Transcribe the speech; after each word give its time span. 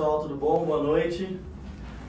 pessoal, 0.00 0.20
tudo 0.20 0.34
bom? 0.34 0.64
Boa 0.64 0.82
noite. 0.82 1.38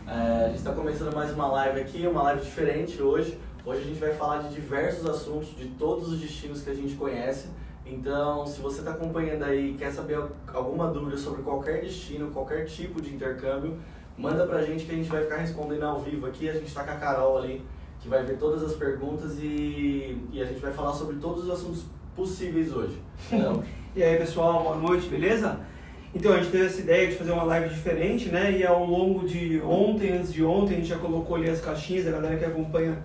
É, 0.08 0.46
a 0.46 0.48
gente 0.48 0.60
está 0.60 0.72
começando 0.72 1.14
mais 1.14 1.30
uma 1.34 1.48
live 1.48 1.82
aqui, 1.82 2.08
uma 2.08 2.24
live 2.24 2.42
diferente 2.42 3.02
hoje. 3.02 3.38
Hoje 3.66 3.82
a 3.82 3.84
gente 3.84 4.00
vai 4.00 4.14
falar 4.14 4.44
de 4.44 4.56
diversos 4.56 5.06
assuntos, 5.06 5.54
de 5.58 5.66
todos 5.72 6.08
os 6.08 6.18
destinos 6.22 6.62
que 6.62 6.70
a 6.70 6.74
gente 6.74 6.96
conhece. 6.96 7.50
Então, 7.86 8.48
se 8.48 8.62
você 8.62 8.80
está 8.80 8.92
acompanhando 8.92 9.44
aí 9.44 9.72
e 9.72 9.74
quer 9.74 9.92
saber 9.92 10.24
alguma 10.54 10.88
dúvida 10.88 11.18
sobre 11.18 11.42
qualquer 11.42 11.82
destino, 11.82 12.32
qualquer 12.32 12.64
tipo 12.64 13.02
de 13.02 13.14
intercâmbio, 13.14 13.78
manda 14.18 14.48
pra 14.48 14.62
gente 14.62 14.86
que 14.86 14.94
a 14.94 14.96
gente 14.96 15.10
vai 15.10 15.24
ficar 15.24 15.36
respondendo 15.36 15.84
ao 15.84 16.00
vivo 16.00 16.28
aqui. 16.28 16.50
A 16.50 16.54
gente 16.54 16.68
está 16.68 16.86
com 16.86 16.92
a 16.92 16.96
Carol 16.96 17.40
ali, 17.40 17.62
que 18.00 18.08
vai 18.08 18.24
ver 18.24 18.38
todas 18.38 18.64
as 18.64 18.72
perguntas 18.74 19.38
e, 19.38 20.18
e 20.32 20.42
a 20.42 20.46
gente 20.46 20.62
vai 20.62 20.72
falar 20.72 20.94
sobre 20.94 21.18
todos 21.18 21.44
os 21.44 21.50
assuntos 21.50 21.84
possíveis 22.16 22.74
hoje. 22.74 22.98
Então, 23.30 23.62
E 23.94 24.02
aí 24.02 24.18
pessoal, 24.18 24.64
boa 24.64 24.78
noite, 24.78 25.10
beleza? 25.10 25.60
Então 26.14 26.34
a 26.34 26.38
gente 26.38 26.52
teve 26.52 26.66
essa 26.66 26.82
ideia 26.82 27.08
de 27.08 27.16
fazer 27.16 27.32
uma 27.32 27.44
live 27.44 27.70
diferente, 27.74 28.30
né? 28.30 28.52
E 28.58 28.66
ao 28.66 28.86
longo 28.86 29.26
de 29.26 29.62
ontem, 29.62 30.12
antes 30.12 30.34
de 30.34 30.44
ontem, 30.44 30.74
a 30.74 30.78
gente 30.78 30.90
já 30.90 30.98
colocou 30.98 31.38
ali 31.38 31.50
as 31.50 31.62
caixinhas, 31.62 32.08
a 32.08 32.12
galera 32.12 32.36
que 32.38 32.44
acompanha 32.46 32.98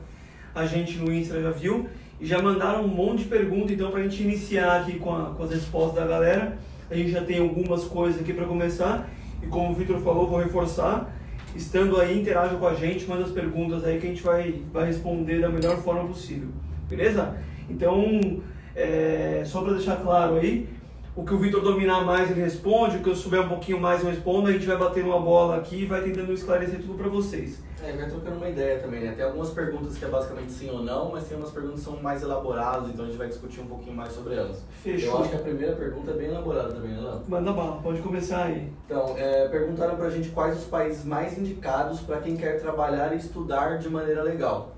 a 0.55 0.67
gente 0.67 0.99
no 0.99 1.13
Insta 1.13 1.41
já 1.41 1.51
viu. 1.51 1.89
E 2.21 2.27
já 2.27 2.41
mandaram 2.43 2.85
um 2.85 2.89
monte 2.89 3.21
de 3.21 3.25
perguntas, 3.29 3.71
então 3.73 3.91
pra 3.91 4.03
gente 4.03 4.23
iniciar 4.23 4.81
aqui 4.81 4.99
com, 4.99 5.15
a- 5.15 5.35
com 5.37 5.43
as 5.45 5.51
respostas 5.51 5.95
da 6.03 6.07
galera, 6.07 6.57
a 6.91 6.95
gente 6.97 7.11
já 7.11 7.23
tem 7.23 7.39
algumas 7.39 7.85
coisas 7.85 8.21
aqui 8.21 8.33
para 8.33 8.47
começar. 8.47 9.09
E 9.43 9.47
como 9.47 9.71
o 9.71 9.75
Vitor 9.75 10.01
falou, 10.01 10.27
vou 10.27 10.39
reforçar. 10.41 11.15
Estando 11.55 12.01
aí, 12.01 12.21
interaja 12.21 12.57
com 12.57 12.67
a 12.67 12.75
gente, 12.75 13.07
manda 13.07 13.23
as 13.23 13.31
perguntas 13.31 13.85
aí 13.85 13.99
que 14.01 14.07
a 14.07 14.11
gente 14.11 14.23
vai, 14.23 14.63
vai 14.73 14.87
responder 14.87 15.41
da 15.41 15.49
melhor 15.49 15.77
forma 15.79 16.05
possível. 16.09 16.49
Beleza? 16.89 17.37
Então, 17.69 18.41
é, 18.75 19.43
só 19.45 19.61
para 19.63 19.75
deixar 19.75 19.97
claro 19.97 20.37
aí, 20.37 20.69
o 21.17 21.25
que 21.25 21.33
o 21.33 21.39
Vitor 21.39 21.63
dominar 21.63 22.05
mais 22.05 22.31
ele 22.31 22.43
responde, 22.43 22.99
o 22.99 23.03
que 23.03 23.09
eu 23.09 23.17
souber 23.17 23.41
um 23.41 23.49
pouquinho 23.49 23.81
mais 23.81 24.03
eu 24.03 24.11
respondo, 24.11 24.49
a 24.49 24.53
gente 24.53 24.67
vai 24.67 24.77
bater 24.77 25.03
uma 25.03 25.19
bola 25.19 25.57
aqui 25.57 25.83
e 25.83 25.87
vai 25.87 26.03
tentando 26.03 26.31
esclarecer 26.31 26.79
tudo 26.79 26.93
para 26.93 27.09
vocês. 27.09 27.59
É, 27.83 27.93
vai 27.93 28.07
trocando 28.07 28.37
uma 28.37 28.49
ideia 28.49 28.79
também, 28.81 29.01
né? 29.01 29.13
Tem 29.13 29.25
algumas 29.25 29.49
perguntas 29.51 29.97
que 29.97 30.05
é 30.05 30.09
basicamente 30.09 30.53
sim 30.53 30.71
ou 30.71 30.83
não, 30.83 31.11
mas 31.11 31.25
tem 31.25 31.39
umas 31.39 31.51
perguntas 31.51 31.79
que 31.79 31.85
são 31.87 31.97
mais 32.03 32.23
elaboradas, 32.23 32.91
então 32.91 33.05
a 33.05 33.09
gente 33.09 33.17
vai 33.17 33.29
discutir 33.29 33.61
um 33.61 33.67
pouquinho 33.67 33.97
mais 33.97 34.13
sobre 34.13 34.35
elas. 34.35 34.59
Eu 34.85 34.93
Fechou. 34.93 35.21
acho 35.21 35.31
que 35.31 35.37
a 35.37 35.41
primeira 35.41 35.75
pergunta 35.75 36.11
é 36.11 36.15
bem 36.15 36.27
elaborada 36.29 36.75
também, 36.75 36.93
né, 36.93 37.01
Léo? 37.01 37.23
Manda 37.27 37.53
bala, 37.53 37.81
pode 37.83 38.03
começar 38.03 38.45
aí. 38.45 38.71
Então, 38.85 39.15
é, 39.17 39.49
perguntaram 39.49 39.97
pra 39.97 40.11
gente 40.11 40.29
quais 40.31 40.59
os 40.59 40.65
países 40.65 41.03
mais 41.03 41.39
indicados 41.39 42.01
para 42.01 42.21
quem 42.21 42.37
quer 42.37 42.61
trabalhar 42.61 43.15
e 43.15 43.17
estudar 43.17 43.79
de 43.79 43.89
maneira 43.89 44.23
legal. 44.23 44.75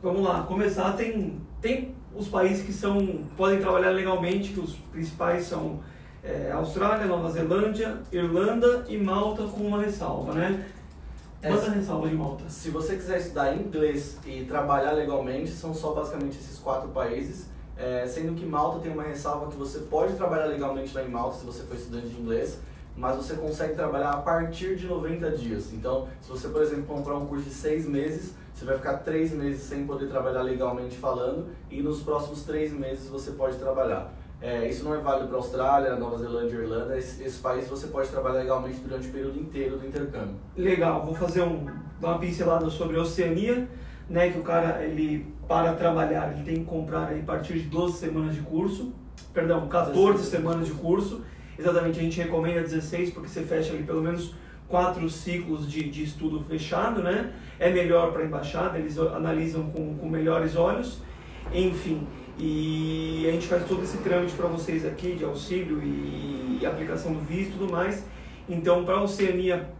Vamos 0.00 0.22
lá, 0.22 0.44
começar 0.44 0.92
tem, 0.92 1.40
tem 1.60 1.94
os 2.14 2.28
países 2.28 2.64
que 2.64 2.72
são 2.72 3.24
podem 3.36 3.60
trabalhar 3.60 3.90
legalmente, 3.90 4.52
que 4.52 4.60
os 4.60 4.74
principais 4.92 5.44
são 5.44 5.80
é, 6.22 6.50
Austrália, 6.52 7.06
Nova 7.06 7.30
Zelândia, 7.30 7.98
Irlanda 8.12 8.84
e 8.88 8.96
Malta 8.98 9.44
com 9.44 9.62
uma 9.62 9.80
ressalva, 9.80 10.34
né? 10.34 10.66
É, 11.40 11.50
Manda 11.50 11.66
a 11.66 11.70
ressalva 11.70 12.08
de 12.08 12.14
Malta. 12.14 12.44
Se 12.48 12.70
você 12.70 12.96
quiser 12.96 13.20
estudar 13.20 13.54
inglês 13.54 14.18
e 14.26 14.44
trabalhar 14.44 14.92
legalmente, 14.92 15.50
são 15.50 15.72
só 15.72 15.92
basicamente 15.92 16.36
esses 16.36 16.58
quatro 16.58 16.88
países, 16.88 17.46
é, 17.76 18.04
sendo 18.08 18.34
que 18.34 18.44
Malta 18.44 18.80
tem 18.80 18.92
uma 18.92 19.04
ressalva 19.04 19.48
que 19.48 19.56
você 19.56 19.78
pode 19.80 20.14
trabalhar 20.14 20.46
legalmente 20.46 20.92
lá 20.92 21.04
em 21.04 21.08
Malta 21.08 21.38
se 21.38 21.46
você 21.46 21.62
for 21.62 21.76
estudante 21.76 22.08
de 22.08 22.20
inglês, 22.20 22.58
mas 22.96 23.14
você 23.14 23.36
consegue 23.36 23.74
trabalhar 23.74 24.10
a 24.10 24.16
partir 24.16 24.74
de 24.74 24.88
90 24.88 25.30
dias. 25.30 25.72
Então, 25.72 26.08
se 26.20 26.28
você, 26.28 26.48
por 26.48 26.60
exemplo, 26.60 26.82
comprar 26.86 27.14
um 27.14 27.26
curso 27.26 27.44
de 27.44 27.54
seis 27.54 27.86
meses, 27.86 28.34
você 28.58 28.64
vai 28.64 28.76
ficar 28.76 28.94
três 28.98 29.32
meses 29.32 29.62
sem 29.62 29.86
poder 29.86 30.08
trabalhar 30.08 30.42
legalmente 30.42 30.96
falando, 30.96 31.46
e 31.70 31.80
nos 31.80 32.02
próximos 32.02 32.42
três 32.42 32.72
meses 32.72 33.08
você 33.08 33.30
pode 33.30 33.56
trabalhar. 33.56 34.12
É, 34.40 34.68
isso 34.68 34.84
não 34.84 34.94
é 34.94 34.98
válido 34.98 35.28
para 35.28 35.36
a 35.36 35.40
Austrália, 35.40 35.96
Nova 35.96 36.18
Zelândia 36.18 36.56
e 36.56 36.60
Irlanda. 36.62 36.98
Esse, 36.98 37.22
esse 37.22 37.38
país 37.38 37.68
você 37.68 37.86
pode 37.86 38.08
trabalhar 38.08 38.40
legalmente 38.40 38.80
durante 38.80 39.08
o 39.08 39.12
período 39.12 39.38
inteiro 39.38 39.78
do 39.78 39.86
intercâmbio. 39.86 40.34
Legal, 40.56 41.06
vou 41.06 41.14
fazer 41.14 41.42
um, 41.42 41.66
uma 42.00 42.18
pincelada 42.18 42.68
sobre 42.68 42.96
a 42.96 43.02
Oceania, 43.02 43.68
né, 44.10 44.30
que 44.30 44.38
o 44.38 44.42
cara, 44.42 44.82
ele, 44.84 45.32
para 45.46 45.74
trabalhar, 45.74 46.32
ele 46.32 46.42
tem 46.42 46.56
que 46.56 46.64
comprar 46.64 47.08
aí, 47.08 47.20
a 47.20 47.24
partir 47.24 47.54
de 47.54 47.68
12 47.68 47.98
semanas 47.98 48.34
de 48.34 48.40
curso, 48.40 48.92
perdão, 49.32 49.68
14 49.68 49.92
16 49.92 50.28
semanas 50.28 50.66
de 50.66 50.72
curso, 50.72 51.22
exatamente, 51.56 52.00
a 52.00 52.02
gente 52.02 52.20
recomenda 52.20 52.62
16, 52.62 53.10
porque 53.10 53.28
você 53.28 53.42
fecha 53.42 53.72
ali 53.72 53.84
pelo 53.84 54.02
menos 54.02 54.34
quatro 54.68 55.08
ciclos 55.08 55.70
de, 55.70 55.88
de 55.88 56.04
estudo 56.04 56.44
fechado, 56.44 57.02
né, 57.02 57.32
é 57.58 57.70
melhor 57.70 58.12
para 58.12 58.22
a 58.22 58.26
embaixada, 58.26 58.78
eles 58.78 58.98
analisam 58.98 59.64
com, 59.70 59.96
com 59.96 60.08
melhores 60.08 60.56
olhos, 60.56 61.00
enfim, 61.52 62.06
e 62.38 63.26
a 63.28 63.32
gente 63.32 63.46
faz 63.46 63.66
todo 63.66 63.82
esse 63.82 63.98
trâmite 63.98 64.34
para 64.34 64.46
vocês 64.46 64.84
aqui 64.86 65.14
de 65.14 65.24
auxílio 65.24 65.82
e, 65.82 66.64
aplicação 66.66 67.12
do 67.12 67.20
visto 67.20 67.50
e 67.50 67.58
tudo 67.58 67.72
mais, 67.72 68.04
então 68.48 68.84
para 68.84 68.96
a 68.96 69.02
Oceania 69.02 69.70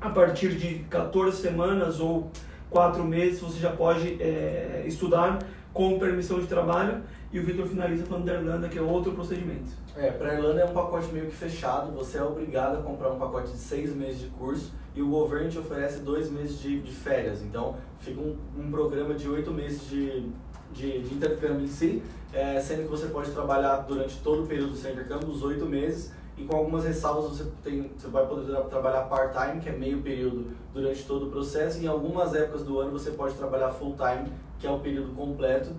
a 0.00 0.08
partir 0.08 0.54
de 0.54 0.84
14 0.88 1.42
semanas 1.42 1.98
ou 1.98 2.30
4 2.70 3.04
meses 3.04 3.40
você 3.40 3.58
já 3.58 3.70
pode 3.70 4.16
é, 4.22 4.84
estudar 4.86 5.40
com 5.72 5.98
permissão 5.98 6.40
de 6.40 6.46
trabalho. 6.46 7.02
E 7.32 7.38
o 7.38 7.44
Vitor 7.44 7.66
finaliza 7.66 8.06
falando 8.06 8.24
da 8.24 8.34
Irlanda, 8.34 8.68
que 8.68 8.78
é 8.78 8.82
outro 8.82 9.12
procedimento. 9.12 9.70
É, 9.98 10.12
para 10.12 10.34
Irlanda 10.34 10.60
é 10.60 10.64
um 10.64 10.72
pacote 10.72 11.12
meio 11.12 11.26
que 11.26 11.34
fechado, 11.34 11.90
você 11.90 12.18
é 12.18 12.22
obrigado 12.22 12.78
a 12.78 12.82
comprar 12.82 13.10
um 13.10 13.18
pacote 13.18 13.50
de 13.50 13.58
seis 13.58 13.92
meses 13.92 14.20
de 14.20 14.28
curso 14.28 14.70
e 14.94 15.02
o 15.02 15.08
governo 15.08 15.50
te 15.50 15.58
oferece 15.58 15.98
dois 16.02 16.30
meses 16.30 16.60
de, 16.60 16.78
de 16.80 16.92
férias. 16.92 17.42
Então 17.42 17.74
fica 17.98 18.20
um, 18.20 18.36
um 18.56 18.70
programa 18.70 19.12
de 19.14 19.28
oito 19.28 19.50
meses 19.50 19.90
de, 19.90 20.30
de, 20.72 21.02
de 21.02 21.14
intercâmbio 21.14 21.64
em 21.64 21.66
si, 21.66 22.00
é, 22.32 22.60
sendo 22.60 22.82
que 22.82 22.88
você 22.88 23.08
pode 23.08 23.32
trabalhar 23.32 23.78
durante 23.78 24.16
todo 24.18 24.44
o 24.44 24.46
período 24.46 24.70
do 24.70 24.76
seu 24.76 24.92
intercâmbio, 24.92 25.30
os 25.30 25.42
oito 25.42 25.66
meses, 25.66 26.12
e 26.36 26.44
com 26.44 26.56
algumas 26.56 26.84
ressalvas 26.84 27.36
você, 27.36 27.50
tem, 27.64 27.90
você 27.98 28.06
vai 28.06 28.24
poder 28.24 28.46
tra- 28.46 28.62
trabalhar 28.62 29.00
part-time, 29.08 29.60
que 29.60 29.68
é 29.68 29.72
meio 29.72 30.00
período 30.00 30.52
durante 30.72 31.02
todo 31.06 31.26
o 31.26 31.30
processo, 31.32 31.80
e 31.80 31.86
em 31.86 31.88
algumas 31.88 32.32
épocas 32.36 32.62
do 32.62 32.78
ano 32.78 32.92
você 32.92 33.10
pode 33.10 33.34
trabalhar 33.34 33.70
full-time, 33.70 34.32
que 34.60 34.66
é 34.66 34.70
o 34.70 34.78
período 34.78 35.12
completo, 35.16 35.70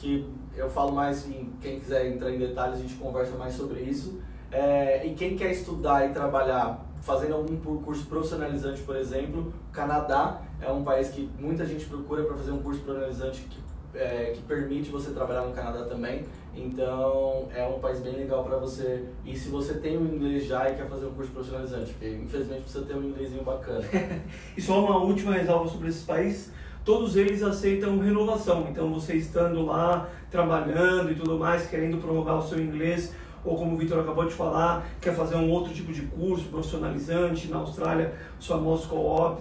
que 0.00 0.28
eu 0.56 0.68
falo 0.68 0.92
mais, 0.92 1.26
em, 1.28 1.50
quem 1.60 1.78
quiser 1.78 2.06
entrar 2.06 2.30
em 2.30 2.38
detalhes, 2.38 2.78
a 2.78 2.82
gente 2.82 2.94
conversa 2.94 3.36
mais 3.36 3.54
sobre 3.54 3.80
isso. 3.80 4.20
É, 4.50 5.06
e 5.06 5.14
quem 5.14 5.36
quer 5.36 5.52
estudar 5.52 6.08
e 6.08 6.12
trabalhar 6.12 6.84
fazendo 7.02 7.34
algum 7.34 7.56
curso 7.80 8.06
profissionalizante, 8.06 8.82
por 8.82 8.96
exemplo, 8.96 9.52
Canadá 9.72 10.42
é 10.60 10.70
um 10.70 10.82
país 10.82 11.08
que 11.08 11.28
muita 11.38 11.64
gente 11.64 11.84
procura 11.86 12.24
para 12.24 12.36
fazer 12.36 12.50
um 12.50 12.58
curso 12.58 12.80
profissionalizante 12.80 13.42
que, 13.42 13.58
é, 13.98 14.32
que 14.34 14.42
permite 14.42 14.90
você 14.90 15.10
trabalhar 15.12 15.42
no 15.42 15.52
Canadá 15.52 15.84
também. 15.84 16.24
Então 16.54 17.48
é 17.54 17.64
um 17.66 17.78
país 17.78 18.00
bem 18.00 18.14
legal 18.14 18.42
para 18.42 18.56
você. 18.56 19.04
E 19.24 19.36
se 19.36 19.48
você 19.48 19.74
tem 19.74 19.96
o 19.96 20.02
inglês 20.02 20.46
já 20.46 20.68
e 20.68 20.74
quer 20.74 20.88
fazer 20.88 21.06
um 21.06 21.14
curso 21.14 21.30
profissionalizante, 21.30 21.92
porque 21.92 22.08
infelizmente 22.08 22.62
precisa 22.62 22.84
ter 22.84 22.94
um 22.94 23.04
inglesinho 23.04 23.44
bacana. 23.44 23.84
E 24.56 24.60
só 24.60 24.84
uma 24.84 24.98
última 24.98 25.32
ressalva 25.32 25.68
sobre 25.68 25.88
esses 25.88 26.04
países, 26.04 26.52
todos 26.88 27.16
eles 27.16 27.42
aceitam 27.42 27.98
renovação, 27.98 28.66
então 28.70 28.90
você 28.90 29.12
estando 29.12 29.62
lá, 29.62 30.08
trabalhando 30.30 31.12
e 31.12 31.14
tudo 31.14 31.38
mais, 31.38 31.66
querendo 31.66 32.00
prorrogar 32.00 32.38
o 32.38 32.42
seu 32.42 32.58
inglês, 32.58 33.14
ou 33.44 33.58
como 33.58 33.74
o 33.74 33.76
Vitor 33.76 34.00
acabou 34.00 34.24
de 34.24 34.32
falar, 34.32 34.86
quer 34.98 35.14
fazer 35.14 35.36
um 35.36 35.50
outro 35.50 35.70
tipo 35.70 35.92
de 35.92 36.00
curso 36.00 36.46
profissionalizante, 36.46 37.46
na 37.48 37.58
Austrália 37.58 38.14
os 38.40 38.46
famosos 38.46 38.86
co-op, 38.86 39.38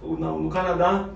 no 0.00 0.48
Canadá 0.48 1.08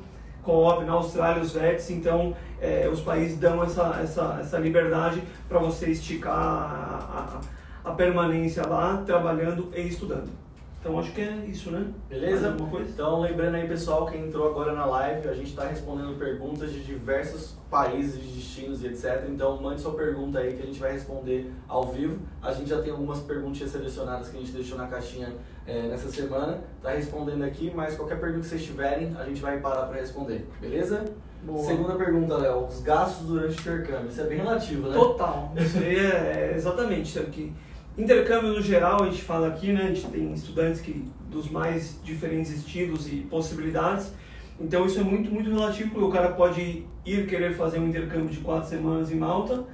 co-op, 0.43 0.85
na 0.85 0.95
Austrália 0.95 1.41
os 1.41 1.53
VETs, 1.53 1.91
então 1.91 2.35
eh, 2.61 2.91
os 2.93 3.01
países 3.01 3.39
dão 3.39 3.63
essa, 3.63 4.01
essa, 4.03 4.39
essa 4.41 4.59
liberdade 4.59 5.23
para 5.49 5.61
você 5.61 5.93
esticar 5.93 6.35
a, 6.35 7.41
a, 7.85 7.91
a 7.91 7.95
permanência 7.95 8.67
lá, 8.67 9.01
trabalhando 9.07 9.71
e 9.73 9.83
estudando. 9.83 10.48
Então 10.81 10.97
acho 10.99 11.13
que 11.13 11.21
é 11.21 11.45
isso, 11.47 11.73
né? 11.73 11.87
Beleza? 12.09 12.57
Então, 12.89 13.21
lembrando 13.21 13.57
aí, 13.57 13.67
pessoal, 13.67 14.07
quem 14.07 14.27
entrou 14.27 14.49
agora 14.49 14.73
na 14.73 14.85
live, 14.85 15.29
a 15.29 15.35
gente 15.35 15.51
está 15.51 15.67
respondendo 15.67 16.17
perguntas 16.17 16.73
de 16.73 16.85
diversos 16.85 17.57
países, 17.69 18.23
de 18.23 18.29
destinos 18.29 18.83
e 18.83 18.87
etc. 18.87 19.27
Então, 19.29 19.61
mande 19.61 19.81
sua 19.81 19.95
pergunta 19.95 20.39
aí 20.39 20.55
que 20.55 20.63
a 20.63 20.67
gente 20.67 20.79
vai 20.79 20.93
responder 20.93 21.53
ao 21.67 21.89
vivo. 21.89 22.19
A 22.41 22.53
gente 22.53 22.71
já 22.71 22.81
tem 22.81 22.93
algumas 22.93 23.19
perguntinhas 23.21 23.73
selecionadas 23.73 24.29
que 24.29 24.37
a 24.37 24.41
gente 24.41 24.53
deixou 24.53 24.79
na 24.79 24.87
caixinha 24.87 25.35
eh, 25.67 25.89
nessa 25.89 26.09
semana. 26.11 26.61
Tá 26.81 26.91
respondendo 26.91 27.43
aqui, 27.43 27.73
mas 27.75 27.97
qualquer 27.97 28.21
pergunta 28.21 28.43
que 28.43 28.49
vocês 28.49 28.65
tiverem, 28.65 29.17
a 29.19 29.25
gente 29.25 29.41
vai 29.41 29.59
parar 29.59 29.87
para 29.87 29.99
responder. 29.99 30.49
Beleza? 30.61 31.05
Boa. 31.43 31.65
Segunda 31.65 31.95
pergunta, 31.95 32.37
Léo. 32.37 32.67
Os 32.67 32.81
gastos 32.83 33.27
durante 33.27 33.57
o 33.57 33.61
intercâmbio. 33.61 34.09
Isso 34.09 34.21
é 34.21 34.25
bem 34.25 34.39
relativo, 34.39 34.89
né? 34.89 34.95
Total. 34.95 35.53
Isso 35.57 35.79
aí 35.79 35.97
é, 35.99 36.51
é 36.51 36.53
exatamente. 36.57 37.13
Sabe 37.13 37.31
que 37.31 37.53
intercâmbio 37.99 38.53
no 38.53 38.63
geral, 38.63 39.03
a 39.03 39.07
gente 39.07 39.23
fala 39.23 39.49
aqui, 39.49 39.73
né? 39.73 39.83
A 39.83 39.87
gente 39.89 40.07
tem 40.07 40.33
estudantes 40.33 40.81
que 40.81 41.05
dos 41.29 41.51
mais 41.51 41.99
diferentes 42.03 42.51
estilos 42.53 43.13
e 43.13 43.17
possibilidades. 43.17 44.13
Então 44.61 44.87
isso 44.87 44.99
é 44.99 45.03
muito, 45.03 45.31
muito 45.31 45.51
relativo, 45.51 45.91
porque 45.91 46.05
o 46.05 46.11
cara 46.11 46.31
pode 46.31 46.85
ir 47.05 47.27
querer 47.27 47.55
fazer 47.55 47.79
um 47.79 47.89
intercâmbio 47.89 48.29
de 48.29 48.39
quatro 48.39 48.69
semanas 48.69 49.11
em 49.11 49.17
Malta, 49.17 49.65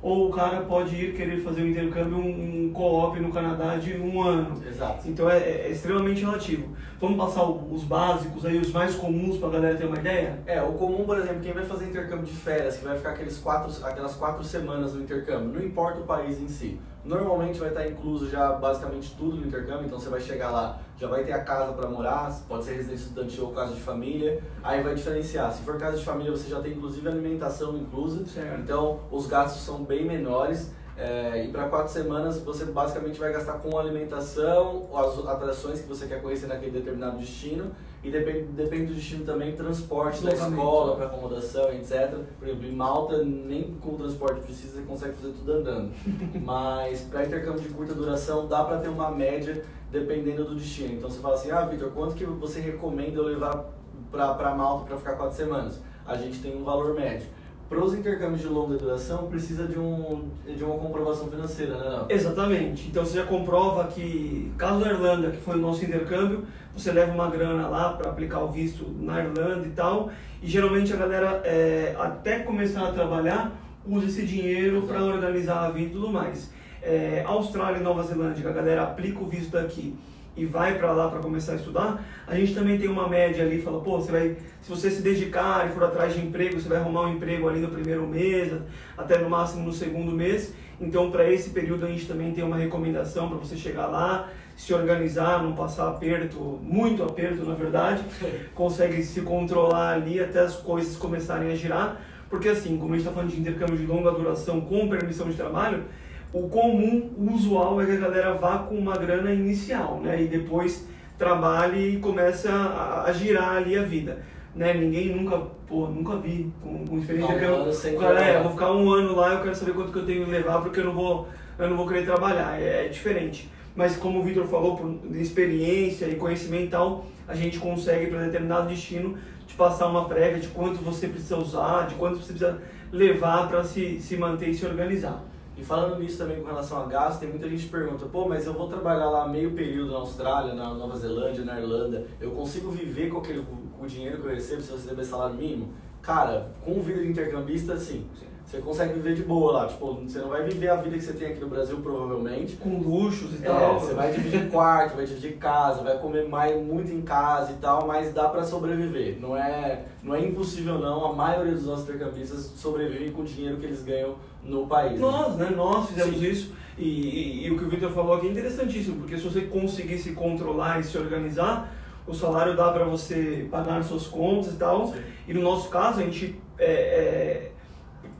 ou 0.00 0.28
o 0.28 0.32
cara 0.32 0.62
pode 0.62 0.96
ir 0.96 1.14
querer 1.14 1.42
fazer 1.42 1.62
um 1.62 1.68
intercâmbio, 1.68 2.18
um, 2.18 2.66
um 2.66 2.72
co-op 2.72 3.20
no 3.20 3.30
Canadá 3.30 3.76
de 3.76 3.94
um 3.94 4.20
ano. 4.20 4.60
Exato. 4.66 5.08
Então 5.08 5.30
é, 5.30 5.38
é 5.38 5.70
extremamente 5.70 6.22
relativo. 6.22 6.76
Vamos 7.00 7.16
passar 7.16 7.44
os 7.44 7.84
básicos 7.84 8.44
aí, 8.44 8.58
os 8.58 8.72
mais 8.72 8.96
comuns 8.96 9.38
para 9.38 9.48
a 9.48 9.52
galera 9.52 9.76
ter 9.76 9.86
uma 9.86 9.98
ideia? 9.98 10.40
É, 10.44 10.60
o 10.60 10.72
comum, 10.72 11.04
por 11.04 11.18
exemplo, 11.18 11.40
quem 11.40 11.52
vai 11.52 11.64
fazer 11.64 11.86
intercâmbio 11.86 12.26
de 12.26 12.32
férias, 12.32 12.78
que 12.78 12.84
vai 12.84 12.96
ficar 12.96 13.10
aqueles 13.10 13.38
quatro, 13.38 13.86
aquelas 13.86 14.16
quatro 14.16 14.42
semanas 14.42 14.94
no 14.94 15.02
intercâmbio, 15.02 15.60
não 15.60 15.64
importa 15.64 16.00
o 16.00 16.04
país 16.04 16.40
em 16.40 16.48
si. 16.48 16.80
Normalmente 17.04 17.58
vai 17.58 17.70
estar 17.70 17.86
incluso 17.88 18.30
já 18.30 18.52
basicamente 18.52 19.14
tudo 19.18 19.36
no 19.36 19.46
intercâmbio, 19.46 19.86
então 19.86 19.98
você 19.98 20.08
vai 20.08 20.20
chegar 20.20 20.50
lá, 20.50 20.78
já 20.96 21.08
vai 21.08 21.24
ter 21.24 21.32
a 21.32 21.42
casa 21.42 21.72
para 21.72 21.88
morar, 21.88 22.32
pode 22.48 22.64
ser 22.64 22.74
residência 22.74 23.04
estudantil 23.06 23.46
ou 23.46 23.52
casa 23.52 23.74
de 23.74 23.80
família, 23.80 24.40
aí 24.62 24.82
vai 24.82 24.94
diferenciar. 24.94 25.50
Se 25.52 25.62
for 25.62 25.76
casa 25.78 25.96
de 25.98 26.04
família, 26.04 26.30
você 26.30 26.48
já 26.48 26.60
tem 26.60 26.72
inclusive 26.72 27.08
alimentação 27.08 27.76
inclusa, 27.76 28.24
Certo. 28.26 28.60
então 28.60 29.00
os 29.10 29.26
gastos 29.26 29.62
são 29.62 29.82
bem 29.82 30.04
menores. 30.06 30.70
É, 30.96 31.44
e 31.44 31.48
para 31.48 31.68
quatro 31.68 31.90
semanas 31.90 32.38
você 32.40 32.66
basicamente 32.66 33.18
vai 33.18 33.32
gastar 33.32 33.54
com 33.54 33.78
alimentação, 33.78 34.88
as 34.94 35.26
atrações 35.26 35.80
que 35.80 35.88
você 35.88 36.06
quer 36.06 36.20
conhecer 36.20 36.46
naquele 36.46 36.72
determinado 36.72 37.16
destino 37.18 37.70
e 38.04 38.10
depende, 38.10 38.44
depende 38.52 38.86
do 38.86 38.94
destino 38.94 39.24
também, 39.24 39.56
transporte 39.56 40.22
da 40.22 40.30
Deslocamento. 40.30 40.62
escola 40.62 40.96
para 40.96 41.06
acomodação, 41.06 41.72
etc. 41.72 42.18
Por 42.38 42.46
exemplo, 42.48 42.66
em 42.66 42.72
Malta 42.72 43.24
nem 43.24 43.74
com 43.80 43.96
transporte 43.96 44.40
precisa, 44.42 44.76
você 44.76 44.82
consegue 44.82 45.14
fazer 45.14 45.32
tudo 45.32 45.52
andando. 45.52 45.92
Mas 46.44 47.02
para 47.02 47.24
intercâmbio 47.24 47.60
de 47.60 47.68
curta 47.70 47.94
duração 47.94 48.46
dá 48.46 48.62
para 48.64 48.78
ter 48.78 48.88
uma 48.88 49.10
média 49.10 49.64
dependendo 49.90 50.44
do 50.44 50.56
destino. 50.56 50.94
Então 50.94 51.08
você 51.08 51.20
fala 51.20 51.34
assim, 51.34 51.50
ah 51.50 51.64
Vitor, 51.64 51.90
quanto 51.92 52.14
que 52.14 52.24
você 52.24 52.60
recomenda 52.60 53.18
eu 53.18 53.24
levar 53.24 53.64
para 54.10 54.54
Malta 54.54 54.86
para 54.86 54.96
ficar 54.98 55.16
quatro 55.16 55.36
semanas? 55.36 55.80
A 56.06 56.16
gente 56.16 56.40
tem 56.40 56.56
um 56.56 56.64
valor 56.64 56.94
médio. 56.94 57.28
Para 57.72 57.82
os 57.82 57.94
intercâmbios 57.94 58.42
de 58.42 58.48
longa 58.48 58.76
duração, 58.76 59.28
precisa 59.28 59.66
de, 59.66 59.78
um, 59.78 60.28
de 60.46 60.62
uma 60.62 60.76
comprovação 60.76 61.28
financeira, 61.28 61.74
né? 61.78 61.88
Léo? 61.88 62.06
Exatamente. 62.10 62.86
Então 62.88 63.02
você 63.02 63.16
já 63.16 63.24
comprova 63.24 63.84
que, 63.84 64.52
caso 64.58 64.84
da 64.84 64.90
Irlanda, 64.90 65.30
que 65.30 65.38
foi 65.38 65.54
o 65.54 65.58
nosso 65.58 65.82
intercâmbio, 65.82 66.44
você 66.76 66.92
leva 66.92 67.10
uma 67.12 67.30
grana 67.30 67.66
lá 67.68 67.94
para 67.94 68.10
aplicar 68.10 68.40
o 68.40 68.48
visto 68.48 68.86
na 69.00 69.24
Irlanda 69.24 69.66
e 69.66 69.70
tal. 69.70 70.10
E 70.42 70.46
geralmente 70.46 70.92
a 70.92 70.96
galera, 70.96 71.40
é, 71.46 71.96
até 71.98 72.40
começar 72.40 72.86
a 72.86 72.92
trabalhar, 72.92 73.50
usa 73.86 74.04
esse 74.04 74.26
dinheiro 74.26 74.82
para 74.82 75.02
organizar 75.02 75.64
a 75.64 75.70
vida 75.70 75.88
e 75.88 75.92
tudo 75.94 76.10
mais. 76.10 76.52
É, 76.82 77.24
Austrália 77.26 77.78
e 77.78 77.82
Nova 77.82 78.02
Zelândia, 78.02 78.46
a 78.50 78.52
galera 78.52 78.82
aplica 78.82 79.18
o 79.18 79.26
visto 79.26 79.52
daqui 79.52 79.96
e 80.36 80.46
vai 80.46 80.78
para 80.78 80.92
lá 80.92 81.08
para 81.08 81.20
começar 81.20 81.52
a 81.52 81.56
estudar, 81.56 82.02
a 82.26 82.34
gente 82.34 82.54
também 82.54 82.78
tem 82.78 82.88
uma 82.88 83.08
média 83.08 83.44
ali, 83.44 83.60
fala, 83.60 83.80
pô, 83.80 83.98
você 84.00 84.10
vai, 84.10 84.36
se 84.62 84.70
você 84.70 84.90
se 84.90 85.02
dedicar 85.02 85.68
e 85.68 85.72
for 85.72 85.84
atrás 85.84 86.14
de 86.14 86.20
emprego, 86.20 86.58
você 86.58 86.68
vai 86.68 86.78
arrumar 86.78 87.02
um 87.02 87.14
emprego 87.14 87.48
ali 87.48 87.60
no 87.60 87.68
primeiro 87.68 88.06
mês, 88.06 88.52
até 88.96 89.18
no 89.18 89.28
máximo 89.28 89.64
no 89.64 89.72
segundo 89.72 90.12
mês. 90.12 90.54
Então, 90.80 91.10
para 91.10 91.30
esse 91.30 91.50
período 91.50 91.84
a 91.84 91.88
gente 91.88 92.06
também 92.06 92.32
tem 92.32 92.42
uma 92.42 92.56
recomendação 92.56 93.28
para 93.28 93.38
você 93.38 93.56
chegar 93.56 93.86
lá, 93.86 94.30
se 94.56 94.72
organizar, 94.72 95.42
não 95.42 95.54
passar 95.54 95.88
aperto, 95.88 96.38
muito 96.62 97.02
aperto 97.02 97.44
na 97.44 97.54
verdade, 97.54 98.02
consegue 98.54 99.02
se 99.02 99.20
controlar 99.20 99.94
ali 99.94 100.18
até 100.18 100.40
as 100.40 100.56
coisas 100.56 100.96
começarem 100.96 101.52
a 101.52 101.54
girar, 101.54 102.00
porque 102.30 102.48
assim, 102.48 102.78
como 102.78 102.94
a 102.94 102.96
gente 102.96 103.06
está 103.06 103.12
falando 103.12 103.30
de 103.30 103.40
intercâmbio 103.40 103.76
de 103.76 103.84
longa 103.84 104.10
duração 104.10 104.62
com 104.62 104.88
permissão 104.88 105.28
de 105.28 105.36
trabalho, 105.36 105.84
o 106.32 106.48
comum, 106.48 107.10
o 107.18 107.32
usual 107.32 107.80
é 107.80 107.86
que 107.86 107.92
a 107.92 107.96
galera 107.96 108.34
vá 108.34 108.58
com 108.58 108.74
uma 108.74 108.96
grana 108.96 109.32
inicial, 109.32 110.00
né? 110.00 110.22
E 110.22 110.28
depois 110.28 110.86
trabalhe 111.18 111.96
e 111.96 111.96
comece 111.98 112.48
a, 112.48 113.04
a 113.06 113.12
girar 113.12 113.56
ali 113.56 113.76
a 113.76 113.82
vida. 113.82 114.22
Né? 114.54 114.74
Ninguém 114.74 115.14
nunca, 115.14 115.38
pô, 115.66 115.86
nunca 115.86 116.16
vi 116.16 116.50
com, 116.62 116.86
com 116.86 116.98
experiência. 116.98 117.32
Não, 117.34 117.38
que 117.38 117.88
eu, 117.88 117.98
cara, 117.98 118.24
é. 118.24 118.36
eu 118.36 118.42
vou 118.42 118.52
ficar 118.52 118.72
um 118.72 118.90
ano 118.90 119.14
lá, 119.14 119.34
eu 119.34 119.42
quero 119.42 119.54
saber 119.54 119.72
quanto 119.72 119.92
que 119.92 119.98
eu 119.98 120.06
tenho 120.06 120.24
que 120.24 120.30
levar, 120.30 120.60
porque 120.60 120.80
eu 120.80 120.84
não 120.84 120.92
vou, 120.92 121.28
eu 121.58 121.68
não 121.68 121.76
vou 121.76 121.86
querer 121.86 122.04
trabalhar. 122.04 122.60
É, 122.60 122.86
é 122.86 122.88
diferente. 122.88 123.50
Mas 123.74 123.96
como 123.96 124.20
o 124.20 124.22
Vitor 124.22 124.46
falou, 124.46 124.76
por 124.76 125.16
experiência 125.16 126.06
e 126.06 126.16
conhecimento 126.16 126.64
e 126.64 126.68
tal, 126.68 127.06
a 127.26 127.34
gente 127.34 127.58
consegue 127.58 128.06
para 128.06 128.24
determinado 128.24 128.68
destino 128.68 129.16
te 129.46 129.54
passar 129.54 129.86
uma 129.88 130.06
prévia 130.06 130.40
de 130.40 130.48
quanto 130.48 130.82
você 130.82 131.08
precisa 131.08 131.36
usar, 131.36 131.86
de 131.86 131.94
quanto 131.94 132.16
você 132.16 132.32
precisa 132.32 132.60
levar 132.90 133.48
para 133.48 133.64
se, 133.64 134.00
se 134.00 134.16
manter 134.16 134.50
e 134.50 134.54
se 134.54 134.66
organizar. 134.66 135.22
E 135.56 135.62
falando 135.62 135.98
nisso 135.98 136.18
também 136.18 136.40
com 136.40 136.46
relação 136.46 136.80
a 136.82 136.86
gasto, 136.86 137.20
tem 137.20 137.28
muita 137.28 137.48
gente 137.48 137.64
que 137.64 137.70
pergunta, 137.70 138.06
pô, 138.06 138.26
mas 138.28 138.46
eu 138.46 138.54
vou 138.54 138.68
trabalhar 138.68 139.10
lá 139.10 139.28
meio 139.28 139.52
período 139.52 139.92
na 139.92 139.98
Austrália, 139.98 140.54
na 140.54 140.72
Nova 140.72 140.96
Zelândia, 140.96 141.44
na 141.44 141.60
Irlanda, 141.60 142.06
eu 142.20 142.30
consigo 142.30 142.70
viver 142.70 143.10
com, 143.10 143.18
aquele, 143.18 143.44
com 143.78 143.84
o 143.84 143.86
dinheiro 143.86 144.18
que 144.20 144.26
eu 144.26 144.30
recebo 144.34 144.62
se 144.62 144.70
eu 144.70 144.76
receber 144.76 145.04
salário 145.04 145.36
mínimo? 145.36 145.68
Cara, 146.00 146.50
com 146.64 146.80
vida 146.80 147.00
de 147.02 147.08
intercambista, 147.08 147.76
sim. 147.76 148.06
Você 148.44 148.58
consegue 148.58 148.94
viver 148.94 149.14
de 149.14 149.22
boa 149.22 149.52
lá, 149.52 149.66
tipo, 149.68 149.94
você 149.94 150.18
não 150.18 150.28
vai 150.28 150.42
viver 150.42 150.68
a 150.68 150.74
vida 150.76 150.96
que 150.96 151.02
você 151.02 151.12
tem 151.12 151.28
aqui 151.28 151.40
no 151.40 151.48
Brasil, 151.48 151.78
provavelmente. 151.80 152.56
Com 152.56 152.80
luxos 152.80 153.38
e 153.40 153.44
É, 153.44 153.48
tal. 153.48 153.78
você 153.78 153.94
vai 153.94 154.10
dividir 154.12 154.50
quarto, 154.50 154.96
vai 154.96 155.06
dividir 155.06 155.36
casa, 155.38 155.82
vai 155.82 155.96
comer 155.98 156.28
mais, 156.28 156.60
muito 156.60 156.90
em 156.92 157.00
casa 157.02 157.52
e 157.52 157.54
tal, 157.56 157.86
mas 157.86 158.12
dá 158.12 158.28
pra 158.28 158.42
sobreviver. 158.42 159.18
Não 159.20 159.36
é, 159.36 159.84
não 160.02 160.14
é 160.14 160.20
impossível 160.26 160.78
não, 160.78 161.04
a 161.06 161.12
maioria 161.14 161.52
dos 161.52 161.66
nossos 161.66 161.84
intercambistas 161.88 162.40
sobrevivem 162.56 163.12
com 163.12 163.22
o 163.22 163.24
dinheiro 163.24 163.58
que 163.58 163.64
eles 163.64 163.82
ganham 163.84 164.16
no 164.44 164.66
país. 164.66 164.92
né? 164.92 164.98
Nós, 164.98 165.36
né? 165.36 165.52
Nós 165.54 165.88
fizemos 165.88 166.18
Sim. 166.18 166.26
isso. 166.30 166.52
E, 166.78 166.84
e- 166.84 167.46
e 167.46 167.50
o 167.50 167.58
que 167.58 167.64
o 167.64 167.68
Victor 167.68 167.90
falou 167.92 168.14
aqui 168.14 168.26
é 168.26 168.30
interessantíssimo, 168.30 168.96
porque 168.96 169.16
se 169.16 169.22
você 169.22 169.42
conseguir 169.42 169.98
se 169.98 170.12
controlar 170.12 170.80
e 170.80 170.84
se 170.84 170.96
organizar, 170.96 171.72
o 172.06 172.14
salário 172.14 172.56
dá 172.56 172.72
para 172.72 172.84
você 172.84 173.46
pagar 173.50 173.82
suas 173.84 174.06
contas 174.06 174.54
e 174.54 174.56
tal. 174.56 174.88
Sim. 174.88 175.00
E 175.28 175.34
no 175.34 175.42
nosso 175.42 175.68
caso, 175.68 176.00
a 176.00 176.02
gente 176.02 176.34
é, 176.58 176.64
é, 176.72 177.50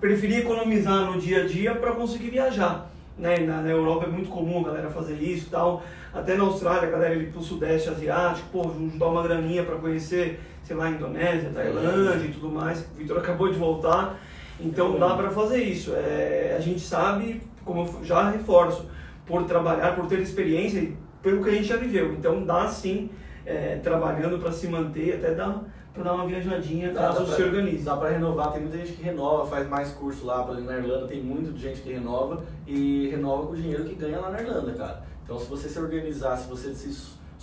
preferia 0.00 0.38
economizar 0.40 1.10
no 1.10 1.18
dia 1.20 1.42
a 1.44 1.46
dia 1.46 1.74
para 1.74 1.92
conseguir 1.92 2.30
viajar. 2.30 2.90
Né? 3.18 3.38
Na, 3.38 3.60
na 3.62 3.68
Europa 3.70 4.06
é 4.06 4.08
muito 4.08 4.30
comum 4.30 4.60
a 4.60 4.64
galera 4.68 4.90
fazer 4.90 5.14
isso 5.14 5.46
e 5.48 5.50
tal. 5.50 5.82
Até 6.14 6.36
na 6.36 6.44
Austrália, 6.44 6.88
a 6.88 6.90
galera 6.90 7.14
ir 7.14 7.30
pro 7.32 7.40
Sudeste 7.42 7.88
Asiático, 7.88 8.48
pô, 8.52 8.62
juntar 8.64 9.06
uma 9.06 9.22
graninha 9.22 9.62
para 9.64 9.76
conhecer, 9.76 10.40
sei 10.62 10.76
lá, 10.76 10.90
Indonésia, 10.90 11.50
Tailândia 11.54 12.26
e 12.26 12.32
tudo 12.32 12.48
mais. 12.50 12.80
O 12.92 12.98
Victor 12.98 13.18
acabou 13.18 13.50
de 13.50 13.58
voltar. 13.58 14.18
Então 14.64 14.98
dá 14.98 15.14
para 15.14 15.30
fazer 15.30 15.62
isso. 15.62 15.92
É, 15.94 16.54
a 16.56 16.60
gente 16.60 16.80
sabe, 16.80 17.42
como 17.64 17.82
eu 17.86 18.04
já 18.04 18.30
reforço, 18.30 18.86
por 19.26 19.44
trabalhar, 19.44 19.94
por 19.94 20.06
ter 20.06 20.20
experiência 20.20 20.78
e 20.80 20.96
pelo 21.22 21.42
que 21.42 21.50
a 21.50 21.52
gente 21.52 21.64
já 21.64 21.76
viveu. 21.76 22.12
Então 22.14 22.44
dá 22.44 22.68
sim, 22.68 23.10
é, 23.46 23.76
trabalhando 23.76 24.38
para 24.38 24.52
se 24.52 24.66
manter, 24.68 25.14
até 25.16 25.34
dá 25.34 25.60
para 25.94 26.04
dar 26.04 26.14
uma 26.14 26.26
viajadinha 26.26 26.90
Dá, 26.92 27.02
caso 27.02 27.20
dá 27.20 27.24
pra- 27.26 27.36
se 27.36 27.42
organize. 27.42 27.84
Dá 27.84 27.96
pra 27.96 28.08
renovar, 28.08 28.52
tem 28.52 28.62
muita 28.62 28.78
gente 28.78 28.92
que 28.92 29.02
renova, 29.02 29.46
faz 29.46 29.68
mais 29.68 29.92
curso 29.92 30.24
lá, 30.24 30.42
por 30.42 30.52
exemplo, 30.54 30.72
na 30.72 30.78
Irlanda 30.78 31.06
tem 31.06 31.22
muita 31.22 31.56
gente 31.58 31.80
que 31.82 31.92
renova 31.92 32.42
e 32.66 33.08
renova 33.10 33.46
com 33.46 33.52
o 33.52 33.56
dinheiro 33.56 33.84
que 33.84 33.94
ganha 33.94 34.18
lá 34.18 34.30
na 34.30 34.40
Irlanda, 34.40 34.72
cara. 34.72 35.02
Então 35.22 35.38
se 35.38 35.46
você 35.46 35.68
se 35.68 35.78
organizar, 35.78 36.36
se 36.36 36.48
você 36.48 36.74
se 36.74 36.88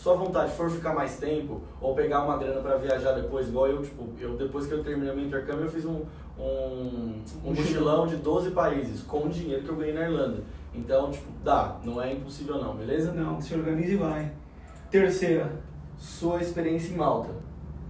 sua 0.01 0.15
vontade 0.15 0.53
for 0.53 0.69
ficar 0.69 0.93
mais 0.93 1.17
tempo 1.17 1.61
ou 1.81 1.93
pegar 1.93 2.23
uma 2.23 2.37
grana 2.37 2.61
pra 2.61 2.77
viajar 2.77 3.11
depois, 3.11 3.49
igual 3.49 3.67
eu, 3.67 3.81
tipo, 3.81 4.07
eu 4.17 4.37
depois 4.37 4.65
que 4.65 4.71
eu 4.71 4.81
terminei 4.81 5.13
meu 5.13 5.25
intercâmbio, 5.25 5.65
eu 5.65 5.69
fiz 5.69 5.83
um, 5.83 6.03
um, 6.39 7.21
um 7.43 7.53
mochilão 7.53 8.07
de 8.07 8.15
12 8.15 8.51
países 8.51 9.03
com 9.03 9.25
o 9.25 9.29
dinheiro 9.29 9.61
que 9.61 9.69
eu 9.69 9.75
ganhei 9.75 9.93
na 9.93 10.03
Irlanda. 10.03 10.41
Então, 10.73 11.11
tipo, 11.11 11.27
dá, 11.43 11.77
não 11.83 12.01
é 12.01 12.13
impossível 12.13 12.57
não, 12.59 12.75
beleza? 12.75 13.11
Não, 13.11 13.41
se 13.41 13.53
organize 13.53 13.91
e 13.91 13.97
vai. 13.97 14.31
Terceira, 14.89 15.51
Sua 15.97 16.41
experiência 16.41 16.93
em 16.93 16.97
Malta. 16.97 17.31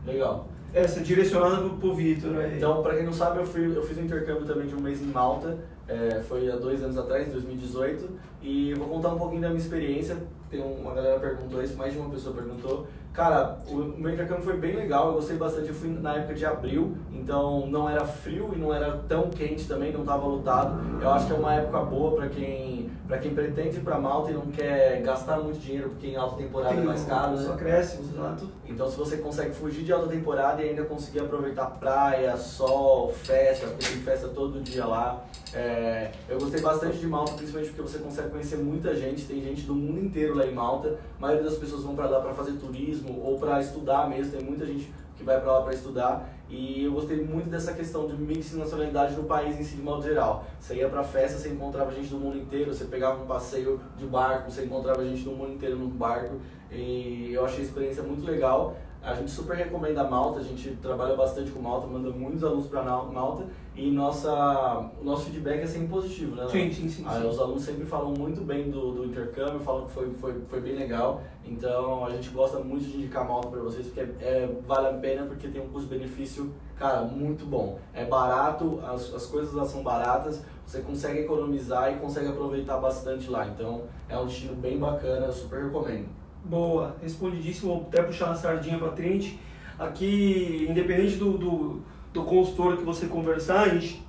Legal. 0.04 0.48
essa 0.74 1.01
direcionada 1.01 1.58
pro, 1.58 1.78
pro 1.78 1.94
Vitor 1.94 2.36
aí. 2.38 2.58
Então, 2.58 2.82
pra 2.82 2.96
quem 2.96 3.06
não 3.06 3.13
sabe, 3.13 3.38
eu, 3.38 3.46
fui, 3.46 3.68
eu 3.68 3.84
fiz 3.84 4.00
um 4.00 4.06
intercâmbio 4.06 4.48
também 4.48 4.66
de 4.66 4.74
um 4.74 4.80
mês 4.80 5.00
em 5.00 5.12
Malta, 5.12 5.60
é, 5.88 6.22
foi 6.22 6.50
há 6.51 6.56
dois 6.56 6.84
anos 6.84 6.98
atrás, 6.98 7.28
em 7.28 7.32
2018, 7.32 8.10
e 8.41 8.74
vou 8.74 8.88
contar 8.88 9.10
um 9.10 9.17
pouquinho 9.17 9.41
da 9.41 9.50
minha 9.50 9.60
experiência. 9.60 10.17
Tem 10.50 10.62
uma 10.62 10.93
galera 10.93 11.19
perguntou 11.19 11.62
isso, 11.62 11.77
mais 11.77 11.93
de 11.93 12.00
uma 12.00 12.10
pessoa 12.10 12.34
perguntou. 12.34 12.88
Cara, 13.13 13.60
o, 13.67 13.75
meu 13.75 14.13
intercâmbio 14.13 14.43
foi 14.43 14.58
bem 14.58 14.75
legal, 14.75 15.08
eu 15.08 15.13
gostei 15.15 15.36
bastante. 15.36 15.67
Eu 15.67 15.74
fui 15.74 15.89
na 15.89 16.15
época 16.15 16.36
de 16.36 16.46
abril, 16.46 16.96
então 17.12 17.67
não 17.67 17.89
era 17.89 18.05
frio 18.05 18.51
e 18.55 18.58
não 18.58 18.74
era 18.74 18.98
tão 19.08 19.29
quente 19.29 19.67
também, 19.67 19.91
não 19.91 20.01
estava 20.01 20.25
lotado. 20.25 20.79
Eu 21.01 21.10
acho 21.10 21.27
que 21.27 21.34
é 21.34 21.36
uma 21.36 21.53
época 21.53 21.81
boa 21.81 22.15
pra 22.15 22.29
quem, 22.29 22.89
pra 23.08 23.17
quem 23.17 23.34
pretende 23.34 23.77
ir 23.77 23.81
pra 23.81 24.00
Malta 24.00 24.31
e 24.31 24.34
não 24.34 24.48
quer 24.48 25.01
gastar 25.01 25.39
muito 25.39 25.60
dinheiro, 25.60 25.89
porque 25.89 26.08
em 26.08 26.15
alta 26.15 26.38
temporada 26.38 26.75
é 26.75 26.84
mais 26.84 27.03
caro, 27.03 27.34
Os 27.34 27.48
né? 27.48 27.53
acréscimos, 27.53 28.13
exato. 28.13 28.48
Então, 28.65 28.89
se 28.89 28.96
você 28.96 29.17
consegue 29.17 29.53
fugir 29.53 29.84
de 29.84 29.91
alta 29.91 30.08
temporada 30.08 30.62
e 30.62 30.69
ainda 30.69 30.84
conseguir 30.86 31.19
aproveitar 31.19 31.65
praia, 31.65 32.38
sol, 32.38 33.12
festa, 33.12 33.67
porque 33.67 33.86
tem 33.86 33.98
festa 33.98 34.27
todo 34.29 34.62
dia 34.62 34.86
lá. 34.86 35.25
É, 35.53 36.12
eu 36.29 36.39
gostei 36.39 36.62
bastante 36.62 36.98
de 37.00 37.08
Malta, 37.08 37.34
principalmente 37.34 37.72
porque 37.74 37.81
você 37.89 37.98
consegue 37.98 38.28
conhecer 38.29 38.57
muita 38.57 38.95
gente, 38.95 39.25
tem 39.25 39.41
gente 39.41 39.63
do 39.63 39.75
mundo 39.75 40.00
inteiro 40.00 40.36
lá 40.36 40.45
em 40.45 40.53
Malta. 40.53 40.98
A 41.17 41.21
maioria 41.21 41.43
das 41.43 41.57
pessoas 41.57 41.83
vão 41.83 41.95
para 41.95 42.07
lá 42.07 42.19
para 42.21 42.33
fazer 42.33 42.53
turismo 42.53 43.21
ou 43.24 43.39
para 43.39 43.59
estudar 43.59 44.09
mesmo, 44.09 44.31
tem 44.31 44.43
muita 44.43 44.65
gente 44.65 44.91
que 45.19 45.24
vai 45.24 45.39
para 45.39 45.51
lá 45.51 45.62
para 45.62 45.74
estudar. 45.74 46.29
E 46.50 46.86
eu 46.86 46.93
gostei 46.93 47.24
muito 47.24 47.50
dessa 47.50 47.74
questão 47.74 48.07
de 48.07 48.13
mix 48.13 48.51
de 48.51 48.57
nacionalidade 48.57 49.15
no 49.15 49.24
país 49.25 49.59
em 49.59 49.63
si, 49.63 49.75
de 49.75 49.81
modo 49.81 50.01
geral. 50.01 50.45
Você 50.59 50.75
ia 50.75 50.89
pra 50.89 51.03
festa, 51.03 51.38
você 51.38 51.50
encontrava 51.50 51.91
gente 51.91 52.07
do 52.07 52.17
mundo 52.17 52.38
inteiro, 52.38 52.74
você 52.74 52.86
pegava 52.86 53.21
um 53.21 53.27
passeio 53.27 53.79
de 53.98 54.05
barco, 54.05 54.50
você 54.50 54.65
encontrava 54.65 55.05
gente 55.05 55.24
do 55.24 55.31
mundo 55.31 55.53
inteiro 55.53 55.77
num 55.77 55.89
barco. 55.89 56.38
E 56.71 57.31
eu 57.33 57.45
achei 57.45 57.59
a 57.59 57.63
experiência 57.63 58.01
muito 58.01 58.25
legal. 58.25 58.75
A 59.01 59.13
gente 59.13 59.32
super 59.32 59.56
recomenda 59.56 60.01
a 60.01 60.10
Malta, 60.10 60.39
a 60.39 60.44
gente 60.44 60.72
trabalha 60.82 61.15
bastante 61.15 61.51
com 61.51 61.62
Malta, 61.62 61.88
manda 61.88 62.10
muitos 62.10 62.44
alunos 62.44 62.68
para 62.68 62.84
Malta 62.84 63.46
e 63.74 63.89
nossa, 63.89 64.91
o 65.00 65.06
nosso 65.06 65.25
feedback 65.25 65.62
é 65.62 65.65
sempre 65.65 65.88
positivo, 65.88 66.36
né? 66.36 66.46
Sim, 66.50 66.70
sim, 66.70 66.89
sim. 66.89 67.06
Ah, 67.08 67.13
sim. 67.22 67.27
os 67.29 67.39
alunos 67.39 67.63
sempre 67.63 67.86
falam 67.86 68.13
muito 68.13 68.41
bem 68.41 68.70
do, 68.70 68.91
do 68.91 69.06
intercâmbio, 69.06 69.62
falam 69.62 69.86
que 69.86 69.94
foi, 69.94 70.12
foi, 70.15 70.41
foi 70.50 70.60
bem 70.60 70.75
legal. 70.75 71.22
Então 71.46 72.06
a 72.06 72.10
gente 72.10 72.29
gosta 72.29 72.60
muito 72.60 72.84
de 72.84 72.98
indicar 72.98 73.25
Malta 73.25 73.48
para 73.48 73.62
vocês, 73.62 73.88
porque 73.88 74.01
é, 74.01 74.03
é- 74.22 74.50
vale 74.68 74.88
a 74.88 74.94
pena, 74.94 75.25
porque 75.25 75.48
tem 75.48 75.62
um 75.62 75.70
custo-benefício, 75.70 76.51
cara, 76.77 77.01
muito 77.03 77.46
bom. 77.46 77.79
É 77.94 78.03
barato, 78.03 78.82
as, 78.86 79.13
as 79.13 79.25
coisas 79.27 79.53
lá 79.53 79.63
são 79.63 79.82
baratas, 79.82 80.44
você 80.65 80.82
consegue 80.82 81.20
economizar 81.20 81.94
e 81.94 81.96
consegue 82.00 82.27
aproveitar 82.27 82.77
bastante 82.77 83.29
lá. 83.29 83.48
Então 83.48 83.84
é 84.10 84.18
um 84.18 84.25
destino 84.25 84.56
bem 84.56 84.77
bacana, 84.77 85.27
eu 85.27 85.32
super 85.32 85.63
recomendo. 85.63 86.19
Boa, 86.43 86.96
respondidíssimo. 87.01 87.74
Vou 87.74 87.88
até 87.88 88.01
puxar 88.01 88.31
a 88.31 88.36
sardinha 88.36 88.77
para 88.77 88.91
frente. 88.91 89.39
Aqui, 89.77 90.65
independente 90.69 91.15
do, 91.15 91.38
do, 91.38 91.81
do 92.13 92.24
consultor 92.24 92.77
que 92.77 92.84
você 92.84 93.08
conversar, 93.08 93.62
a 93.62 93.69
gente, 93.69 94.03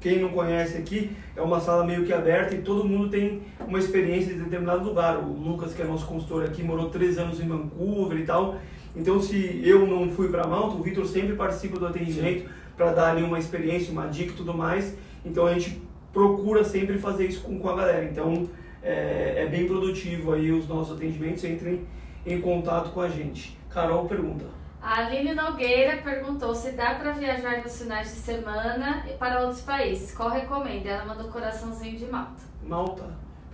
quem 0.00 0.20
não 0.20 0.30
conhece 0.30 0.76
aqui, 0.76 1.16
é 1.34 1.40
uma 1.40 1.58
sala 1.58 1.84
meio 1.84 2.04
que 2.04 2.12
aberta 2.12 2.54
e 2.54 2.62
todo 2.62 2.86
mundo 2.86 3.08
tem 3.08 3.42
uma 3.66 3.78
experiência 3.78 4.34
de 4.34 4.40
determinado 4.40 4.84
lugar. 4.84 5.18
O 5.18 5.32
Lucas, 5.32 5.72
que 5.72 5.82
é 5.82 5.84
nosso 5.84 6.06
consultor 6.06 6.44
aqui, 6.44 6.62
morou 6.62 6.90
três 6.90 7.18
anos 7.18 7.40
em 7.40 7.48
Vancouver 7.48 8.18
e 8.18 8.24
tal. 8.24 8.56
Então, 8.94 9.20
se 9.20 9.60
eu 9.64 9.86
não 9.86 10.10
fui 10.10 10.28
para 10.28 10.46
Malta, 10.46 10.76
o 10.76 10.82
Vitor 10.82 11.06
sempre 11.06 11.34
participa 11.34 11.78
do 11.78 11.86
atendimento 11.86 12.50
para 12.76 12.92
dar 12.92 13.10
ali 13.12 13.22
uma 13.22 13.38
experiência, 13.38 13.92
uma 13.92 14.06
dica 14.06 14.32
e 14.32 14.36
tudo 14.36 14.52
mais. 14.52 14.96
Então, 15.24 15.46
a 15.46 15.54
gente 15.54 15.80
procura 16.12 16.64
sempre 16.64 16.98
fazer 16.98 17.26
isso 17.26 17.42
com, 17.42 17.58
com 17.58 17.68
a 17.68 17.76
galera. 17.76 18.04
Então, 18.04 18.48
é, 18.82 19.44
é, 19.44 19.46
bem 19.46 19.66
produtivo 19.66 20.32
aí 20.32 20.50
os 20.50 20.66
nossos 20.68 20.96
atendimentos. 20.96 21.44
Entrem 21.44 21.86
em 22.24 22.40
contato 22.40 22.90
com 22.90 23.00
a 23.00 23.08
gente. 23.08 23.58
Carol 23.70 24.06
pergunta. 24.06 24.44
A 24.82 25.00
Aline 25.00 25.34
Nogueira 25.34 25.98
perguntou 25.98 26.54
se 26.54 26.72
dá 26.72 26.94
para 26.94 27.12
viajar 27.12 27.62
nos 27.62 27.78
finais 27.78 28.08
de 28.08 28.16
semana 28.16 29.04
para 29.18 29.40
outros 29.40 29.60
países. 29.60 30.14
Qual 30.14 30.30
recomenda? 30.30 30.88
Ela 30.88 31.04
mandou 31.04 31.30
coraçãozinho 31.30 31.98
de 31.98 32.06
Malta. 32.06 32.42
Malta. 32.62 33.04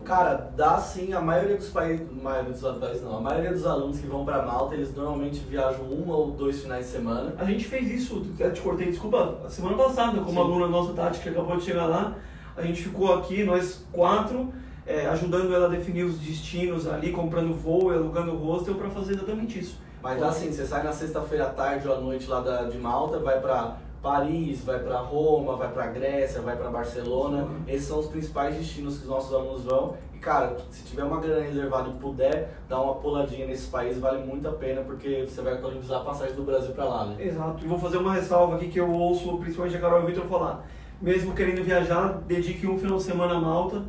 Cara, 0.04 0.52
dá 0.56 0.78
sim. 0.78 1.12
A 1.12 1.21
maioria 1.21 1.56
dos 1.56 1.68
países, 1.71 2.06
maioria 2.23 2.52
dos 2.52 2.61
países 2.78 3.02
não, 3.02 3.16
a 3.16 3.21
maioria 3.21 3.52
dos 3.52 3.66
alunos 3.66 3.99
que 3.99 4.06
vão 4.06 4.25
para 4.25 4.45
Malta, 4.47 4.75
eles 4.75 4.95
normalmente 4.95 5.40
viajam 5.40 5.85
uma 5.85 6.14
ou 6.14 6.30
dois 6.30 6.62
finais 6.62 6.87
de 6.87 6.92
semana. 6.92 7.35
A 7.37 7.45
gente 7.45 7.64
fez 7.64 7.90
isso, 7.90 8.25
eu 8.38 8.52
te 8.52 8.61
cortei, 8.61 8.87
desculpa, 8.87 9.40
a 9.45 9.50
semana 9.50 9.76
passada, 9.76 10.18
como 10.18 10.30
sim. 10.30 10.38
aluna 10.38 10.68
nossa 10.68 10.92
Tati, 10.92 11.18
que 11.18 11.28
acabou 11.28 11.56
de 11.56 11.64
chegar 11.64 11.87
lá, 11.87 12.14
a 12.56 12.62
gente 12.62 12.83
ficou 12.85 13.12
aqui, 13.14 13.42
nós 13.42 13.85
quatro, 13.90 14.52
é, 14.87 15.07
ajudando 15.07 15.55
ela 15.55 15.66
a 15.66 15.69
definir 15.69 16.05
os 16.05 16.19
destinos 16.19 16.87
ali, 16.87 17.11
comprando 17.11 17.55
voo, 17.55 17.90
alugando 17.90 18.37
hostel 18.37 18.75
para 18.76 18.88
fazer 18.88 19.14
exatamente 19.14 19.59
isso. 19.59 19.81
Mas 20.02 20.23
assim, 20.23 20.52
você 20.52 20.64
sai 20.64 20.85
na 20.85 20.93
sexta-feira 20.93 21.47
à 21.47 21.50
tarde 21.50 21.88
ou 21.88 21.95
à 21.95 22.00
noite 22.00 22.28
lá 22.28 22.40
da, 22.40 22.64
de 22.64 22.78
Malta, 22.78 23.19
vai 23.19 23.40
para 23.40 23.76
Paris, 24.00 24.64
vai 24.64 24.78
para 24.78 24.99
Roma, 24.99 25.57
vai 25.57 25.69
para 25.69 25.87
Grécia, 25.88 26.40
vai 26.40 26.57
para 26.57 26.71
Barcelona. 26.71 27.38
Uhum. 27.43 27.62
Esses 27.66 27.88
são 27.88 27.99
os 27.99 28.07
principais 28.07 28.55
destinos 28.55 28.99
que 28.99 29.02
os 29.02 29.09
nossos 29.09 29.35
alunos 29.35 29.64
vão. 29.64 29.97
E 30.14 30.19
cara, 30.19 30.57
se 30.71 30.85
tiver 30.85 31.02
uma 31.02 31.21
grana 31.21 31.43
reservada 31.43 31.88
e 31.88 31.93
puder 31.95 32.57
dar 32.69 32.81
uma 32.81 32.95
puladinha 32.95 33.47
nesse 33.47 33.66
país, 33.66 33.99
vale 33.99 34.25
muito 34.25 34.47
a 34.49 34.52
pena 34.52 34.83
porque 34.83 35.26
você 35.28 35.43
vai 35.43 35.55
economizar 35.55 36.02
a 36.02 36.05
passagem 36.05 36.37
do 36.37 36.45
Brasil 36.45 36.73
para 36.73 36.85
lá, 36.85 37.07
né? 37.07 37.16
Exato. 37.19 37.64
E 37.64 37.66
vou 37.66 37.78
fazer 37.78 37.97
uma 37.97 38.14
ressalva 38.14 38.55
aqui 38.55 38.69
que 38.69 38.78
eu 38.78 38.88
ouço 38.88 39.37
principalmente 39.38 39.76
a 39.76 39.81
Carol 39.81 40.00
e 40.00 40.02
o 40.05 40.07
Victor 40.07 40.26
falar. 40.26 40.64
Mesmo 41.00 41.35
querendo 41.35 41.64
viajar, 41.64 42.21
dedique 42.26 42.66
um 42.66 42.78
final 42.78 42.99
de 42.99 43.02
semana 43.02 43.35
a 43.35 43.40
Malta, 43.40 43.83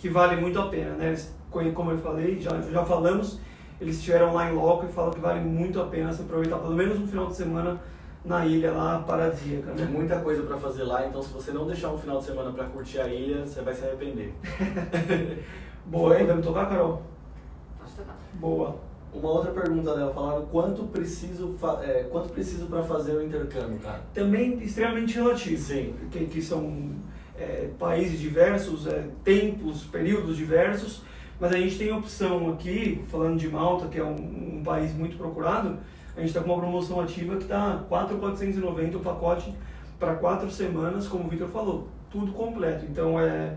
que 0.00 0.08
vale 0.08 0.40
muito 0.40 0.58
a 0.58 0.66
pena, 0.66 0.94
né? 0.94 1.14
Como 1.50 1.90
eu 1.90 1.98
falei, 1.98 2.40
já, 2.40 2.58
já 2.62 2.84
falamos, 2.84 3.38
eles 3.80 3.96
estiveram 3.96 4.32
lá 4.32 4.50
em 4.50 4.54
loco 4.54 4.86
e 4.86 4.88
falam 4.88 5.10
que 5.10 5.20
vale 5.20 5.40
muito 5.40 5.80
a 5.80 5.84
pena 5.84 6.12
se 6.12 6.22
aproveitar 6.22 6.58
pelo 6.58 6.74
menos 6.74 6.98
um 6.98 7.06
final 7.06 7.26
de 7.26 7.36
semana 7.36 7.78
na 8.24 8.46
ilha 8.46 8.72
lá 8.72 9.00
paradisíaca. 9.00 9.72
Né? 9.72 9.76
Tem 9.76 9.86
muita 9.86 10.20
coisa 10.20 10.42
para 10.42 10.56
fazer 10.56 10.84
lá, 10.84 11.06
então 11.06 11.22
se 11.22 11.32
você 11.32 11.52
não 11.52 11.66
deixar 11.66 11.90
um 11.90 11.98
final 11.98 12.18
de 12.18 12.24
semana 12.24 12.50
para 12.50 12.64
curtir 12.64 12.98
a 12.98 13.08
ilha, 13.08 13.44
você 13.44 13.60
vai 13.60 13.74
se 13.74 13.84
arrepender. 13.84 14.32
Boa, 15.84 16.10
Foi? 16.10 16.18
podemos 16.20 16.46
tocar, 16.46 16.68
Carol? 16.68 17.02
Posso 17.78 17.96
tocar. 17.96 18.16
Boa. 18.34 18.76
Uma 19.12 19.28
outra 19.28 19.50
pergunta 19.50 19.94
dela, 19.94 20.14
falaram 20.14 20.46
quanto 20.46 20.84
preciso, 20.84 21.56
é, 21.82 22.04
quanto 22.04 22.28
preciso 22.28 22.66
para 22.66 22.82
fazer 22.84 23.16
o 23.16 23.22
intercâmbio, 23.22 23.80
cara? 23.80 24.00
Também 24.14 24.62
extremamente 24.62 25.16
relativo. 25.16 25.60
Sim. 25.60 25.94
Que, 26.12 26.26
que 26.26 26.40
são 26.40 26.92
é, 27.40 27.70
países 27.78 28.20
diversos, 28.20 28.86
é, 28.86 29.08
tempos, 29.24 29.84
períodos 29.84 30.36
diversos. 30.36 31.02
Mas 31.40 31.52
a 31.52 31.56
gente 31.56 31.78
tem 31.78 31.90
opção 31.90 32.50
aqui, 32.52 33.02
falando 33.10 33.38
de 33.38 33.48
Malta, 33.48 33.88
que 33.88 33.98
é 33.98 34.04
um, 34.04 34.58
um 34.58 34.62
país 34.62 34.94
muito 34.94 35.16
procurado, 35.16 35.78
a 36.14 36.20
gente 36.20 36.28
está 36.28 36.40
com 36.40 36.52
uma 36.52 36.60
promoção 36.60 37.00
ativa 37.00 37.36
que 37.36 37.44
está 37.44 37.82
4,490 37.88 38.98
o 38.98 39.00
pacote 39.00 39.54
para 39.98 40.16
quatro 40.16 40.50
semanas, 40.50 41.06
como 41.06 41.24
o 41.24 41.28
Victor 41.28 41.48
falou, 41.48 41.88
tudo 42.10 42.32
completo. 42.32 42.84
Então 42.84 43.18
é 43.18 43.54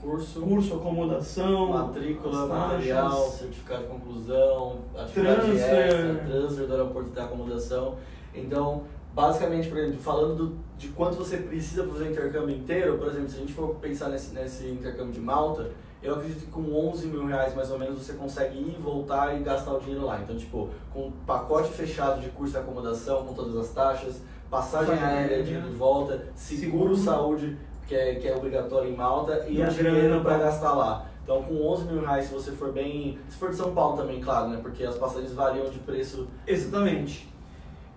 curso, 0.00 0.40
curso 0.40 0.74
acomodação, 0.74 1.68
matrícula, 1.68 2.46
material, 2.46 3.30
certificado 3.30 3.82
de 3.82 3.88
conclusão, 3.88 4.78
atividade 4.96 5.40
transfer, 5.42 5.86
extra, 5.86 6.14
transfer 6.24 6.66
do 6.66 6.72
aeroporto 6.72 7.10
da 7.10 7.24
acomodação. 7.24 7.96
Então, 8.34 8.84
basicamente, 9.14 9.68
por 9.68 9.78
exemplo, 9.78 10.00
falando 10.00 10.34
do, 10.36 10.58
de 10.78 10.88
quanto 10.88 11.16
você 11.16 11.36
precisa 11.36 11.82
para 11.82 11.92
fazer 11.92 12.04
o 12.04 12.10
intercâmbio 12.12 12.56
inteiro, 12.56 12.98
por 12.98 13.08
exemplo, 13.08 13.28
se 13.28 13.36
a 13.36 13.40
gente 13.40 13.52
for 13.52 13.74
pensar 13.76 14.08
nesse, 14.08 14.34
nesse 14.34 14.68
intercâmbio 14.68 15.12
de 15.12 15.20
Malta, 15.20 15.70
eu 16.02 16.14
acredito 16.14 16.46
que 16.46 16.50
com 16.50 16.62
11 16.88 17.06
mil 17.08 17.26
reais 17.26 17.54
mais 17.54 17.70
ou 17.70 17.78
menos 17.78 17.98
você 18.02 18.14
consegue 18.14 18.58
ir, 18.58 18.78
voltar 18.80 19.38
e 19.38 19.42
gastar 19.42 19.74
o 19.74 19.80
dinheiro 19.80 20.06
lá. 20.06 20.18
Então, 20.20 20.36
tipo, 20.36 20.70
com 20.92 21.12
pacote 21.26 21.70
fechado 21.70 22.20
de 22.20 22.30
curso 22.30 22.52
de 22.52 22.58
acomodação, 22.58 23.26
com 23.26 23.34
todas 23.34 23.56
as 23.56 23.68
taxas, 23.70 24.22
passagem 24.50 24.94
aérea 24.94 25.42
de 25.42 25.54
volta, 25.76 26.28
seguro, 26.34 26.94
seguro, 26.94 26.96
saúde, 26.96 27.58
que 27.86 27.94
é, 27.94 28.14
que 28.14 28.26
é 28.26 28.34
obrigatório 28.34 28.90
em 28.90 28.96
Malta, 28.96 29.46
e, 29.46 29.58
e 29.58 29.62
o 29.62 29.68
dinheiro 29.68 30.20
para 30.22 30.38
gastar 30.38 30.72
lá. 30.72 31.06
Então, 31.22 31.42
com 31.42 31.62
11 31.64 31.84
mil 31.84 32.00
reais, 32.00 32.26
se 32.26 32.32
você 32.32 32.50
for 32.50 32.72
bem. 32.72 33.18
Se 33.28 33.36
for 33.36 33.50
de 33.50 33.56
São 33.56 33.72
Paulo 33.72 33.96
também, 33.96 34.20
claro, 34.20 34.48
né? 34.48 34.58
Porque 34.60 34.82
as 34.82 34.96
passagens 34.96 35.32
variam 35.32 35.68
de 35.68 35.78
preço. 35.78 36.26
Exatamente. 36.46 37.29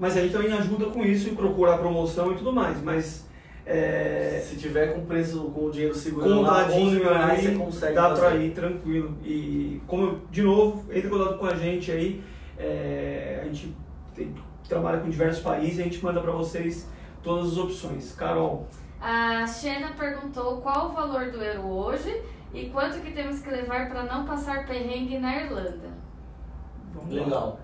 Mas 0.03 0.17
aí 0.17 0.29
também 0.29 0.51
ajuda 0.51 0.87
com 0.87 1.01
isso 1.05 1.29
e 1.29 1.31
procura 1.33 1.75
a 1.75 1.77
promoção 1.77 2.33
e 2.33 2.35
tudo 2.35 2.51
mais. 2.51 2.81
Mas 2.83 3.25
é, 3.65 4.43
se 4.45 4.57
tiver 4.57 4.93
com 4.93 5.05
preço, 5.05 5.45
com 5.51 5.67
o 5.67 5.71
dinheiro 5.71 5.95
seguro 5.95 6.41
lá, 6.41 6.65
11 6.65 6.95
mil 6.97 7.03
reais, 7.05 7.41
você 7.41 7.55
consegue 7.55 7.93
Dá 7.95 8.09
para 8.09 8.35
ir 8.35 8.51
tranquilo. 8.51 9.17
E, 9.23 9.81
como, 9.87 10.19
de 10.29 10.41
novo, 10.41 10.91
entre 10.91 11.07
em 11.07 11.09
contato 11.09 11.37
com 11.37 11.45
a 11.45 11.55
gente 11.55 11.89
aí. 11.89 12.21
É, 12.57 13.39
a 13.43 13.45
gente 13.45 13.73
tem, 14.13 14.35
trabalha 14.67 14.99
com 14.99 15.09
diversos 15.09 15.41
países 15.41 15.77
e 15.77 15.81
a 15.81 15.85
gente 15.85 16.03
manda 16.03 16.19
para 16.19 16.33
vocês 16.33 16.85
todas 17.23 17.53
as 17.53 17.57
opções. 17.57 18.13
Carol. 18.13 18.67
A 18.99 19.47
Xena 19.47 19.93
perguntou 19.97 20.57
qual 20.57 20.89
o 20.89 20.91
valor 20.91 21.31
do 21.31 21.41
euro 21.41 21.65
hoje 21.65 22.21
e 22.53 22.65
quanto 22.65 22.99
que 22.99 23.13
temos 23.13 23.39
que 23.39 23.49
levar 23.49 23.87
para 23.87 24.03
não 24.03 24.25
passar 24.25 24.67
perrengue 24.67 25.17
na 25.17 25.43
Irlanda. 25.43 25.93
Vamos 26.93 27.09
Legal. 27.09 27.57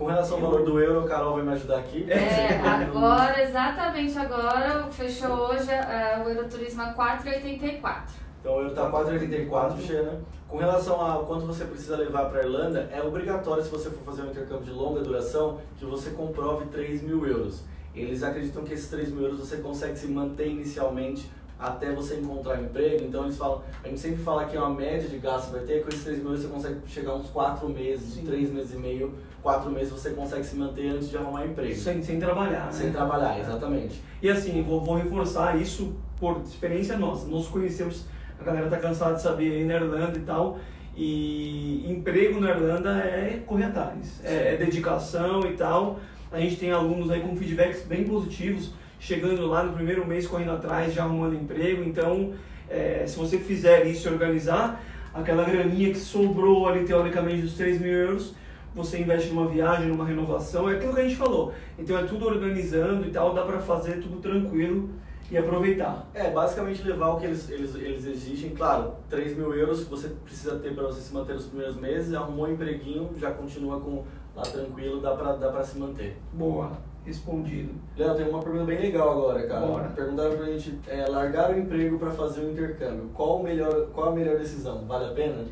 Com 0.00 0.06
relação 0.06 0.36
ao 0.36 0.44
valor 0.44 0.64
do 0.64 0.80
euro, 0.80 1.00
a 1.00 1.06
Carol 1.06 1.34
vai 1.34 1.44
me 1.44 1.52
ajudar 1.52 1.76
aqui. 1.76 2.10
É, 2.10 2.56
agora, 2.64 3.42
exatamente 3.42 4.18
agora, 4.18 4.90
fechou 4.90 5.28
hoje 5.30 5.68
uh, 5.68 6.24
o 6.24 6.30
Euroturismo 6.30 6.80
a 6.80 6.94
4,84. 6.94 8.04
Então 8.40 8.54
o 8.54 8.60
euro 8.60 8.70
está 8.70 8.90
4,84, 8.90 9.78
Xena. 9.78 10.20
Com 10.48 10.56
relação 10.56 11.04
a 11.04 11.22
quanto 11.26 11.44
você 11.44 11.66
precisa 11.66 11.98
levar 11.98 12.30
para 12.30 12.40
a 12.40 12.44
Irlanda, 12.44 12.88
é 12.90 13.02
obrigatório, 13.02 13.62
se 13.62 13.68
você 13.68 13.90
for 13.90 14.02
fazer 14.02 14.22
um 14.22 14.30
intercâmbio 14.30 14.64
de 14.64 14.70
longa 14.70 15.02
duração, 15.02 15.58
que 15.76 15.84
você 15.84 16.08
comprove 16.12 16.64
3 16.72 17.02
mil 17.02 17.26
euros. 17.26 17.62
Eles 17.94 18.22
acreditam 18.22 18.64
que 18.64 18.72
esses 18.72 18.88
3 18.88 19.12
mil 19.12 19.24
euros 19.24 19.38
você 19.38 19.58
consegue 19.58 19.98
se 19.98 20.06
manter 20.06 20.48
inicialmente 20.48 21.30
até 21.60 21.92
você 21.92 22.16
encontrar 22.16 22.60
emprego. 22.60 23.04
Então 23.04 23.24
eles 23.24 23.36
falam, 23.36 23.62
a 23.84 23.88
gente 23.88 24.00
sempre 24.00 24.22
fala 24.22 24.46
que 24.46 24.56
é 24.56 24.60
uma 24.60 24.74
média 24.74 25.08
de 25.08 25.18
gasto 25.18 25.52
vai 25.52 25.60
ter, 25.60 25.82
com 25.82 25.88
esses 25.88 26.02
3 26.02 26.18
mil 26.22 26.36
você 26.36 26.48
consegue 26.48 26.76
chegar 26.88 27.14
uns 27.14 27.28
4 27.28 27.68
meses, 27.68 28.14
Sim. 28.14 28.24
3 28.24 28.50
meses 28.50 28.72
e 28.72 28.76
meio, 28.76 29.14
4 29.42 29.70
meses 29.70 29.92
você 29.92 30.10
consegue 30.10 30.44
se 30.44 30.56
manter 30.56 30.88
antes 30.88 31.10
de 31.10 31.16
arrumar 31.18 31.44
emprego. 31.44 31.74
Sem, 31.74 32.02
sem 32.02 32.18
trabalhar, 32.18 32.66
né? 32.66 32.72
Sem 32.72 32.90
trabalhar, 32.90 33.38
exatamente. 33.38 34.02
E 34.22 34.30
assim, 34.30 34.62
vou, 34.62 34.82
vou 34.82 34.96
reforçar 34.96 35.60
isso 35.60 35.94
por 36.18 36.40
experiência 36.40 36.96
nossa. 36.96 37.26
Nós 37.26 37.46
conhecemos, 37.46 38.06
a 38.38 38.44
galera 38.44 38.68
tá 38.68 38.78
cansada 38.78 39.14
de 39.14 39.22
saber 39.22 39.52
aí 39.52 39.64
na 39.64 39.74
Irlanda 39.74 40.18
e 40.18 40.22
tal, 40.22 40.58
e 40.96 41.90
emprego 41.90 42.40
na 42.40 42.50
Irlanda 42.50 42.90
é 42.98 43.42
correr 43.46 43.64
atrás, 43.64 44.20
é, 44.24 44.54
é 44.54 44.56
dedicação 44.56 45.40
e 45.46 45.52
tal. 45.52 46.00
A 46.32 46.38
gente 46.38 46.56
tem 46.56 46.70
alunos 46.70 47.10
aí 47.10 47.20
com 47.20 47.34
feedbacks 47.36 47.82
bem 47.84 48.04
positivos 48.04 48.72
chegando 49.00 49.46
lá 49.46 49.64
no 49.64 49.72
primeiro 49.72 50.06
mês 50.06 50.26
correndo 50.26 50.52
atrás, 50.52 50.92
já 50.92 51.02
arrumando 51.02 51.34
emprego. 51.34 51.82
Então, 51.82 52.34
é, 52.68 53.04
se 53.06 53.18
você 53.18 53.38
fizer 53.38 53.86
isso 53.86 54.06
e 54.06 54.12
organizar, 54.12 54.80
aquela 55.12 55.42
graninha 55.42 55.90
que 55.90 55.98
sobrou 55.98 56.68
ali 56.68 56.84
teoricamente 56.84 57.42
dos 57.42 57.54
3 57.54 57.80
mil 57.80 57.92
euros, 57.92 58.34
você 58.72 59.00
investe 59.00 59.30
numa 59.30 59.48
viagem, 59.48 59.88
numa 59.88 60.04
renovação, 60.04 60.70
é 60.70 60.76
aquilo 60.76 60.94
que 60.94 61.00
a 61.00 61.04
gente 61.04 61.16
falou. 61.16 61.52
Então 61.76 61.98
é 61.98 62.04
tudo 62.04 62.26
organizando 62.26 63.04
e 63.06 63.10
tal, 63.10 63.34
dá 63.34 63.42
para 63.42 63.58
fazer 63.58 64.00
tudo 64.00 64.20
tranquilo 64.20 64.90
e 65.28 65.36
aproveitar. 65.36 66.08
É, 66.14 66.30
basicamente 66.30 66.82
levar 66.82 67.08
o 67.08 67.18
que 67.18 67.26
eles, 67.26 67.48
eles, 67.50 67.74
eles 67.74 68.04
exigem, 68.04 68.50
claro, 68.50 68.94
3 69.08 69.36
mil 69.36 69.52
euros 69.54 69.82
você 69.84 70.08
precisa 70.08 70.56
ter 70.56 70.74
para 70.74 70.84
você 70.84 71.00
se 71.00 71.12
manter 71.12 71.34
nos 71.34 71.46
primeiros 71.46 71.76
meses, 71.76 72.14
arrumou 72.14 72.46
um 72.46 72.52
empreguinho, 72.52 73.10
já 73.16 73.32
continua 73.32 73.80
com 73.80 74.04
lá 74.36 74.42
tranquilo, 74.42 75.00
dá 75.00 75.16
para 75.16 75.32
dá 75.32 75.50
pra 75.50 75.64
se 75.64 75.76
manter. 75.78 76.16
Boa 76.32 76.89
respondido. 77.04 77.70
Léo, 77.96 78.14
tem 78.14 78.28
uma 78.28 78.40
pergunta 78.42 78.64
bem 78.64 78.80
legal 78.80 79.10
agora, 79.10 79.42
cara. 79.46 79.66
Bora. 79.66 79.88
Perguntaram 79.88 80.36
pra 80.36 80.46
gente, 80.46 80.78
é, 80.88 81.06
largar 81.06 81.50
o 81.50 81.58
emprego 81.58 81.98
para 81.98 82.10
fazer 82.10 82.40
o 82.42 82.50
intercâmbio. 82.50 83.10
Qual, 83.14 83.40
o 83.40 83.42
melhor, 83.42 83.86
qual 83.94 84.10
a 84.10 84.14
melhor 84.14 84.38
decisão? 84.38 84.84
Vale 84.86 85.06
a 85.06 85.12
pena? 85.12 85.44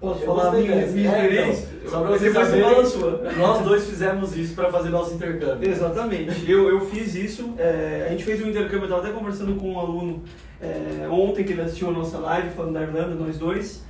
Posso 0.00 0.20
Eu 0.22 0.26
falar 0.26 0.52
minha, 0.52 0.86
minha 0.86 1.12
É, 1.14 1.24
experiência? 1.24 1.68
então, 1.78 1.90
só 1.90 2.00
pra 2.00 2.10
vocês 2.10 2.32
saberem, 2.32 2.86
sua. 2.86 3.32
Nós 3.38 3.64
dois 3.64 3.84
fizemos 3.86 4.36
isso 4.36 4.54
para 4.54 4.68
fazer 4.70 4.88
nosso 4.88 5.14
intercâmbio. 5.14 5.70
Exatamente. 5.70 6.42
Eu, 6.50 6.68
eu 6.68 6.80
fiz 6.80 7.14
isso. 7.14 7.54
é, 7.56 8.06
a 8.08 8.10
gente 8.10 8.24
fez 8.24 8.42
um 8.42 8.48
intercâmbio, 8.48 8.80
eu 8.80 8.84
estava 8.84 9.02
até 9.02 9.12
conversando 9.12 9.54
com 9.60 9.72
um 9.74 9.78
aluno 9.78 10.22
é, 10.60 11.08
ontem 11.08 11.44
que 11.44 11.52
ele 11.52 11.62
assistiu 11.62 11.88
a 11.88 11.92
nossa 11.92 12.18
live 12.18 12.50
falando 12.50 12.72
da 12.74 12.82
Irlanda, 12.82 13.14
nós 13.14 13.38
dois. 13.38 13.84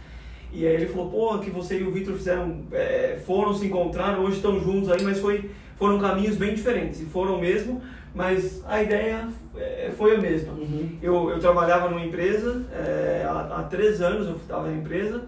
E 0.53 0.67
aí 0.67 0.75
ele 0.75 0.87
falou, 0.87 1.09
pô, 1.11 1.39
que 1.39 1.49
você 1.49 1.79
e 1.79 1.83
o 1.83 1.91
Vitor 1.91 2.15
fizeram, 2.15 2.59
é, 2.73 3.19
foram 3.25 3.55
se 3.55 3.65
encontrar, 3.65 4.19
hoje 4.21 4.37
estão 4.37 4.61
juntos 4.61 4.91
aí, 4.91 5.03
mas 5.03 5.19
foi, 5.19 5.51
foram 5.83 5.99
caminhos 5.99 6.37
bem 6.37 6.55
diferentes. 6.55 7.01
E 7.01 7.07
foram 7.07 7.41
mesmo, 7.41 7.83
mas 8.15 8.65
a 8.69 8.81
ideia 8.81 9.27
é, 9.57 9.91
foi 9.99 10.15
a 10.15 10.19
mesma. 10.21 10.53
Uhum. 10.53 10.97
Eu, 11.03 11.31
eu 11.31 11.41
trabalhava 11.41 11.91
numa 11.91 12.05
empresa, 12.05 12.65
é, 12.73 13.27
há, 13.29 13.59
há 13.59 13.63
três 13.65 14.01
anos 14.01 14.29
eu 14.29 14.37
estava 14.37 14.69
na 14.69 14.77
empresa, 14.77 15.25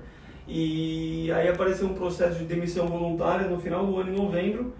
e 0.46 1.28
aí 1.32 1.49
apareceu 1.49 1.88
um 1.88 1.94
processo 1.94 2.38
de 2.38 2.44
demissão 2.44 2.87
voluntária 2.87 3.49
no 3.49 3.58
final 3.58 3.84
do 3.84 3.99
ano, 3.99 4.12
em 4.12 4.16
novembro. 4.16 4.73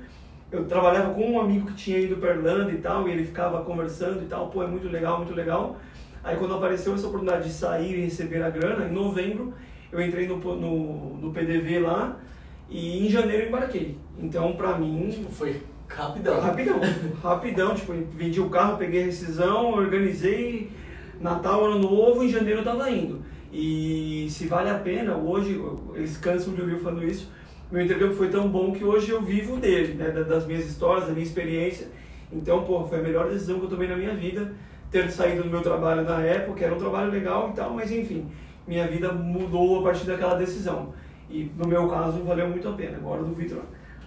Eu 0.53 0.65
trabalhava 0.67 1.13
com 1.13 1.33
um 1.33 1.41
amigo 1.41 1.67
que 1.67 1.75
tinha 1.75 1.99
ido 1.99 2.19
para 2.19 2.37
Irlanda 2.37 2.71
e 2.71 2.79
tal, 2.79 3.09
e 3.09 3.11
ele 3.11 3.25
ficava 3.25 3.65
conversando 3.65 4.23
e 4.23 4.27
tal, 4.27 4.51
pô, 4.51 4.63
é 4.63 4.69
muito 4.69 4.87
legal, 4.87 5.17
muito 5.17 5.35
legal. 5.35 5.77
Aí 6.23 6.37
quando 6.37 6.55
apareceu 6.55 6.95
essa 6.95 7.09
oportunidade 7.09 7.49
de 7.49 7.53
sair 7.53 7.99
e 7.99 8.05
receber 8.05 8.45
a 8.45 8.49
grana, 8.49 8.87
em 8.87 8.93
novembro, 8.93 9.53
eu 9.91 10.01
entrei 10.01 10.29
no, 10.29 10.37
no, 10.37 11.17
no 11.17 11.33
PDV 11.33 11.81
lá, 11.81 12.17
e 12.71 13.05
em 13.05 13.11
janeiro 13.11 13.43
eu 13.43 13.49
embarquei. 13.49 14.04
Então, 14.19 14.53
pra 14.55 14.79
mim, 14.79 15.09
Tipo, 15.11 15.31
foi 15.31 15.61
rapidão. 15.89 16.41
Rapidão, 16.41 16.81
rapidão, 17.23 17.75
tipo, 17.75 17.93
vendi 18.17 18.41
o 18.41 18.49
carro, 18.49 18.77
peguei 18.79 19.03
a 19.03 19.07
rescisão, 19.07 19.73
organizei 19.73 20.71
Natal, 21.21 21.65
Ano 21.67 21.79
Novo, 21.79 22.25
em 22.25 22.29
janeiro 22.29 22.61
eu 22.61 22.65
tava 22.65 22.91
indo. 22.91 23.23
E 23.53 24.27
se 24.31 24.47
vale 24.47 24.71
a 24.71 24.79
pena, 24.79 25.17
hoje, 25.17 25.61
eles 25.95 26.17
cansam 26.17 26.55
de 26.55 26.61
ouvir 26.61 26.81
falando 26.81 27.05
isso, 27.05 27.31
meu 27.71 27.83
intercâmbio 27.85 28.17
foi 28.17 28.29
tão 28.29 28.49
bom 28.49 28.73
que 28.73 28.85
hoje 28.85 29.11
eu 29.11 29.23
vivo 29.23 29.57
dele, 29.57 29.95
né, 29.95 30.11
da- 30.11 30.23
das 30.23 30.47
minhas 30.47 30.67
histórias, 30.67 31.07
da 31.07 31.13
minha 31.13 31.25
experiência. 31.25 31.89
Então, 32.33 32.65
pô, 32.65 32.85
foi 32.85 32.99
a 32.99 33.03
melhor 33.03 33.29
decisão 33.31 33.59
que 33.59 33.65
eu 33.67 33.71
tomei 33.71 33.87
na 33.89 33.97
minha 33.97 34.15
vida, 34.15 34.53
ter 34.91 35.11
saído 35.11 35.45
do 35.45 35.51
meu 35.51 35.61
trabalho 35.61 36.03
na 36.03 36.21
época, 36.21 36.65
era 36.65 36.75
um 36.75 36.79
trabalho 36.79 37.11
legal 37.11 37.51
e 37.51 37.57
tal, 37.57 37.71
mas 37.75 37.91
enfim, 37.93 38.27
minha 38.67 38.87
vida 38.89 39.13
mudou 39.13 39.81
a 39.81 39.83
partir 39.83 40.07
daquela 40.07 40.35
decisão. 40.35 40.93
E 41.31 41.51
no 41.57 41.67
meu 41.67 41.89
caso, 41.89 42.19
valeu 42.25 42.49
muito 42.49 42.69
a 42.69 42.73
pena. 42.73 42.97
Agora 42.97 43.23
do 43.23 43.35
Vitor, 43.35 43.63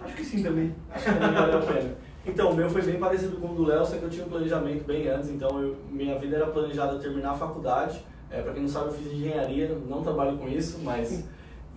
acho 0.08 0.16
que 0.16 0.24
sim 0.24 0.42
também. 0.42 0.74
Acho 0.90 1.04
que 1.04 1.12
também 1.14 1.32
valeu 1.32 1.58
a 1.58 1.62
pena. 1.62 1.90
Então, 2.26 2.50
o 2.50 2.54
meu 2.56 2.68
foi 2.68 2.82
bem 2.82 2.98
parecido 2.98 3.36
com 3.36 3.52
o 3.52 3.54
do 3.54 3.64
Léo, 3.64 3.86
só 3.86 3.96
que 3.96 4.02
eu 4.02 4.10
tinha 4.10 4.24
um 4.24 4.28
planejamento 4.28 4.84
bem 4.84 5.08
antes, 5.08 5.30
então 5.30 5.62
eu- 5.62 5.76
minha 5.90 6.18
vida 6.18 6.36
era 6.36 6.46
planejada 6.46 6.98
terminar 6.98 7.30
a 7.30 7.34
faculdade. 7.34 8.04
É, 8.30 8.42
para 8.42 8.52
quem 8.52 8.62
não 8.62 8.68
sabe, 8.68 8.88
eu 8.88 8.92
fiz 8.92 9.12
engenharia, 9.12 9.74
não 9.88 10.02
trabalho 10.02 10.36
com 10.36 10.46
isso, 10.48 10.80
mas 10.84 11.24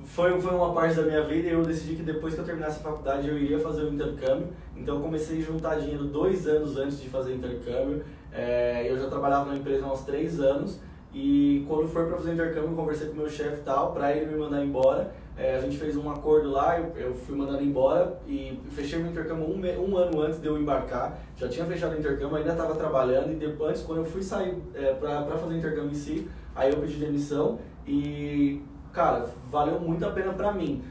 foi, 0.04 0.42
foi 0.42 0.54
uma 0.54 0.74
parte 0.74 0.96
da 0.96 1.04
minha 1.04 1.24
vida 1.24 1.48
e 1.48 1.52
eu 1.52 1.62
decidi 1.64 1.96
que 1.96 2.04
depois 2.04 2.34
que 2.34 2.42
eu 2.42 2.46
terminasse 2.46 2.80
a 2.80 2.84
faculdade 2.84 3.28
eu 3.30 3.38
iria 3.38 3.60
fazer 3.60 3.84
o 3.84 3.94
intercâmbio. 3.94 4.48
Então 4.76 4.96
eu 4.96 5.02
comecei 5.02 5.38
a 5.38 5.42
juntar 5.42 5.76
dinheiro 5.80 6.04
dois 6.06 6.46
anos 6.48 6.76
antes 6.76 7.00
de 7.02 7.08
fazer 7.08 7.36
intercâmbio. 7.36 8.04
É, 8.34 8.86
eu 8.90 8.98
já 9.00 9.08
trabalhava 9.08 9.50
na 9.52 9.58
empresa 9.58 9.86
há 9.86 9.94
uns 9.94 10.02
três 10.02 10.40
anos 10.42 10.80
e 11.14 11.64
quando 11.70 11.88
for 11.88 12.08
para 12.08 12.18
fazer 12.18 12.34
intercâmbio 12.34 12.72
eu 12.72 12.76
conversei 12.76 13.08
com 13.08 13.14
o 13.14 13.18
meu 13.18 13.30
chefe 13.30 13.62
tal, 13.64 13.94
para 13.94 14.12
ele 14.16 14.26
me 14.32 14.38
mandar 14.38 14.62
embora. 14.66 15.14
É, 15.42 15.56
a 15.56 15.60
gente 15.60 15.76
fez 15.78 15.98
um 15.98 16.08
acordo 16.08 16.52
lá, 16.52 16.78
eu, 16.80 16.94
eu 16.96 17.16
fui 17.16 17.36
mandado 17.36 17.64
embora 17.64 18.20
e 18.28 18.60
fechei 18.70 19.00
meu 19.00 19.10
intercâmbio 19.10 19.44
um, 19.46 19.90
um 19.90 19.98
ano 19.98 20.22
antes 20.22 20.40
de 20.40 20.46
eu 20.48 20.56
embarcar. 20.56 21.18
Já 21.36 21.48
tinha 21.50 21.66
fechado 21.66 21.96
o 21.96 21.98
intercâmbio, 22.00 22.36
ainda 22.38 22.52
estava 22.52 22.76
trabalhando 22.76 23.32
e 23.32 23.36
depois, 23.36 23.82
quando 23.82 24.00
eu 24.00 24.06
fui 24.06 24.22
sair 24.22 24.56
é, 24.76 24.94
para 24.94 25.26
fazer 25.26 25.56
o 25.56 25.58
intercâmbio 25.58 25.90
em 25.90 25.96
si, 25.96 26.28
aí 26.56 26.72
eu 26.72 26.78
pedi 26.78 26.94
demissão 27.00 27.58
e, 27.88 28.62
cara, 28.94 29.26
valeu 29.50 29.80
muito 29.80 30.06
a 30.06 30.12
pena 30.12 30.32
pra 30.32 30.52
mim. 30.52 30.84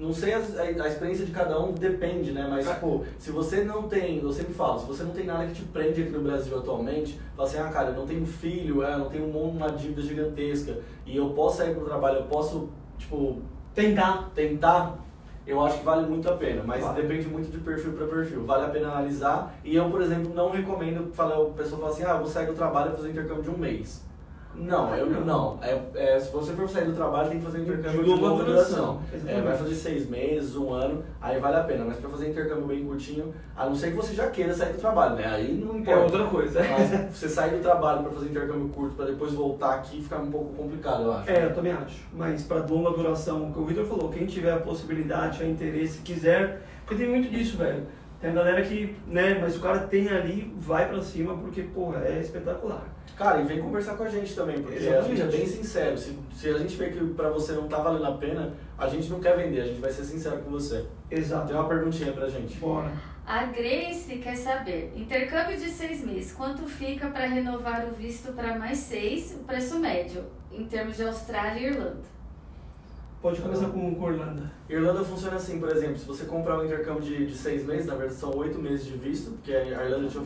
Não 0.00 0.12
sei, 0.12 0.34
as- 0.34 0.58
a, 0.58 0.62
a 0.62 0.88
experiência 0.88 1.24
de 1.24 1.30
cada 1.30 1.58
um 1.60 1.70
depende, 1.72 2.32
né? 2.32 2.44
Mas, 2.50 2.68
tipo, 2.68 3.04
se 3.20 3.30
você 3.30 3.62
não 3.62 3.84
tem, 3.84 4.18
eu 4.20 4.32
sempre 4.32 4.52
falo, 4.52 4.80
se 4.80 4.86
você 4.86 5.04
não 5.04 5.12
tem 5.12 5.24
nada 5.26 5.46
que 5.46 5.54
te 5.54 5.62
prende 5.62 6.02
aqui 6.02 6.10
no 6.10 6.22
Brasil 6.22 6.58
atualmente, 6.58 7.20
fala 7.36 7.48
assim, 7.48 7.58
ah, 7.58 7.68
cara, 7.68 7.90
eu 7.90 7.94
não 7.94 8.04
tenho 8.06 8.26
filho, 8.26 8.82
é, 8.82 8.94
eu 8.94 8.98
não 8.98 9.08
tenho 9.08 9.24
um 9.26 9.48
uma 9.48 9.70
dívida 9.70 10.02
gigantesca 10.02 10.76
e 11.06 11.16
eu 11.16 11.30
posso 11.30 11.58
sair 11.58 11.72
pro 11.72 11.84
trabalho, 11.84 12.16
eu 12.18 12.24
posso, 12.24 12.68
tipo, 12.98 13.40
Tentar. 13.76 14.30
tentar, 14.34 14.96
eu 15.46 15.64
acho 15.64 15.78
que 15.78 15.84
vale 15.84 16.06
muito 16.08 16.28
a 16.28 16.32
pena, 16.32 16.62
mas 16.66 16.82
Vale. 16.82 17.02
depende 17.02 17.28
muito 17.28 17.52
de 17.52 17.58
perfil 17.58 17.92
para 17.92 18.06
perfil. 18.06 18.44
Vale 18.46 18.64
a 18.64 18.68
pena 18.68 18.88
analisar 18.88 19.54
e 19.62 19.76
eu, 19.76 19.90
por 19.90 20.00
exemplo, 20.00 20.34
não 20.34 20.50
recomendo 20.50 21.12
falar, 21.12 21.38
o 21.38 21.52
pessoal 21.52 21.82
fala 21.82 21.92
assim, 21.92 22.04
ah, 22.04 22.12
eu 22.12 22.18
vou 22.18 22.26
sair 22.26 22.46
do 22.46 22.54
trabalho 22.54 22.92
e 22.92 22.96
fazer 22.96 23.10
intercâmbio 23.10 23.42
de 23.42 23.50
um 23.50 23.58
mês. 23.58 24.02
Não, 24.58 24.94
eu 24.94 25.06
não. 25.24 25.58
É, 25.62 25.78
é, 25.94 26.18
se 26.20 26.32
você 26.32 26.52
for 26.52 26.68
sair 26.68 26.86
do 26.86 26.92
trabalho, 26.94 27.28
tem 27.28 27.38
que 27.38 27.44
fazer 27.44 27.60
intercâmbio 27.60 28.04
de, 28.04 28.14
De 28.14 28.20
longa 28.20 28.44
duração. 28.44 29.00
É, 29.26 29.40
vai 29.40 29.56
fazer 29.56 29.74
seis 29.74 30.08
meses, 30.08 30.56
um 30.56 30.72
ano, 30.72 31.04
aí 31.20 31.38
vale 31.38 31.56
a 31.56 31.62
pena. 31.64 31.84
Mas 31.84 31.98
para 31.98 32.08
fazer 32.10 32.30
intercâmbio 32.30 32.66
bem 32.66 32.84
curtinho, 32.84 33.32
a 33.56 33.66
não 33.66 33.74
ser 33.74 33.90
que 33.90 33.96
você 33.96 34.14
já 34.14 34.28
queira 34.30 34.54
sair 34.54 34.72
do 34.72 34.78
trabalho, 34.80 35.16
né? 35.16 35.26
Aí 35.26 35.52
não 35.64 35.74
É 35.76 35.78
importa. 35.78 36.02
outra 36.02 36.24
coisa. 36.24 36.60
Mas 36.62 37.14
você 37.16 37.28
sair 37.28 37.50
do 37.56 37.62
trabalho 37.62 38.02
para 38.02 38.12
fazer 38.12 38.26
intercâmbio 38.30 38.68
curto, 38.70 38.94
para 38.96 39.06
depois 39.06 39.32
voltar 39.32 39.74
aqui, 39.74 40.02
fica 40.02 40.16
um 40.18 40.30
pouco 40.30 40.54
complicado, 40.54 41.02
eu 41.04 41.12
acho. 41.12 41.30
É, 41.30 41.44
eu 41.46 41.54
também 41.54 41.72
acho. 41.72 42.00
Mas 42.12 42.42
para 42.42 42.64
longa 42.64 42.90
duração, 42.90 43.48
o 43.48 43.52
que 43.52 43.58
o 43.58 43.64
Vitor 43.64 43.84
falou, 43.86 44.08
quem 44.10 44.26
tiver 44.26 44.52
a 44.52 44.58
possibilidade, 44.58 45.42
a 45.42 45.46
interesse, 45.46 46.00
quiser, 46.00 46.62
porque 46.84 47.02
tem 47.02 47.10
muito 47.12 47.28
disso, 47.28 47.56
velho. 47.56 47.82
Tem 48.20 48.30
a 48.30 48.34
galera 48.34 48.62
que, 48.62 48.96
né, 49.06 49.38
mas 49.40 49.56
o 49.56 49.60
cara 49.60 49.80
tem 49.80 50.08
ali, 50.08 50.54
vai 50.58 50.88
pra 50.88 51.02
cima, 51.02 51.36
porque, 51.36 51.62
porra, 51.62 52.02
é 52.06 52.20
espetacular. 52.20 52.84
Cara, 53.16 53.40
e 53.40 53.44
vem 53.44 53.60
conversar 53.60 53.96
com 53.96 54.04
a 54.04 54.08
gente 54.08 54.34
também, 54.34 54.60
porque 54.60 54.78
a 54.78 54.80
Exatamente. 54.80 55.16
gente 55.16 55.22
é 55.22 55.38
bem 55.38 55.46
sincero. 55.46 55.96
Se, 55.98 56.18
se 56.34 56.48
a 56.48 56.58
gente 56.58 56.76
vê 56.76 56.90
que 56.90 57.04
pra 57.14 57.30
você 57.30 57.52
não 57.52 57.68
tá 57.68 57.78
valendo 57.78 58.06
a 58.06 58.12
pena, 58.12 58.54
a 58.76 58.88
gente 58.88 59.08
não 59.10 59.20
quer 59.20 59.36
vender, 59.36 59.60
a 59.60 59.66
gente 59.66 59.80
vai 59.80 59.90
ser 59.90 60.04
sincero 60.04 60.38
com 60.38 60.50
você. 60.50 60.84
Exato. 61.10 61.46
Tem 61.46 61.56
uma 61.56 61.68
perguntinha 61.68 62.12
pra 62.12 62.28
gente. 62.28 62.56
Bora. 62.58 62.92
A 63.26 63.44
Grace 63.46 64.16
quer 64.18 64.36
saber: 64.36 64.92
intercâmbio 64.94 65.56
de 65.56 65.68
seis 65.70 66.04
meses, 66.04 66.32
quanto 66.32 66.62
fica 66.66 67.08
para 67.08 67.26
renovar 67.26 67.86
o 67.86 67.92
visto 67.94 68.32
para 68.32 68.58
mais 68.58 68.78
seis, 68.78 69.34
o 69.34 69.44
preço 69.44 69.78
médio, 69.78 70.24
em 70.52 70.64
termos 70.66 70.96
de 70.96 71.02
Austrália 71.04 71.60
e 71.60 71.66
Irlanda? 71.72 72.16
Pode 73.26 73.40
começar 73.40 73.66
com, 73.70 73.92
com 73.92 74.04
Orlando. 74.04 74.48
Irlanda 74.70 75.02
funciona 75.02 75.34
assim, 75.34 75.58
por 75.58 75.68
exemplo, 75.68 75.98
se 75.98 76.06
você 76.06 76.26
comprar 76.26 76.60
um 76.60 76.64
intercâmbio 76.64 77.02
de, 77.02 77.26
de 77.26 77.34
seis 77.34 77.66
meses, 77.66 77.84
na 77.84 77.96
verdade 77.96 78.20
são 78.20 78.30
oito 78.36 78.56
meses 78.56 78.86
de 78.86 78.96
visto, 78.96 79.32
porque 79.32 79.52
a 79.52 79.64
Irlanda 79.64 80.06
te, 80.06 80.20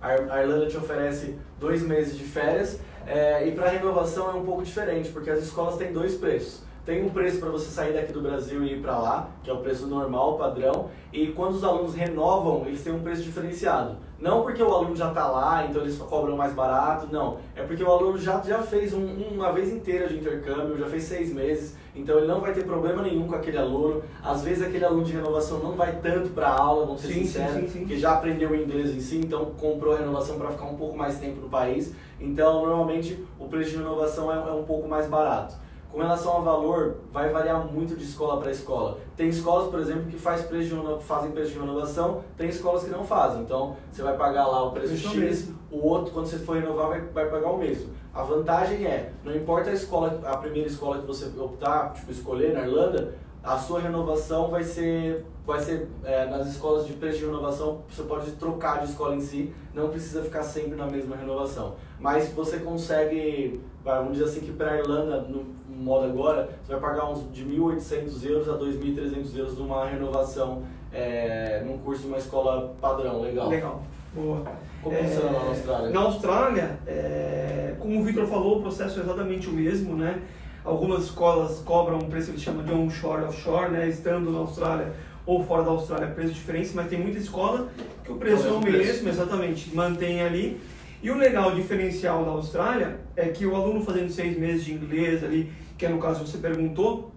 a 0.00 0.42
Irlanda 0.42 0.66
te 0.68 0.76
oferece 0.76 1.36
dois 1.58 1.82
meses 1.82 2.16
de 2.16 2.22
férias, 2.22 2.78
é, 3.04 3.48
e 3.48 3.50
para 3.50 3.70
renovação 3.70 4.30
é 4.30 4.34
um 4.34 4.44
pouco 4.44 4.62
diferente, 4.62 5.08
porque 5.08 5.28
as 5.28 5.42
escolas 5.42 5.76
têm 5.76 5.92
dois 5.92 6.14
preços. 6.14 6.62
Tem 6.86 7.04
um 7.04 7.08
preço 7.08 7.40
para 7.40 7.48
você 7.48 7.68
sair 7.68 7.92
daqui 7.92 8.12
do 8.12 8.20
Brasil 8.20 8.62
e 8.62 8.74
ir 8.74 8.80
para 8.80 8.96
lá, 8.96 9.28
que 9.42 9.50
é 9.50 9.52
o 9.52 9.56
preço 9.56 9.88
normal, 9.88 10.38
padrão, 10.38 10.86
e 11.12 11.26
quando 11.32 11.54
os 11.56 11.64
alunos 11.64 11.94
renovam, 11.96 12.62
eles 12.64 12.80
têm 12.84 12.92
um 12.94 13.00
preço 13.00 13.22
diferenciado. 13.24 13.96
Não 14.20 14.42
porque 14.42 14.62
o 14.62 14.72
aluno 14.72 14.94
já 14.94 15.08
está 15.08 15.26
lá, 15.26 15.66
então 15.68 15.82
eles 15.82 15.98
cobram 15.98 16.36
mais 16.36 16.52
barato, 16.52 17.08
não. 17.10 17.38
É 17.56 17.62
porque 17.64 17.82
o 17.82 17.90
aluno 17.90 18.16
já, 18.16 18.40
já 18.40 18.62
fez 18.62 18.94
um- 18.94 19.04
uma 19.34 19.50
vez 19.50 19.72
inteira 19.72 20.06
de 20.06 20.16
intercâmbio, 20.16 20.78
já 20.78 20.86
fez 20.86 21.02
seis 21.02 21.34
meses, 21.34 21.76
então 21.92 22.18
ele 22.18 22.28
não 22.28 22.40
vai 22.40 22.52
ter 22.52 22.64
problema 22.64 23.02
nenhum 23.02 23.26
com 23.26 23.34
aquele 23.34 23.58
aluno. 23.58 24.00
Às 24.22 24.42
vezes 24.44 24.64
aquele 24.64 24.84
aluno 24.84 25.02
de 25.04 25.12
renovação 25.12 25.58
não 25.58 25.72
vai 25.72 25.96
tanto 26.00 26.30
para 26.30 26.46
a 26.50 26.56
aula, 26.60 26.86
vamos 26.86 27.00
ser 27.00 27.08
Sim, 27.08 27.24
sinceros, 27.24 27.52
sim, 27.72 27.80
sim. 27.80 27.84
que 27.84 27.98
já 27.98 28.12
aprendeu 28.12 28.54
inglês 28.54 28.94
em 28.94 29.00
si, 29.00 29.18
então 29.18 29.46
comprou 29.60 29.92
a 29.92 29.98
renovação 29.98 30.38
para 30.38 30.50
ficar 30.52 30.66
um 30.66 30.76
pouco 30.76 30.96
mais 30.96 31.18
tempo 31.18 31.40
no 31.40 31.48
país. 31.48 31.92
Então, 32.20 32.64
normalmente, 32.64 33.22
o 33.40 33.48
preço 33.48 33.70
de 33.72 33.76
renovação 33.78 34.32
é, 34.32 34.36
é 34.36 34.52
um 34.52 34.62
pouco 34.64 34.86
mais 34.88 35.08
barato. 35.08 35.65
Com 35.90 35.98
relação 35.98 36.32
ao 36.32 36.42
valor, 36.42 36.96
vai 37.12 37.30
variar 37.30 37.66
muito 37.72 37.96
de 37.96 38.04
escola 38.04 38.40
para 38.40 38.50
escola. 38.50 38.98
Tem 39.16 39.28
escolas, 39.28 39.70
por 39.70 39.80
exemplo, 39.80 40.04
que 40.04 40.18
faz 40.18 40.42
preço 40.42 40.74
de 40.74 41.04
fazem 41.04 41.30
preço 41.30 41.52
de 41.52 41.58
renovação, 41.58 42.22
tem 42.36 42.48
escolas 42.48 42.84
que 42.84 42.90
não 42.90 43.04
fazem. 43.04 43.42
Então, 43.42 43.76
você 43.90 44.02
vai 44.02 44.16
pagar 44.16 44.46
lá 44.46 44.64
o 44.64 44.72
preço 44.72 44.92
Isso 44.92 45.08
X, 45.08 45.16
mesmo. 45.16 45.58
o 45.70 45.86
outro, 45.86 46.12
quando 46.12 46.26
você 46.26 46.38
for 46.38 46.56
renovar, 46.56 46.88
vai, 46.88 47.00
vai 47.00 47.30
pagar 47.30 47.50
o 47.50 47.58
mesmo. 47.58 47.90
A 48.12 48.22
vantagem 48.22 48.84
é, 48.86 49.12
não 49.24 49.34
importa 49.34 49.70
a 49.70 49.72
escola, 49.72 50.20
a 50.24 50.36
primeira 50.36 50.68
escola 50.68 51.00
que 51.00 51.06
você 51.06 51.30
optar, 51.38 51.92
tipo, 51.94 52.10
escolher 52.10 52.52
na 52.52 52.60
Irlanda, 52.60 53.14
a 53.46 53.56
sua 53.58 53.80
renovação 53.80 54.48
vai 54.48 54.64
ser, 54.64 55.24
vai 55.46 55.60
ser 55.60 55.88
é, 56.02 56.26
nas 56.26 56.48
escolas 56.48 56.84
de 56.84 56.94
preço 56.94 57.18
de 57.18 57.26
renovação, 57.26 57.82
você 57.88 58.02
pode 58.02 58.32
trocar 58.32 58.80
de 58.80 58.90
escola 58.90 59.14
em 59.14 59.20
si, 59.20 59.54
não 59.72 59.88
precisa 59.88 60.22
ficar 60.22 60.42
sempre 60.42 60.74
na 60.74 60.86
mesma 60.86 61.14
renovação. 61.14 61.76
Mas 62.00 62.28
você 62.30 62.58
consegue, 62.58 63.60
vamos 63.94 64.12
dizer 64.18 64.24
assim, 64.24 64.40
que 64.40 64.52
para 64.52 64.72
a 64.72 64.78
Irlanda, 64.78 65.20
no 65.22 65.44
modo 65.68 66.06
agora, 66.06 66.48
você 66.64 66.72
vai 66.72 66.80
pagar 66.80 67.10
uns 67.10 67.30
de 67.32 67.44
1.800 67.44 68.24
euros 68.24 68.48
a 68.48 68.58
2.300 68.58 69.36
euros 69.36 69.58
numa 69.58 69.86
renovação 69.86 70.62
é, 70.92 71.62
num 71.64 71.78
curso 71.78 72.02
de 72.02 72.08
uma 72.08 72.18
escola 72.18 72.74
padrão, 72.80 73.20
legal. 73.20 73.48
Legal. 73.48 73.82
Boa. 74.14 74.42
Como 74.82 74.96
funciona 74.96 75.30
lá 75.30 75.44
na 75.44 75.50
Austrália? 75.50 75.90
Na 75.90 76.00
Austrália, 76.00 76.78
é, 76.86 77.74
como 77.78 78.00
o 78.00 78.04
Victor 78.04 78.26
falou, 78.26 78.58
o 78.58 78.62
processo 78.62 78.98
é 78.98 79.02
exatamente 79.02 79.48
o 79.48 79.52
mesmo, 79.52 79.94
né? 79.94 80.22
Algumas 80.64 81.04
escolas 81.04 81.60
cobram 81.60 81.98
um 81.98 82.08
preço 82.08 82.26
que 82.26 82.32
eles 82.32 82.42
chamam 82.42 82.64
de 82.64 82.72
onshore, 82.72 83.24
offshore, 83.24 83.70
né? 83.70 83.88
Estando 83.88 84.30
na 84.30 84.38
Austrália 84.38 84.92
ou 85.26 85.44
fora 85.44 85.64
da 85.64 85.70
Austrália, 85.70 86.06
preço 86.08 86.32
diferente, 86.32 86.70
mas 86.74 86.88
tem 86.88 87.00
muita 87.00 87.18
escola 87.18 87.68
que 88.04 88.12
o 88.12 88.16
preço 88.16 88.46
é 88.46 88.50
o 88.50 88.60
Mesmo 88.60 88.62
preço. 88.62 89.04
mesmo, 89.04 89.08
exatamente, 89.08 89.74
mantém 89.74 90.22
ali. 90.22 90.60
E 91.06 91.10
o 91.12 91.16
legal 91.16 91.54
diferencial 91.54 92.24
da 92.24 92.32
Austrália 92.32 92.98
é 93.14 93.28
que 93.28 93.46
o 93.46 93.54
aluno 93.54 93.80
fazendo 93.80 94.10
seis 94.10 94.36
meses 94.36 94.64
de 94.64 94.74
inglês 94.74 95.22
ali, 95.22 95.52
que 95.78 95.86
é 95.86 95.88
no 95.88 96.00
caso 96.00 96.26
você 96.26 96.36
perguntou, 96.36 97.12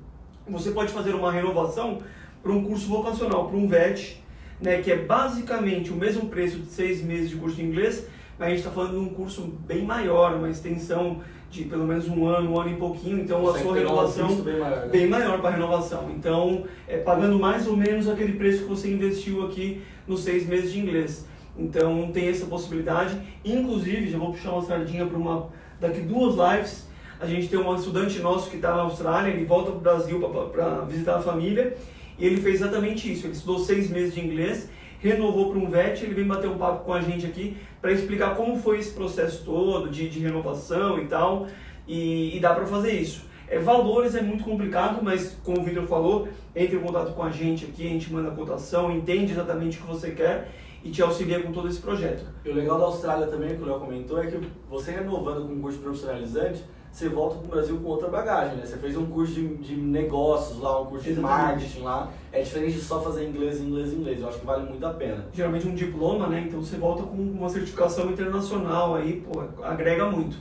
você 0.47 0.69
pode 0.69 0.93
fazer 0.93 1.15
uma 1.15 1.31
renovação 1.31 1.97
para 2.43 2.51
um 2.51 2.63
curso 2.63 2.87
vocacional, 2.87 3.47
para 3.47 3.57
um 3.57 3.67
VET, 3.67 4.23
né, 4.61 4.79
que 4.79 4.91
é 4.91 4.95
basicamente 4.95 5.91
o 5.91 5.95
mesmo 5.95 6.29
preço 6.29 6.59
de 6.59 6.67
seis 6.67 7.01
meses 7.01 7.31
de 7.31 7.37
curso 7.37 7.55
de 7.55 7.63
inglês, 7.63 8.05
mas 8.37 8.49
a 8.49 8.49
gente 8.51 8.59
está 8.59 8.69
falando 8.69 8.91
de 8.91 8.99
um 8.99 9.09
curso 9.09 9.57
bem 9.65 9.83
maior, 9.83 10.35
uma 10.35 10.51
extensão 10.51 11.21
de 11.49 11.63
pelo 11.63 11.87
menos 11.87 12.07
um 12.07 12.27
ano, 12.27 12.51
um 12.51 12.59
ano 12.59 12.69
e 12.69 12.75
pouquinho, 12.75 13.19
então 13.19 13.49
a 13.49 13.57
sua 13.57 13.71
um 13.71 13.73
renovação 13.73 14.27
custo 14.27 14.43
bem 14.43 14.59
maior, 14.59 14.81
né? 14.81 14.87
bem 14.91 15.07
maior 15.07 15.41
para 15.41 15.49
renovação. 15.49 16.11
Então, 16.15 16.63
é, 16.87 16.99
pagando 16.99 17.39
mais 17.39 17.65
ou 17.65 17.75
menos 17.75 18.07
aquele 18.07 18.33
preço 18.33 18.61
que 18.61 18.69
você 18.69 18.93
investiu 18.93 19.47
aqui 19.47 19.81
nos 20.05 20.23
seis 20.23 20.45
meses 20.45 20.71
de 20.71 20.79
inglês. 20.79 21.27
Então, 21.59 22.09
tem 22.13 22.29
essa 22.29 22.45
possibilidade. 22.45 23.19
Inclusive, 23.43 24.09
já 24.09 24.17
vou 24.17 24.31
puxar 24.31 24.53
uma 24.53 24.61
sardinha 24.61 25.05
para 25.05 25.17
uma 25.17 25.49
daqui 25.79 25.99
duas 25.99 26.35
lives. 26.35 26.87
A 27.19 27.25
gente 27.25 27.49
tem 27.49 27.59
um 27.59 27.75
estudante 27.75 28.19
nosso 28.19 28.49
que 28.49 28.55
está 28.55 28.73
na 28.73 28.83
Austrália, 28.83 29.31
ele 29.31 29.43
volta 29.43 29.71
para 29.71 29.77
o 29.77 29.81
Brasil 29.81 30.19
para 30.53 30.81
visitar 30.85 31.17
a 31.17 31.21
família 31.21 31.75
e 32.17 32.25
ele 32.25 32.37
fez 32.37 32.61
exatamente 32.61 33.11
isso. 33.11 33.27
Ele 33.27 33.33
estudou 33.33 33.59
seis 33.59 33.89
meses 33.89 34.13
de 34.13 34.21
inglês, 34.21 34.69
renovou 34.99 35.51
para 35.51 35.59
um 35.59 35.69
VET, 35.69 36.01
ele 36.01 36.13
vem 36.13 36.25
bater 36.25 36.49
um 36.49 36.57
papo 36.57 36.85
com 36.85 36.93
a 36.93 37.01
gente 37.01 37.25
aqui 37.25 37.57
para 37.81 37.91
explicar 37.91 38.35
como 38.35 38.57
foi 38.57 38.79
esse 38.79 38.91
processo 38.91 39.43
todo 39.43 39.89
de, 39.89 40.07
de 40.07 40.19
renovação 40.19 40.97
e 40.97 41.07
tal. 41.07 41.47
E, 41.85 42.37
e 42.37 42.39
dá 42.39 42.53
para 42.53 42.65
fazer 42.65 42.93
isso. 42.93 43.27
É, 43.49 43.59
valores 43.59 44.15
é 44.15 44.21
muito 44.21 44.43
complicado, 44.43 44.99
mas 45.03 45.37
como 45.43 45.59
o 45.59 45.63
Victor 45.63 45.87
falou, 45.87 46.29
entre 46.55 46.77
em 46.77 46.79
contato 46.79 47.13
com 47.13 47.23
a 47.23 47.31
gente 47.31 47.65
aqui, 47.65 47.85
a 47.85 47.89
gente 47.89 48.13
manda 48.13 48.29
a 48.29 48.31
cotação, 48.31 48.95
entende 48.95 49.33
exatamente 49.33 49.77
o 49.77 49.81
que 49.81 49.87
você 49.87 50.11
quer 50.11 50.49
e 50.83 50.91
te 50.91 51.01
auxilia 51.01 51.41
com 51.41 51.51
todo 51.51 51.67
esse 51.67 51.79
projeto. 51.79 52.25
E 52.43 52.49
o 52.49 52.53
legal 52.53 52.77
da 52.79 52.85
Austrália 52.85 53.27
também, 53.27 53.55
que 53.55 53.61
o 53.61 53.65
Léo 53.65 53.79
comentou, 53.79 54.21
é 54.21 54.27
que 54.27 54.39
você 54.69 54.91
renovando 54.91 55.47
com 55.47 55.53
um 55.53 55.61
curso 55.61 55.79
profissionalizante, 55.79 56.63
você 56.91 57.07
volta 57.07 57.35
para 57.37 57.45
o 57.45 57.49
Brasil 57.49 57.77
com 57.77 57.87
outra 57.87 58.09
bagagem, 58.09 58.57
né? 58.57 58.65
Você 58.65 58.77
fez 58.77 58.97
um 58.97 59.05
curso 59.05 59.33
de, 59.33 59.57
de 59.57 59.75
negócios 59.75 60.59
lá, 60.59 60.81
um 60.81 60.85
curso 60.85 61.05
de 61.05 61.11
Exatamente. 61.11 61.43
marketing 61.43 61.81
lá. 61.81 62.11
É 62.31 62.41
diferente 62.41 62.73
de 62.73 62.81
só 62.81 62.99
fazer 62.99 63.27
inglês, 63.27 63.61
inglês, 63.61 63.93
inglês. 63.93 64.19
Eu 64.19 64.27
acho 64.27 64.39
que 64.39 64.45
vale 64.45 64.67
muito 64.67 64.85
a 64.85 64.93
pena. 64.93 65.27
Geralmente 65.31 65.67
um 65.67 65.75
diploma, 65.75 66.27
né? 66.27 66.45
Então 66.47 66.61
você 66.61 66.77
volta 66.77 67.03
com 67.03 67.15
uma 67.15 67.47
certificação 67.47 68.09
internacional 68.09 68.95
aí, 68.95 69.21
pô, 69.21 69.43
agrega 69.63 70.09
muito. 70.09 70.37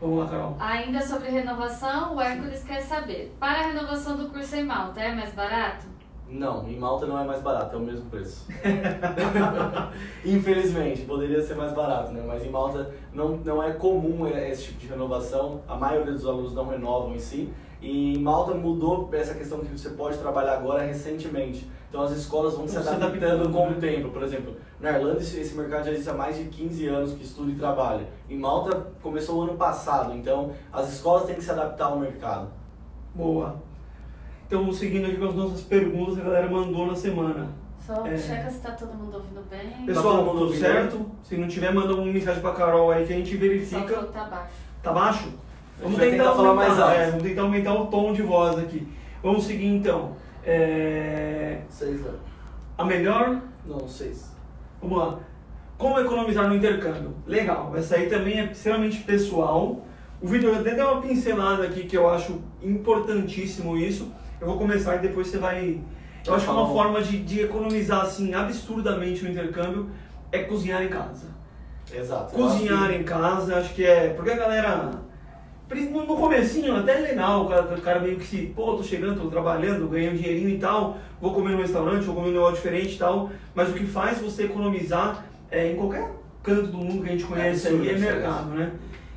Vamos 0.00 0.18
lá, 0.18 0.28
Carol. 0.28 0.56
Ainda 0.58 1.00
sobre 1.00 1.28
renovação, 1.28 2.16
o 2.16 2.20
Hércules 2.20 2.64
quer 2.64 2.80
saber. 2.80 3.32
Para 3.38 3.60
a 3.60 3.66
renovação 3.68 4.16
do 4.16 4.30
curso 4.30 4.56
em 4.56 4.64
Malta, 4.64 5.00
é 5.00 5.14
mais 5.14 5.32
barato? 5.32 5.86
Não, 6.28 6.66
em 6.66 6.78
Malta 6.78 7.04
não 7.06 7.18
é 7.18 7.24
mais 7.24 7.42
barato, 7.42 7.76
é 7.76 7.78
o 7.78 7.82
mesmo 7.82 8.08
preço. 8.08 8.46
Infelizmente, 10.24 11.02
poderia 11.02 11.42
ser 11.42 11.54
mais 11.54 11.72
barato, 11.72 12.10
né? 12.12 12.22
Mas 12.26 12.44
em 12.44 12.48
Malta 12.48 12.90
não, 13.12 13.36
não 13.36 13.62
é 13.62 13.72
comum 13.72 14.26
esse 14.26 14.64
tipo 14.64 14.80
de 14.80 14.86
renovação. 14.86 15.60
A 15.68 15.76
maioria 15.76 16.12
dos 16.12 16.26
alunos 16.26 16.54
não 16.54 16.66
renovam 16.66 17.14
em 17.14 17.18
si. 17.18 17.52
E 17.82 18.14
em 18.14 18.18
Malta 18.18 18.54
mudou 18.54 19.10
essa 19.12 19.34
questão 19.34 19.58
que 19.58 19.66
você 19.76 19.90
pode 19.90 20.16
trabalhar 20.18 20.54
agora 20.54 20.82
recentemente. 20.82 21.68
Então 21.88 22.00
as 22.00 22.12
escolas 22.12 22.54
vão 22.54 22.66
se 22.66 22.74
Vão 22.74 22.82
se 22.84 22.88
adaptando 22.88 23.24
adaptando, 23.24 23.52
com 23.52 23.66
o 23.66 23.70
né? 23.70 23.76
tempo. 23.80 24.08
Por 24.10 24.22
exemplo, 24.22 24.56
na 24.80 24.92
Irlanda 24.92 25.20
esse 25.20 25.38
esse 25.40 25.54
mercado 25.54 25.84
já 25.84 25.90
existe 25.90 26.08
há 26.08 26.14
mais 26.14 26.36
de 26.36 26.44
15 26.44 26.86
anos 26.86 27.12
que 27.12 27.24
estuda 27.24 27.50
e 27.50 27.56
trabalha. 27.56 28.06
Em 28.30 28.38
Malta 28.38 28.86
começou 29.02 29.40
o 29.40 29.42
ano 29.42 29.54
passado, 29.54 30.14
então 30.14 30.52
as 30.72 30.92
escolas 30.92 31.24
têm 31.24 31.34
que 31.34 31.42
se 31.42 31.50
adaptar 31.50 31.86
ao 31.86 31.98
mercado. 31.98 32.48
Boa. 33.14 33.56
Então, 34.52 34.70
seguindo 34.70 35.06
aqui 35.06 35.16
com 35.16 35.28
as 35.28 35.34
nossas 35.34 35.62
perguntas 35.62 36.14
que 36.16 36.20
a 36.20 36.24
galera 36.24 36.46
mandou 36.46 36.86
na 36.86 36.94
semana. 36.94 37.48
Só 37.86 38.06
É. 38.06 38.18
checa 38.18 38.50
se 38.50 38.60
tá 38.60 38.72
todo 38.72 38.92
mundo 38.92 39.14
ouvindo 39.14 39.42
bem. 39.48 39.86
Pessoal, 39.86 40.04
todo 40.04 40.16
mundo 40.26 40.30
tudo 40.32 40.44
ouvindo 40.44 40.60
certo? 40.60 41.06
Se 41.22 41.38
não 41.38 41.48
tiver, 41.48 41.72
manda 41.72 41.94
uma 41.94 42.04
mensagem 42.04 42.42
pra 42.42 42.52
Carol 42.52 42.90
aí 42.90 43.06
que 43.06 43.14
a 43.14 43.16
gente 43.16 43.32
Só 43.32 43.40
verifica. 43.40 43.80
que 44.04 44.12
tá 44.12 44.24
baixo. 44.24 44.52
Tá 44.82 44.92
baixo? 44.92 45.24
Gente 45.82 45.96
vai 45.96 46.10
tentar 46.10 46.24
aumentar, 46.24 46.36
falar 46.36 46.54
mais 46.54 46.78
alto. 46.78 46.92
é, 46.94 47.06
vamos 47.06 47.22
tentar 47.22 47.40
aumentar 47.42 47.74
o 47.74 47.86
tom 47.86 48.12
de 48.12 48.20
voz 48.20 48.58
aqui. 48.58 48.86
Vamos 49.22 49.44
seguir 49.44 49.68
então. 49.68 50.16
É, 50.44 51.62
Seis 51.70 52.04
anos. 52.04 52.20
A 52.76 52.84
melhor. 52.84 53.40
Não, 53.64 53.88
seis. 53.88 54.30
Vamos 54.82 54.98
lá. 54.98 55.18
Como 55.78 55.98
economizar 55.98 56.46
no 56.46 56.54
intercâmbio? 56.54 57.14
Legal. 57.26 57.72
Essa 57.74 57.96
aí 57.96 58.06
também 58.10 58.38
é 58.38 58.44
extremamente 58.52 58.98
pessoal. 58.98 59.80
O 60.20 60.26
Vitor 60.26 60.54
até 60.54 60.74
deu 60.74 60.88
uma 60.92 61.00
pincelada 61.00 61.62
aqui 61.64 61.84
que 61.84 61.96
eu 61.96 62.06
acho 62.10 62.38
importantíssimo 62.62 63.78
isso. 63.78 64.12
Eu 64.42 64.48
vou 64.48 64.58
começar 64.58 64.96
e 64.96 64.98
depois 64.98 65.28
você 65.28 65.38
vai. 65.38 65.78
Eu 66.26 66.34
acho 66.34 66.44
que 66.44 66.50
uma 66.50 66.62
Tá 66.62 66.66
bom. 66.66 66.74
forma 66.74 67.00
de, 67.00 67.22
de 67.22 67.40
economizar 67.42 68.00
assim 68.02 68.34
absurdamente 68.34 69.22
no 69.22 69.30
intercâmbio 69.30 69.88
é 70.32 70.40
cozinhar 70.40 70.82
em 70.82 70.88
casa. 70.88 71.26
Exato. 71.94 72.34
Cozinhar 72.34 72.90
em 72.90 73.04
casa, 73.04 73.56
acho 73.58 73.72
que 73.72 73.84
é. 73.86 74.08
Porque 74.08 74.32
a 74.32 74.36
galera. 74.36 74.90
No 75.90 76.04
no 76.06 76.16
comecinho 76.16 76.76
até 76.76 76.96
é 76.98 77.00
legal, 77.00 77.46
o 77.46 77.48
cara, 77.48 77.62
o 77.74 77.80
cara 77.80 78.00
meio 78.00 78.16
que 78.16 78.26
se, 78.26 78.42
pô, 78.54 78.74
tô 78.76 78.82
chegando, 78.82 79.20
tô 79.22 79.30
trabalhando, 79.30 79.88
ganhei 79.88 80.10
um 80.10 80.14
dinheirinho 80.16 80.50
e 80.50 80.58
tal, 80.58 80.98
vou 81.18 81.32
comer 81.32 81.52
num 81.52 81.62
restaurante, 81.62 82.02
vou 82.04 82.14
comer 82.16 82.26
num 82.26 82.32
negócio 82.34 82.56
diferente 82.56 82.96
e 82.96 82.98
tal, 82.98 83.30
mas 83.54 83.70
o 83.70 83.72
que 83.72 83.86
faz 83.86 84.18
você 84.20 84.44
economizar 84.44 85.24
é, 85.50 85.72
em 85.72 85.76
qualquer 85.76 86.10
canto 86.42 86.66
do 86.66 86.76
mundo 86.76 87.02
que 87.02 87.08
a 87.08 87.12
gente 87.12 87.24
conhece 87.24 87.68
absurdo 87.68 87.88
aí 87.88 87.94
é 87.94 87.98
mercado, 87.98 88.50
né? 88.50 88.72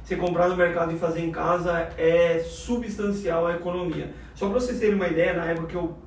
Você 0.05 0.15
comprar 0.17 0.47
no 0.47 0.55
mercado 0.55 0.93
e 0.93 0.99
fazer 0.99 1.21
em 1.21 1.31
casa 1.31 1.89
é 1.97 2.37
substancial 2.37 3.47
a 3.47 3.55
economia. 3.55 4.13
Só 4.35 4.47
para 4.47 4.59
vocês 4.59 4.79
terem 4.79 4.93
uma 4.93 5.07
ideia, 5.07 5.33
na 5.33 5.45
época 5.45 5.65
que 5.65 5.75
eu, 5.75 5.97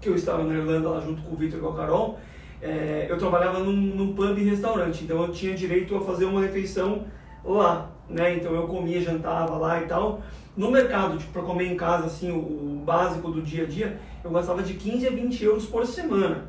que 0.00 0.08
eu 0.08 0.14
estava 0.14 0.44
na 0.44 0.54
Irlanda 0.54 0.88
lá 0.88 1.00
junto 1.00 1.22
com 1.22 1.34
o 1.34 1.36
Victor 1.36 1.58
e 1.58 1.62
com 1.62 1.70
a 1.70 1.76
Carol, 1.76 2.20
é, 2.62 3.08
eu 3.10 3.18
trabalhava 3.18 3.58
num, 3.58 3.72
num 3.72 4.14
pub 4.14 4.38
e 4.38 4.44
restaurante, 4.44 5.02
então 5.02 5.20
eu 5.20 5.32
tinha 5.32 5.56
direito 5.56 5.96
a 5.96 6.00
fazer 6.02 6.24
uma 6.24 6.40
refeição 6.40 7.04
lá, 7.44 7.90
né? 8.08 8.36
Então 8.36 8.54
eu 8.54 8.68
comia, 8.68 9.00
jantava 9.00 9.56
lá 9.56 9.82
e 9.82 9.86
tal. 9.86 10.22
No 10.56 10.70
mercado, 10.70 11.18
tipo, 11.18 11.32
para 11.32 11.42
comer 11.42 11.66
em 11.72 11.76
casa, 11.76 12.06
assim, 12.06 12.30
o, 12.30 12.36
o 12.36 12.82
básico 12.86 13.28
do 13.28 13.42
dia 13.42 13.64
a 13.64 13.66
dia, 13.66 13.98
eu 14.22 14.30
gastava 14.30 14.62
de 14.62 14.74
15 14.74 15.08
a 15.08 15.10
20 15.10 15.44
euros 15.44 15.66
por 15.66 15.84
semana. 15.84 16.48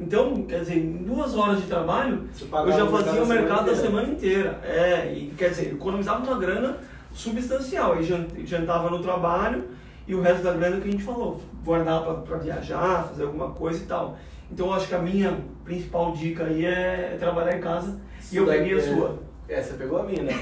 Então, 0.00 0.42
quer 0.42 0.60
dizer, 0.60 0.78
em 0.78 0.92
duas 1.04 1.34
horas 1.36 1.60
de 1.60 1.66
trabalho, 1.66 2.28
eu 2.40 2.72
já 2.72 2.86
fazia 2.86 3.22
o 3.22 3.26
mercado 3.26 3.66
da 3.66 3.74
semana 3.74 4.08
inteira. 4.08 4.60
É, 4.64 5.12
e 5.12 5.32
quer 5.36 5.50
dizer, 5.50 5.72
economizava 5.72 6.24
uma 6.24 6.38
grana 6.38 6.76
substancial. 7.12 8.00
Jan- 8.02 8.26
jantava 8.44 8.90
no 8.90 9.00
trabalho 9.02 9.64
e 10.06 10.14
o 10.14 10.20
resto 10.22 10.44
da 10.44 10.52
grana 10.52 10.80
que 10.80 10.88
a 10.88 10.90
gente 10.92 11.02
falou, 11.02 11.42
guardar 11.64 12.02
para 12.02 12.38
viajar, 12.38 13.08
fazer 13.08 13.24
alguma 13.24 13.50
coisa 13.50 13.82
e 13.82 13.86
tal. 13.86 14.16
Então 14.50 14.66
eu 14.68 14.74
acho 14.74 14.88
que 14.88 14.94
a 14.94 14.98
minha 15.00 15.36
principal 15.64 16.12
dica 16.12 16.44
aí 16.44 16.64
é 16.64 17.16
trabalhar 17.18 17.56
em 17.56 17.60
casa 17.60 18.00
e 18.32 18.36
eu 18.36 18.44
Isso 18.44 18.52
peguei 18.52 18.74
a 18.74 18.78
é- 18.78 18.80
sua. 18.80 19.18
É, 19.48 19.62
você 19.62 19.74
pegou 19.74 19.98
a 19.98 20.02
minha, 20.02 20.22
né? 20.24 20.32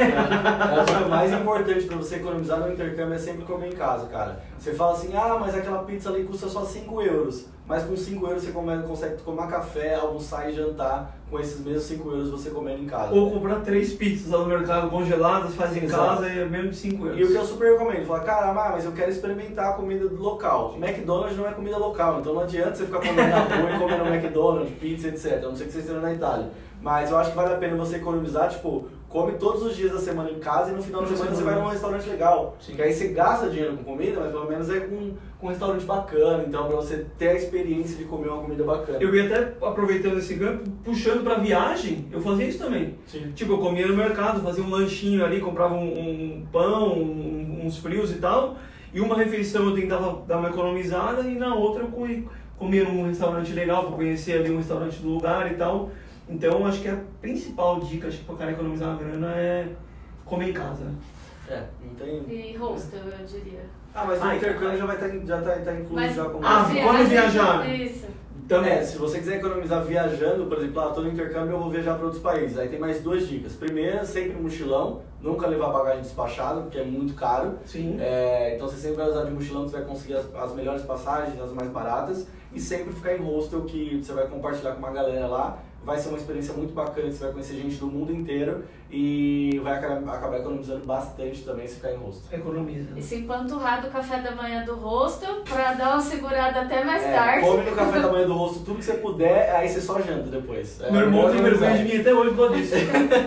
O 1.06 1.08
mais 1.08 1.32
importante 1.32 1.84
pra 1.86 1.96
você 1.96 2.16
economizar 2.16 2.58
no 2.58 2.72
intercâmbio 2.72 3.14
é 3.14 3.18
sempre 3.18 3.44
comer 3.44 3.68
em 3.68 3.76
casa, 3.76 4.06
cara. 4.06 4.40
Você 4.58 4.72
fala 4.74 4.94
assim, 4.94 5.14
ah, 5.14 5.36
mas 5.40 5.54
aquela 5.54 5.84
pizza 5.84 6.10
ali 6.10 6.24
custa 6.24 6.48
só 6.48 6.64
5 6.64 7.00
euros. 7.02 7.46
Mas 7.68 7.84
com 7.84 7.96
5 7.96 8.26
euros 8.26 8.42
você 8.44 8.50
come- 8.52 8.82
consegue 8.82 9.16
tomar 9.22 9.46
café, 9.48 9.94
almoçar 9.96 10.48
e 10.50 10.54
jantar 10.54 11.16
com 11.30 11.38
esses 11.38 11.64
mesmos 11.64 11.84
5 11.84 12.10
euros 12.10 12.30
você 12.30 12.50
comendo 12.50 12.82
em 12.82 12.86
casa. 12.86 13.12
Ou 13.14 13.30
comprar 13.30 13.60
três 13.60 13.92
pizzas 13.92 14.30
lá 14.30 14.38
no 14.38 14.46
mercado 14.46 14.88
congeladas, 14.90 15.54
faz 15.54 15.76
em 15.76 15.84
Exato. 15.84 16.04
casa 16.22 16.28
e 16.28 16.38
é 16.40 16.44
mesmo 16.44 16.70
de 16.70 16.76
5 16.76 17.06
euros. 17.06 17.20
E 17.20 17.24
o 17.24 17.28
que 17.28 17.34
eu 17.34 17.44
super 17.44 17.72
recomendo, 17.72 18.06
falar, 18.06 18.20
caramba, 18.20 18.70
mas 18.70 18.84
eu 18.84 18.92
quero 18.92 19.10
experimentar 19.10 19.70
a 19.70 19.72
comida 19.74 20.08
do 20.08 20.20
local. 20.20 20.74
McDonald's 20.80 21.36
não 21.36 21.46
é 21.48 21.52
comida 21.52 21.76
local, 21.78 22.18
então 22.20 22.34
não 22.34 22.42
adianta 22.42 22.74
você 22.74 22.86
ficar 22.86 22.98
comendo 22.98 23.16
na 23.22 23.38
rua 23.40 23.70
e 23.70 23.78
comendo 23.78 24.06
McDonald's, 24.14 24.72
pizza, 24.78 25.08
etc. 25.08 25.44
A 25.44 25.48
não 25.48 25.56
ser 25.56 25.64
que 25.64 25.72
você 25.72 25.78
esteja 25.80 26.00
na 26.00 26.12
Itália. 26.12 26.50
Mas 26.80 27.10
eu 27.10 27.16
acho 27.16 27.30
que 27.30 27.36
vale 27.36 27.52
a 27.54 27.56
pena 27.56 27.74
você 27.76 27.96
economizar, 27.96 28.48
tipo, 28.48 28.86
come 29.08 29.32
todos 29.34 29.62
os 29.62 29.76
dias 29.76 29.92
da 29.92 29.98
semana 29.98 30.30
em 30.30 30.38
casa 30.38 30.70
e 30.72 30.74
no 30.74 30.82
final 30.82 31.02
de 31.02 31.10
semana 31.10 31.30
você 31.34 31.42
vai 31.44 31.54
num 31.54 31.68
restaurante 31.68 32.08
legal. 32.08 32.56
Sim. 32.60 32.74
Que 32.74 32.82
aí 32.82 32.92
você 32.92 33.08
gasta 33.08 33.48
dinheiro 33.48 33.76
com 33.76 33.84
comida, 33.84 34.20
mas 34.20 34.30
pelo 34.32 34.46
menos 34.48 34.68
é 34.68 34.80
com, 34.80 35.12
com 35.40 35.46
um 35.46 35.50
restaurante 35.50 35.84
bacana, 35.84 36.44
então 36.46 36.66
pra 36.66 36.76
você 36.76 37.06
ter 37.16 37.28
a 37.28 37.34
experiência 37.34 37.96
de 37.96 38.04
comer 38.04 38.28
uma 38.28 38.42
comida 38.42 38.64
bacana. 38.64 38.98
Eu 39.00 39.14
ia 39.14 39.24
até 39.26 39.54
aproveitando 39.66 40.18
esse 40.18 40.34
ganho, 40.34 40.60
puxando 40.84 41.22
pra 41.22 41.34
viagem, 41.36 42.06
eu 42.12 42.20
fazia 42.20 42.46
isso 42.46 42.58
também. 42.58 42.94
Sim. 43.06 43.32
Tipo, 43.34 43.52
eu 43.52 43.58
comia 43.58 43.86
no 43.86 43.96
mercado, 43.96 44.40
fazia 44.42 44.62
um 44.64 44.70
lanchinho 44.70 45.24
ali, 45.24 45.40
comprava 45.40 45.74
um, 45.74 45.84
um 46.40 46.46
pão, 46.52 46.92
um- 46.98 47.62
uns 47.64 47.78
frios 47.78 48.10
e 48.12 48.16
tal, 48.16 48.56
e 48.94 49.00
uma 49.00 49.16
refeição 49.16 49.64
eu 49.68 49.74
tentava 49.74 50.22
dar 50.26 50.38
uma 50.38 50.48
economizada 50.50 51.22
e 51.22 51.34
na 51.36 51.54
outra 51.54 51.82
eu 51.82 51.88
comi- 51.88 52.28
comia 52.58 52.84
num 52.84 53.06
restaurante 53.06 53.52
legal 53.52 53.84
para 53.86 53.96
conhecer 53.96 54.38
ali 54.38 54.50
um 54.50 54.58
restaurante 54.58 54.98
do 55.00 55.08
lugar 55.08 55.50
e 55.50 55.54
tal. 55.56 55.90
Então 56.28 56.66
acho 56.66 56.80
que 56.80 56.88
a 56.88 56.98
principal 57.20 57.80
dica 57.80 58.08
para 58.24 58.34
o 58.34 58.38
cara 58.38 58.52
economizar 58.52 58.88
uma 58.90 58.98
grana 58.98 59.32
é 59.36 59.68
comer 60.24 60.50
em 60.50 60.52
casa. 60.52 60.92
É, 61.48 61.62
não 61.84 61.94
tem. 61.94 62.24
E 62.28 62.56
hostel, 62.56 63.00
eu 63.00 63.24
diria. 63.24 63.64
Ah, 63.94 64.04
mas 64.04 64.20
o 64.20 64.24
Ai, 64.24 64.36
intercâmbio 64.36 64.78
já 64.78 64.86
vai 64.86 64.96
estar 64.96 65.08
já 65.26 65.42
tá, 65.42 65.52
tá 65.60 65.72
incluído 65.72 65.94
Mas 65.94 66.14
já 66.16 66.24
com 66.24 66.40
Ah, 66.42 66.66
quando 66.82 67.08
viajar. 67.08 67.74
Isso. 67.74 68.06
Também. 68.48 68.72
É, 68.72 68.82
se 68.82 68.96
você 68.98 69.18
quiser 69.18 69.38
economizar 69.38 69.82
viajando, 69.84 70.46
por 70.46 70.58
exemplo, 70.58 70.80
ah, 70.80 70.92
tô 70.92 71.00
no 71.00 71.08
intercâmbio 71.10 71.52
eu 71.52 71.58
vou 71.58 71.70
viajar 71.70 71.94
para 71.94 72.04
outros 72.04 72.22
países. 72.22 72.58
Aí 72.58 72.68
tem 72.68 72.78
mais 72.78 73.02
duas 73.02 73.26
dicas. 73.26 73.54
Primeira, 73.54 74.04
sempre 74.04 74.40
mochilão, 74.40 75.02
nunca 75.20 75.46
levar 75.46 75.72
bagagem 75.72 76.02
despachada, 76.02 76.60
porque 76.60 76.78
é 76.78 76.84
muito 76.84 77.14
caro. 77.14 77.58
Sim. 77.64 77.96
É, 78.00 78.54
então 78.54 78.68
você 78.68 78.76
sempre 78.76 78.98
vai 78.98 79.08
usar 79.08 79.24
de 79.24 79.32
mochilão, 79.32 79.64
que 79.64 79.70
você 79.70 79.78
vai 79.78 79.86
conseguir 79.86 80.14
as, 80.14 80.34
as 80.34 80.54
melhores 80.54 80.82
passagens, 80.82 81.40
as 81.40 81.52
mais 81.52 81.70
baratas, 81.70 82.28
e 82.52 82.60
sempre 82.60 82.92
ficar 82.92 83.14
em 83.16 83.22
hostel 83.22 83.62
que 83.62 84.00
você 84.02 84.12
vai 84.12 84.26
compartilhar 84.28 84.72
com 84.72 84.78
uma 84.78 84.92
galera 84.92 85.26
lá. 85.26 85.58
Vai 85.86 85.96
ser 85.96 86.08
uma 86.08 86.18
experiência 86.18 86.52
muito 86.52 86.74
bacana, 86.74 87.10
você 87.12 87.22
vai 87.22 87.32
conhecer 87.32 87.54
gente 87.54 87.76
do 87.76 87.86
mundo 87.86 88.12
inteiro 88.12 88.64
e 88.90 89.60
vai 89.62 89.74
acabar, 89.78 90.36
economizando 90.40 90.84
bastante 90.84 91.42
também 91.42 91.64
se 91.66 91.76
ficar 91.76 91.92
em 91.92 91.96
rosto. 91.96 92.22
Economiza. 92.34 92.88
E 92.96 93.00
se 93.02 93.14
empanturrar 93.16 93.80
do 93.82 93.88
café 93.90 94.18
da 94.20 94.32
manhã 94.32 94.64
do 94.64 94.74
rosto 94.74 95.24
pra 95.48 95.74
dar 95.74 95.92
uma 95.94 96.00
segurada 96.00 96.62
até 96.62 96.84
mais 96.84 97.04
É, 97.04 97.12
tarde. 97.12 97.46
come 97.46 97.62
no 97.70 97.76
café 97.76 98.00
da 98.00 98.08
manhã 98.12 98.26
do 98.26 98.34
rosto 98.34 98.64
tudo 98.64 98.78
que 98.78 98.84
você 98.84 98.94
puder, 98.94 99.54
aí 99.54 99.68
você 99.68 99.80
só 99.80 100.00
janta 100.00 100.28
depois. 100.28 100.80
É, 100.80 100.90
Meu 100.90 101.02
irmão 101.02 101.22
melhor 101.28 101.32
tem 101.34 101.42
vergonha 101.42 101.78
de 101.78 101.84
mim 101.84 102.00
até 102.00 102.12
hoje 102.12 102.34
por 102.34 102.52
disso. 102.52 102.74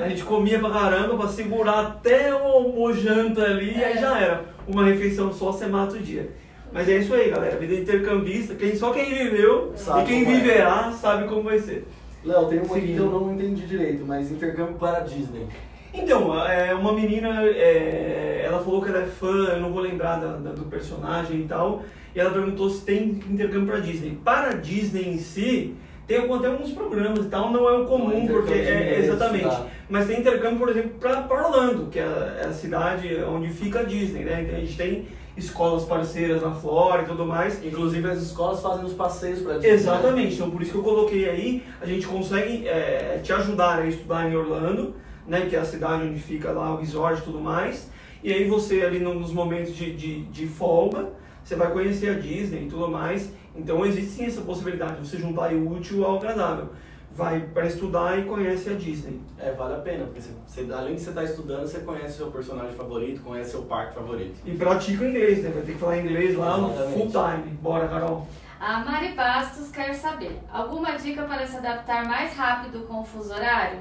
A 0.04 0.10
gente 0.10 0.24
comia 0.26 0.60
pra 0.60 0.69
caramba 0.69 1.15
pra 1.17 1.28
segurar 1.30 1.80
até 1.80 2.34
o 2.36 2.43
almojanta 2.43 3.41
ali 3.43 3.72
e 3.78 3.84
aí 3.84 3.98
É. 3.98 4.02
já 4.02 4.19
era. 4.19 4.45
Uma 4.67 4.84
refeição 4.86 5.32
só, 5.32 5.52
você 5.54 5.65
mata 5.65 5.95
o 5.95 6.00
dia. 6.00 6.30
Mas 6.72 6.88
é 6.88 6.98
isso 6.98 7.13
aí, 7.15 7.32
galera. 7.32 7.58
Vida 7.58 7.74
intercambista. 7.74 8.54
Quem, 8.54 8.76
só 8.76 8.91
quem 8.91 9.06
viveu 9.06 9.72
Sabe 9.76 10.02
e 10.02 10.06
quem 10.06 10.22
é. 10.22 10.26
viverá 10.26 10.91
sabe 10.91 11.28
como 11.28 11.43
vai 11.43 11.58
ser. 11.60 11.88
Léo, 12.23 12.47
tem 12.47 12.60
uma 12.60 12.75
aqui 12.75 12.88
que 12.93 12.97
eu 12.97 13.10
não 13.10 13.34
entendi 13.34 13.65
direito, 13.65 14.03
mas 14.05 14.32
intercâmbio 14.32 14.75
para 14.75 14.99
Disney. 15.01 15.47
Então, 15.93 16.39
é, 16.45 16.73
uma 16.75 16.93
menina, 16.93 17.43
é, 17.45 18.43
ela 18.45 18.60
falou 18.63 18.82
que 18.82 18.89
ela 18.89 18.99
é 18.99 19.05
fã, 19.05 19.27
eu 19.53 19.60
não 19.62 19.71
vou 19.71 19.82
lembrar 19.82 20.17
da- 20.19 20.38
da- 20.38 20.51
do 20.51 20.65
personagem 20.65 21.39
e 21.41 21.43
tal, 21.45 21.84
e 22.15 22.19
ela 22.19 22.29
perguntou 22.32 22.69
se 22.69 22.84
tem 22.86 23.19
intercâmbio 23.29 23.67
para 23.67 23.79
Disney. 23.79 24.17
Para 24.23 24.49
a 24.51 24.53
Disney 24.53 25.08
em 25.10 25.17
si, 25.17 25.73
tem 26.05 26.17
até 26.17 26.47
alguns 26.47 26.71
programas 26.71 27.25
e 27.25 27.29
tal, 27.29 27.51
não 27.51 27.67
é 27.69 27.77
o 27.79 27.86
comum, 27.86 28.23
é 28.23 28.27
porque 28.27 28.53
é, 28.53 28.58
endereço, 28.62 29.12
exatamente. 29.13 29.43
tá. 29.45 29.65
Mas 29.89 30.05
tem 30.08 30.19
intercâmbio, 30.19 30.60
por 30.60 30.69
exemplo, 30.69 30.91
para 30.99 31.47
Orlando, 31.47 31.88
que 31.89 31.99
é 31.99 32.03
a, 32.03 32.39
é 32.43 32.45
a 32.47 32.53
cidade 32.53 33.15
onde 33.23 33.49
fica 33.49 33.79
a 33.79 33.84
Disney, 33.84 34.23
né? 34.25 34.43
Então, 34.43 34.55
a 34.58 34.60
gente 34.60 34.77
tem 34.77 35.08
escolas 35.38 35.86
parceiras 35.86 36.42
na 36.42 36.52
Flórida 36.52 37.08
e 37.08 37.12
tudo 37.12 37.26
mais. 37.26 37.63
Inclusive 37.63 38.10
as 38.10 38.22
escolas 38.22 38.62
fazem 38.62 38.86
os 38.86 38.94
passeios 38.94 39.42
para? 39.42 39.65
Exatamente, 39.65 40.36
então 40.36 40.50
por 40.50 40.62
isso 40.62 40.72
que 40.72 40.78
eu 40.78 40.84
coloquei 40.84 41.30
aí, 41.30 41.63
a 41.82 41.86
gente 41.86 42.06
consegue 42.08 42.68
é, 42.68 43.20
te 43.24 43.32
ajudar 43.34 43.80
a 43.80 43.86
estudar 43.88 44.30
em 44.30 44.36
Orlando, 44.36 44.96
né, 45.28 45.46
que 45.50 45.56
é 45.56 45.60
a 45.60 45.65
cidade 45.65 46.04
onde 46.04 46.20
fica 46.20 46.52
lá 46.52 46.74
o 46.74 46.78
resort 46.78 47.22
e 47.22 47.24
tudo 47.24 47.39
mais, 47.39 47.89
e 48.24 48.34
aí 48.34 48.48
você 48.50 48.82
ali 48.82 49.00
no- 49.00 49.13
nos 49.13 49.32
momentos 49.32 49.76
de, 49.76 49.94
de, 49.96 50.24
de 50.24 50.48
folga, 50.48 51.10
você 51.44 51.56
vai 51.56 51.72
conhecer 51.72 52.10
a 52.10 52.20
Disney 52.20 52.63
e 52.65 52.70
tudo 52.70 52.88
mais, 52.89 53.32
então 53.56 53.86
existe 53.86 54.10
sim 54.12 54.26
essa 54.26 54.42
possibilidade 54.42 55.00
de 55.02 55.08
você 55.08 55.18
juntar 55.18 55.54
o 55.54 55.72
útil 55.72 56.04
ao 56.06 56.18
agradável. 56.18 56.70
Vai 57.19 57.41
para 57.41 57.65
estudar 57.65 58.17
e 58.17 58.23
conhece 58.23 58.69
a 58.69 58.73
Disney. 58.75 59.19
É, 59.38 59.51
vale 59.51 59.73
a 59.75 59.79
pena, 59.79 60.05
porque 60.05 60.21
você, 60.21 60.32
você- 60.47 60.73
além 60.73 60.95
de 60.95 61.01
você 61.01 61.10
estar 61.10 61.23
estudando, 61.25 61.67
você 61.67 61.79
conhece 61.82 62.13
o 62.13 62.17
seu 62.17 62.32
personagem 62.32 62.73
favorito, 62.75 63.21
conhece 63.21 63.51
seu 63.51 63.63
parque 63.63 63.93
favorito. 63.93 64.39
E 64.45 64.55
pratica 64.55 65.03
o 65.03 65.08
inglês, 65.10 65.43
né? 65.43 65.49
Vai 65.53 65.63
ter 65.63 65.73
que 65.73 65.77
falar 65.79 65.97
inglês 65.97 66.38
lá 66.38 66.58
Exatamente. 66.58 66.93
full 66.93 67.12
time. 67.12 67.58
Bora, 67.62 67.88
Carol. 67.89 68.25
A 68.58 68.79
Mari 68.86 69.10
Bastos 69.15 69.69
quer 69.69 69.93
saber: 69.93 70.39
alguma 70.49 70.93
dica 70.97 71.23
para 71.23 71.45
se 71.45 71.58
adaptar 71.58 72.05
mais 72.05 72.34
rápido 72.36 72.88
com 72.88 73.01
o 73.01 73.05
fuso 73.05 73.34
horário? 73.34 73.79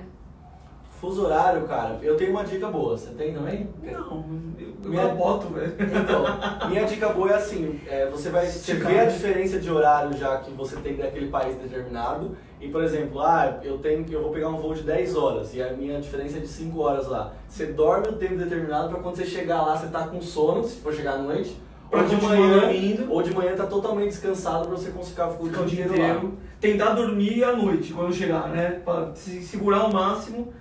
Fuso 1.01 1.25
horário, 1.25 1.63
cara, 1.69 1.99
eu 2.03 2.17
tenho 2.17 2.33
uma 2.33 2.43
dica 2.45 2.67
boa. 2.69 2.97
Você 2.99 3.11
tem 3.11 3.33
também? 3.33 3.69
Não, 3.83 4.25
eu, 4.59 4.69
eu 4.83 4.91
Minha- 4.91 5.07
boto, 5.09 5.47
velho. 5.49 5.73
Então, 5.79 6.69
minha 6.69 6.85
dica 6.85 7.09
boa 7.11 7.31
é 7.31 7.35
assim, 7.37 7.81
é, 7.87 8.07
você 8.07 8.31
vai 8.31 8.47
você 8.47 8.75
vê 8.75 8.99
a 8.99 9.05
diferença 9.05 9.61
de 9.61 9.71
horário 9.71 10.17
já 10.17 10.39
que 10.39 10.51
você 10.51 10.75
tem 10.77 10.97
daquele 10.97 11.29
país 11.29 11.57
determinado 11.57 12.37
e, 12.61 12.69
por 12.69 12.83
exemplo, 12.83 13.21
ah, 13.21 13.61
eu 13.63 13.79
tenho 13.79 14.05
eu 14.11 14.23
vou 14.23 14.33
pegar 14.33 14.49
um 14.49 14.57
voo 14.57 14.75
de 14.75 14.83
10 14.83 15.15
horas 15.15 15.55
e 15.55 15.63
a 15.63 15.73
minha 15.73 16.01
diferença 16.01 16.39
é 16.39 16.41
de 16.41 16.49
5 16.49 16.81
horas 16.81 17.07
lá. 17.07 17.33
Você 17.49 17.67
dorme 17.67 18.09
o 18.09 18.13
tempo 18.15 18.35
determinado 18.37 18.89
para 18.89 18.99
quando 19.01 19.15
você 19.17 19.25
chegar 19.27 19.63
lá, 19.63 19.77
você 19.77 19.87
tá 19.87 20.09
com 20.09 20.21
sono, 20.21 20.65
se 20.65 20.81
for 20.81 20.93
chegar 20.93 21.13
à 21.15 21.19
noite, 21.19 21.57
Pra 21.89 22.01
ou 22.03 22.07
de 22.09 22.17
manhã, 22.21 22.61
dormindo. 22.61 23.13
ou 23.13 23.23
de 23.23 23.33
manhã 23.33 23.55
tá 23.55 23.67
totalmente 23.67 24.09
descansado 24.09 24.67
para 24.67 24.77
você 24.77 24.91
conseguir 24.91 25.11
ficar 25.11 25.29
o 25.63 25.65
dia 25.67 25.85
inteiro 25.87 26.27
lá. 26.27 26.31
Tentar 26.61 26.91
dormir 26.95 27.45
à 27.45 27.55
noite 27.55 27.93
quando 27.93 28.13
chegar, 28.13 28.49
né? 28.49 28.81
Pra 28.85 29.13
se 29.15 29.41
segurar 29.43 29.79
ao 29.83 29.93
máximo 29.93 30.53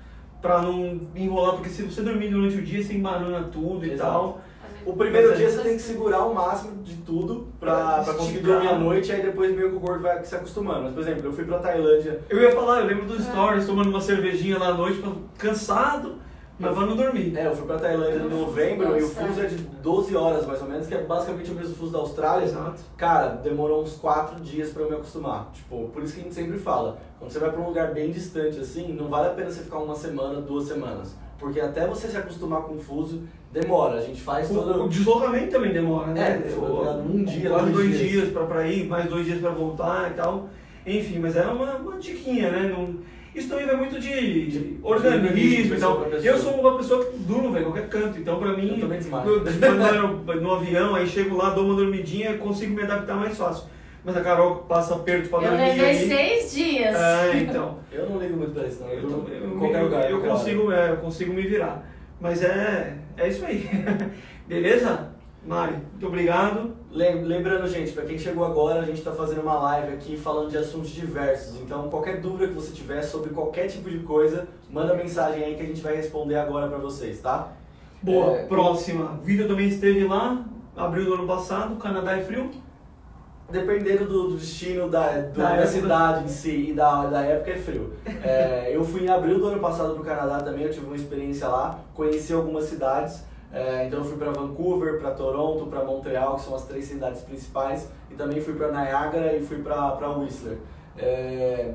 pra 0.47 0.61
não 0.61 1.01
enrolar, 1.13 1.55
porque 1.55 1.69
se 1.69 1.83
você 1.83 2.01
dormir 2.01 2.29
durante 2.29 2.57
o 2.57 2.61
dia, 2.61 2.81
você 2.81 2.93
embarana 2.93 3.49
tudo 3.51 3.85
e 3.85 3.91
Exato. 3.91 4.09
tal. 4.09 4.41
O 4.85 4.93
primeiro 4.93 5.33
é 5.33 5.35
dia 5.35 5.49
você 5.49 5.61
tem 5.61 5.75
que 5.75 5.81
segurar 5.81 6.23
o 6.23 6.33
máximo 6.33 6.81
de 6.81 6.95
tudo 6.95 7.49
pra, 7.59 8.03
Pra 8.03 8.13
conseguir 8.13 8.39
dormir 8.39 8.69
à 8.69 8.79
noite, 8.79 9.11
aí 9.11 9.21
depois 9.21 9.53
meio 9.53 9.71
que 9.71 9.75
o 9.75 9.79
corpo 9.81 10.03
vai 10.03 10.23
se 10.23 10.33
acostumando. 10.33 10.83
Mas, 10.83 10.93
por 10.93 11.01
exemplo, 11.01 11.25
eu 11.25 11.33
fui 11.33 11.43
pra 11.43 11.59
Tailândia 11.59 12.21
Eu 12.29 12.41
ia 12.41 12.53
falar, 12.53 12.79
eu 12.79 12.85
lembro 12.85 13.05
dos 13.05 13.25
stories, 13.25 13.65
tomando 13.65 13.89
uma 13.89 13.99
cervejinha 13.99 14.57
lá 14.57 14.69
à 14.69 14.73
noite, 14.73 15.03
cansado, 15.37 16.15
mas 16.59 16.75
não 16.75 16.95
dormir. 16.95 17.37
É, 17.37 17.45
eu 17.47 17.55
fui 17.55 17.65
pra 17.67 17.77
Tailândia 17.77 18.19
em 18.25 18.29
novembro 18.29 18.97
e 18.99 19.03
o 19.03 19.07
fuso 19.07 19.41
é 19.41 19.45
de 19.45 19.55
12 19.57 20.15
horas 20.15 20.45
mais 20.45 20.61
ou 20.61 20.67
menos, 20.67 20.87
que 20.87 20.93
é 20.95 21.03
basicamente 21.03 21.51
o 21.51 21.55
mesmo 21.55 21.75
fuso 21.75 21.91
da 21.91 21.99
Austrália. 21.99 22.45
Exato. 22.45 22.81
Cara, 22.97 23.27
demorou 23.35 23.83
uns 23.83 23.93
4 23.95 24.39
dias 24.41 24.69
pra 24.71 24.83
eu 24.83 24.89
me 24.89 24.95
acostumar. 24.95 25.49
Tipo, 25.53 25.89
por 25.89 26.01
isso 26.03 26.13
que 26.13 26.21
a 26.21 26.23
gente 26.23 26.35
sempre 26.35 26.57
fala, 26.57 26.97
quando 27.19 27.31
você 27.31 27.39
vai 27.39 27.51
pra 27.51 27.61
um 27.61 27.67
lugar 27.67 27.93
bem 27.93 28.09
distante 28.11 28.59
assim, 28.59 28.93
não 28.93 29.07
vale 29.07 29.27
a 29.27 29.31
pena 29.31 29.49
você 29.51 29.61
ficar 29.63 29.79
uma 29.79 29.95
semana, 29.95 30.41
duas 30.41 30.65
semanas. 30.67 31.15
Porque 31.39 31.59
até 31.59 31.85
você 31.85 32.07
se 32.07 32.17
acostumar 32.17 32.63
com 32.63 32.73
o 32.73 32.79
fuso, 32.79 33.21
demora. 33.53 33.99
A 33.99 34.01
gente 34.01 34.19
faz 34.19 34.49
O, 34.49 34.59
o 34.59 34.63
todo. 34.63 34.89
deslocamento 34.89 35.51
também 35.51 35.71
demora, 35.71 36.07
né? 36.07 36.41
É, 36.43 36.55
O- 36.57 36.99
um 37.13 37.23
dia, 37.23 37.49
quase 37.51 37.71
dois 37.71 37.75
dois 37.87 37.97
dias. 37.99 38.11
dias, 38.11 38.29
pra, 38.31 38.43
pra 38.45 38.67
ir, 38.67 38.87
mais 38.87 39.07
dois 39.07 39.25
dias 39.27 39.39
pra 39.39 39.51
voltar 39.51 40.09
e 40.09 40.13
tal. 40.15 40.49
Enfim, 40.85 41.19
mas 41.19 41.35
é 41.35 41.45
uma, 41.45 41.75
uma 41.75 41.97
diquinha, 41.97 42.49
né? 42.49 42.73
Não, 42.75 42.95
isso 43.39 43.49
também 43.49 43.65
vai 43.65 43.75
muito 43.75 43.99
de, 43.99 44.47
de 44.47 44.79
organismo 44.83 45.09
organismo, 45.27 45.75
e 45.75 45.79
tal. 45.79 46.07
Eu 46.23 46.37
sou 46.37 46.53
uma 46.59 46.77
pessoa 46.77 47.05
que 47.05 47.17
durmo, 47.19 47.51
velho, 47.51 47.65
qualquer 47.65 47.87
canto. 47.89 48.19
Então, 48.19 48.39
pra 48.39 48.53
mim, 48.53 48.73
Eu 48.75 48.79
também 48.81 48.97
desmaio. 48.99 49.29
eu, 49.29 49.43
no, 49.43 50.35
no 50.41 50.53
avião, 50.53 50.95
aí 50.95 51.07
chego 51.07 51.35
lá, 51.37 51.49
dou 51.51 51.65
uma 51.65 51.75
dormidinha, 51.75 52.37
consigo 52.37 52.73
me 52.75 52.83
adaptar 52.83 53.15
mais 53.15 53.37
fácil. 53.37 53.65
Mas 54.05 54.15
a 54.15 54.21
Carol 54.21 54.57
passa 54.69 54.95
aperto 54.95 55.27
pra 55.27 55.39
Eu 55.39 55.49
dormir 55.49 55.57
levei 55.65 55.85
aí. 55.85 56.07
seis 56.07 56.53
dias. 56.53 56.95
É, 56.95 57.37
então. 57.39 57.79
Eu 57.91 58.09
não 58.09 58.19
ligo 58.19 58.37
muito 58.37 58.51
pra 58.53 58.65
isso, 58.65 58.81
não. 58.81 58.89
Eu, 58.89 59.01
Eu, 59.01 59.27
eu, 59.29 59.47
em 59.55 59.57
qualquer 59.59 59.79
eu- 59.79 59.83
lugar. 59.85 60.11
eu 60.11 60.21
consigo, 60.21 60.71
é, 60.71 60.91
eu 60.91 60.97
consigo 60.97 61.33
me 61.33 61.41
virar. 61.41 61.83
Mas 62.21 62.41
é, 62.41 62.95
é 63.17 63.27
isso 63.27 63.45
aí. 63.45 63.67
Beleza? 64.47 65.09
Mari, 65.45 65.73
muito 65.91 66.07
obrigado. 66.07 66.75
Lem- 66.91 67.23
Lembrando, 67.23 67.67
gente, 67.67 67.91
para 67.93 68.03
quem 68.05 68.17
chegou 68.17 68.43
agora, 68.45 68.81
a 68.81 68.85
gente 68.85 68.97
está 68.99 69.11
fazendo 69.11 69.41
uma 69.41 69.57
live 69.59 69.93
aqui 69.93 70.17
falando 70.17 70.49
de 70.49 70.57
assuntos 70.57 70.89
diversos. 70.89 71.55
Então, 71.61 71.89
qualquer 71.89 72.19
dúvida 72.19 72.47
que 72.47 72.53
você 72.53 72.71
tiver 72.73 73.01
sobre 73.01 73.29
qualquer 73.29 73.67
tipo 73.67 73.89
de 73.89 73.99
coisa, 73.99 74.47
manda 74.69 74.93
mensagem 74.93 75.43
aí 75.43 75.55
que 75.55 75.61
a 75.61 75.65
gente 75.65 75.81
vai 75.81 75.95
responder 75.95 76.35
agora 76.35 76.67
para 76.67 76.77
vocês, 76.77 77.19
tá? 77.21 77.49
Boa, 78.01 78.35
É, 78.37 78.45
próxima. 78.45 79.19
Vida 79.23 79.47
também 79.47 79.67
esteve 79.69 80.03
lá, 80.05 80.43
abril 80.75 81.05
do 81.05 81.13
ano 81.13 81.27
passado, 81.27 81.75
Canadá 81.77 82.17
é 82.17 82.21
frio. 82.23 82.49
Dependendo 83.49 84.05
do, 84.05 84.27
do 84.31 84.35
destino 84.37 84.89
da, 84.89 85.07
do- 85.21 85.39
Da 85.39 85.55
da, 85.55 85.65
cidade 85.65 86.25
em 86.25 86.27
si 86.27 86.71
e 86.71 86.73
da, 86.73 87.05
da 87.05 87.21
época, 87.21 87.51
é 87.51 87.55
frio. 87.55 87.93
É, 88.21 88.69
eu 88.75 88.83
fui 88.83 89.05
em 89.05 89.09
abril 89.09 89.39
do 89.39 89.47
ano 89.47 89.59
passado 89.61 89.93
pro 89.93 90.03
Canadá 90.03 90.41
também, 90.41 90.65
eu 90.65 90.71
tive 90.73 90.85
uma 90.85 90.97
experiência 90.97 91.47
lá, 91.47 91.79
conheci 91.93 92.33
algumas 92.33 92.65
cidades. 92.65 93.23
É, 93.51 93.85
então 93.87 93.99
eu 93.99 94.05
fui 94.05 94.17
para 94.17 94.31
Vancouver, 94.31 94.99
para 94.99 95.11
Toronto, 95.11 95.65
para 95.67 95.83
Montreal, 95.83 96.35
que 96.35 96.41
são 96.41 96.55
as 96.55 96.65
três 96.65 96.85
cidades 96.85 97.21
principais, 97.21 97.89
e 98.11 98.15
também 98.15 98.41
fui 98.41 98.53
para 98.53 98.71
Niagara 98.71 99.35
e 99.35 99.41
fui 99.45 99.59
para 99.59 100.09
Whistler. 100.17 100.57
É, 100.97 101.73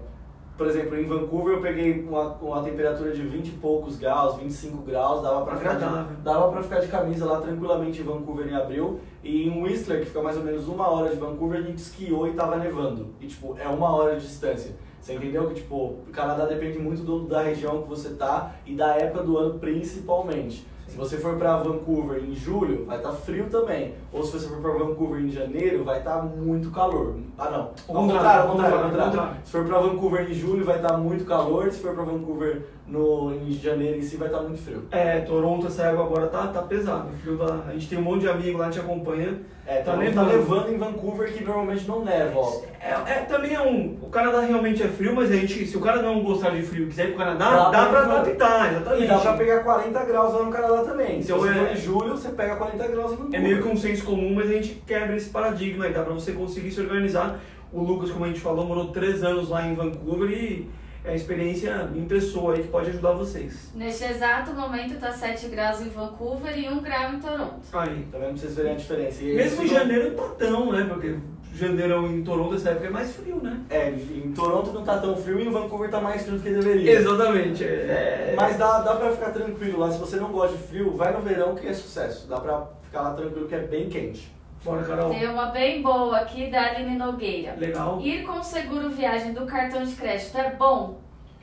por 0.59 0.67
exemplo, 0.67 0.99
em 0.99 1.05
Vancouver 1.07 1.55
eu 1.55 1.63
peguei 1.63 2.05
uma, 2.07 2.35
uma 2.35 2.63
temperatura 2.63 3.11
de 3.13 3.23
20 3.23 3.49
e 3.49 3.51
poucos 3.53 3.97
graus, 3.97 4.37
25 4.37 4.83
graus, 4.83 5.23
dava 5.23 5.45
para 5.47 5.57
ficar, 5.57 5.75
de- 5.77 6.17
dava 6.23 6.53
pra 6.53 6.63
ficar 6.63 6.81
de 6.81 6.89
camisa 6.89 7.25
lá 7.25 7.41
tranquilamente 7.41 8.03
em 8.03 8.05
Vancouver 8.05 8.47
em 8.47 8.55
abril. 8.55 9.01
E 9.25 9.49
em 9.49 9.63
Whistler, 9.63 10.01
que 10.01 10.07
fica 10.07 10.21
mais 10.21 10.37
ou 10.37 10.43
menos 10.45 10.69
uma 10.69 10.89
hora 10.91 11.09
de 11.09 11.17
Vancouver, 11.17 11.59
a 11.59 11.63
gente 11.63 11.79
esquiou 11.79 12.29
e 12.29 12.35
tava 12.35 12.57
nevando. 12.59 13.09
E 13.21 13.27
tipo, 13.27 13.57
é 13.59 13.67
uma 13.67 13.97
hora 13.97 14.17
de 14.17 14.27
distância. 14.27 14.77
Você 15.01 15.15
entendeu 15.15 15.49
que 15.49 15.55
tipo, 15.55 15.75
o 15.77 16.05
Canadá 16.13 16.45
depende 16.45 16.79
muito 16.79 17.03
do- 17.03 17.27
da 17.27 17.41
região 17.43 17.83
que 17.83 17.89
você 17.89 18.11
tá 18.11 18.55
e 18.67 18.75
da 18.77 18.95
época 18.95 19.25
do 19.25 19.39
ano 19.39 19.59
principalmente. 19.59 20.67
Se 20.93 20.99
você 20.99 21.17
for 21.17 21.37
para 21.37 21.57
Vancouver 21.57 22.23
em 22.23 22.35
julho, 22.35 22.85
vai 22.85 22.99
estar 22.99 23.13
frio 23.13 23.47
também. 23.49 23.95
Ou 24.13 24.23
se 24.23 24.33
você 24.33 24.47
for 24.47 24.59
para 24.59 24.73
Vancouver 24.73 25.23
em 25.23 25.31
janeiro, 25.31 25.85
vai 25.85 26.01
estar 26.01 26.23
muito 26.23 26.71
calor. 26.71 27.15
Ah, 27.39 27.49
não. 27.51 27.71
Ao 27.89 28.03
contrário, 28.03 28.43
ao 28.43 28.57
contrário. 28.57 29.37
Se 29.43 29.53
for 29.53 29.65
para 29.65 29.81
Vancouver 29.81 30.31
em 30.31 30.35
julho, 30.35 30.67
vai 30.67 30.77
estar 30.77 30.99
muito 30.99 31.25
calor. 31.25 31.73
Se 31.73 31.81
for 31.81 31.95
para 31.95 32.05
Vancouver 32.05 32.67
no, 32.93 33.33
em 33.35 33.53
janeiro 33.53 33.99
em 33.99 34.03
si, 34.03 34.17
vai 34.17 34.29
estar 34.29 34.41
muito 34.43 34.61
frio. 34.63 34.85
É, 34.91 35.21
Toronto, 35.21 35.67
essa 35.67 35.89
água 35.89 36.05
agora 36.05 36.27
tá, 36.27 36.49
tá 36.49 36.61
pesado. 36.63 37.09
O 37.09 37.17
frio 37.17 37.37
da- 37.39 37.65
a 37.69 37.73
gente 37.73 37.89
tem 37.89 37.99
um 37.99 38.03
monte 38.03 38.21
de 38.21 38.29
amigo 38.29 38.59
lá 38.59 38.67
que 38.67 38.73
te 38.73 38.81
acompanha. 38.81 39.39
É, 39.67 39.77
Tá 39.79 39.93
tá, 39.93 39.93
tá 39.93 39.97
nevando. 39.97 40.29
levando 40.31 40.73
em 40.73 40.77
Vancouver 40.77 41.33
que 41.33 41.43
normalmente 41.45 41.87
não 41.89 42.05
neva, 42.05 42.39
ó. 42.39 42.61
É, 42.81 42.91
é, 43.13 43.15
também 43.21 43.55
é 43.55 43.61
um. 43.61 43.97
O 44.03 44.09
Canadá 44.11 44.41
realmente 44.41 44.83
é 44.83 44.89
frio, 44.89 45.15
mas 45.15 45.31
a 45.31 45.37
gente, 45.37 45.67
se 45.67 45.77
o 45.77 45.81
cara 45.81 46.03
não 46.03 46.21
gostar 46.23 46.51
de 46.51 46.63
frio 46.63 46.85
e 46.85 46.89
quiser 46.89 47.05
ir 47.05 47.09
pro 47.11 47.19
Canadá, 47.19 47.49
Dá 47.51 47.71
dá, 47.71 47.87
pra- 47.89 48.03
pra 48.03 48.13
adaptar, 48.21 48.73
exatamente. 48.73 49.05
E 49.05 49.07
dá 49.07 49.19
pra 49.19 49.33
pegar 49.35 49.61
40 49.63 50.05
graus 50.05 50.35
lá 50.35 50.43
no 50.43 50.51
Canadá 50.51 50.83
também. 50.83 51.21
Então 51.21 51.41
Se 51.41 51.47
você 51.47 51.51
é- 51.51 51.65
for 51.67 51.73
em 51.73 51.77
julho, 51.77 52.11
você 52.17 52.29
pega 52.31 52.57
40 52.57 52.89
graus 52.89 53.13
em 53.13 53.17
Vancouver. 53.17 53.41
É 53.41 53.43
meio 53.43 53.63
que 53.63 53.69
um 53.69 53.77
senso 53.77 54.05
comum, 54.05 54.35
mas 54.35 54.51
a 54.51 54.53
gente 54.55 54.83
quebra 54.87 55.17
esse 55.17 55.31
paradigma 55.31 55.87
e 55.87 55.93
dá 55.93 56.03
pra 56.03 56.13
você 56.13 56.33
conseguir 56.33 56.71
se 56.73 56.81
organizar. 56.81 57.39
O 57.73 57.81
Lucas, 57.83 58.11
como 58.11 58.25
a 58.25 58.29
gente 58.29 58.41
falou, 58.41 58.67
morou 58.67 58.89
três 58.89 59.23
anos 59.25 59.49
lá 59.49 59.67
em 59.67 59.75
Vancouver 59.75 60.29
e 60.31 60.69
é 61.05 61.11
a 61.13 61.15
experiência 61.15 61.89
em 61.95 62.05
pessoa 62.05 62.55
aí 62.55 62.63
que 62.63 62.69
pode 62.69 62.91
ajudar 62.91 63.13
vocês. 63.13 63.71
Neste 63.75 64.05
exato 64.05 64.53
momento 64.53 64.99
tá 65.01 65.11
7 65.13 65.49
graus 65.49 65.81
em 65.81 65.89
Vancouver 65.89 66.57
e 66.59 66.69
1 66.69 66.81
grau 66.81 67.13
em 67.15 67.19
Toronto. 67.21 67.61
Aí. 67.73 68.07
Tá 68.11 68.19
vendo? 68.19 68.29
Pra 68.29 68.37
vocês 68.37 68.55
verem 68.55 68.73
a 68.73 68.77
diferença. 68.77 69.23
E 69.23 69.35
Mesmo 69.35 69.63
em 69.63 69.65
isso 69.67 69.75
não- 69.75 69.81
janeiro 69.81 70.11
tá 70.13 70.29
tão, 70.39 70.73
né? 70.73 70.85
Porque 70.89 71.17
janeirão 71.55 72.07
em 72.07 72.23
Toronto, 72.23 72.55
essa 72.55 72.71
época 72.71 72.87
é 72.87 72.91
mais 72.91 73.15
frio, 73.15 73.37
né? 73.43 73.61
É, 73.69 73.91
em 73.91 74.33
Toronto 74.33 74.73
não 74.73 74.85
tá 74.85 74.99
tão 74.99 75.17
frio 75.17 75.39
e 75.41 75.47
em 75.47 75.51
Vancouver 75.51 75.91
tá 75.91 76.01
mais 76.01 76.23
frio 76.23 76.37
do 76.39 76.43
que 76.43 76.51
deveria. 76.51 76.93
Exatamente. 76.93 77.65
É... 77.65 78.35
Mas 78.37 78.57
dá, 78.57 78.81
dá 78.81 78.95
pra 78.97 79.11
ficar 79.13 79.31
tranquilo 79.31 79.79
lá. 79.81 79.91
Se 79.91 79.99
você 79.99 80.17
não 80.17 80.31
gosta 80.31 80.57
de 80.57 80.63
frio, 80.63 80.97
vai 80.97 81.13
no 81.13 81.21
verão 81.21 81.55
que 81.55 81.67
é 81.67 81.73
sucesso. 81.75 82.27
Dá 82.29 82.39
pra 82.41 82.67
ficar 82.83 83.03
lá 83.03 83.15
tranquilo 83.15 83.49
que 83.49 83.55
é 83.55 83.59
bem 83.61 83.89
quente. 83.89 84.33
Bora, 84.65 84.83
Carol. 84.85 85.11
Tem 85.11 85.29
uma 85.29 85.47
bem 85.47 85.83
boa 85.83 86.19
aqui 86.19 86.49
da 86.51 86.63
Aline 86.63 86.97
Nogueira. 86.97 87.55
Legal. 87.59 88.01
Ir 88.01 88.23
com 88.25 88.39
o 88.39 88.43
seguro 88.45 88.91
viagem 88.91 89.33
do 89.33 89.45
cartão 89.45 89.85
de 89.85 89.95
crédito 89.95 90.39
é 90.39 90.55
bom? 90.55 90.99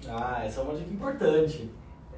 Ah, 0.08 0.42
essa 0.46 0.62
é 0.62 0.64
uma 0.64 0.74
dica 0.76 0.94
importante. 0.94 1.70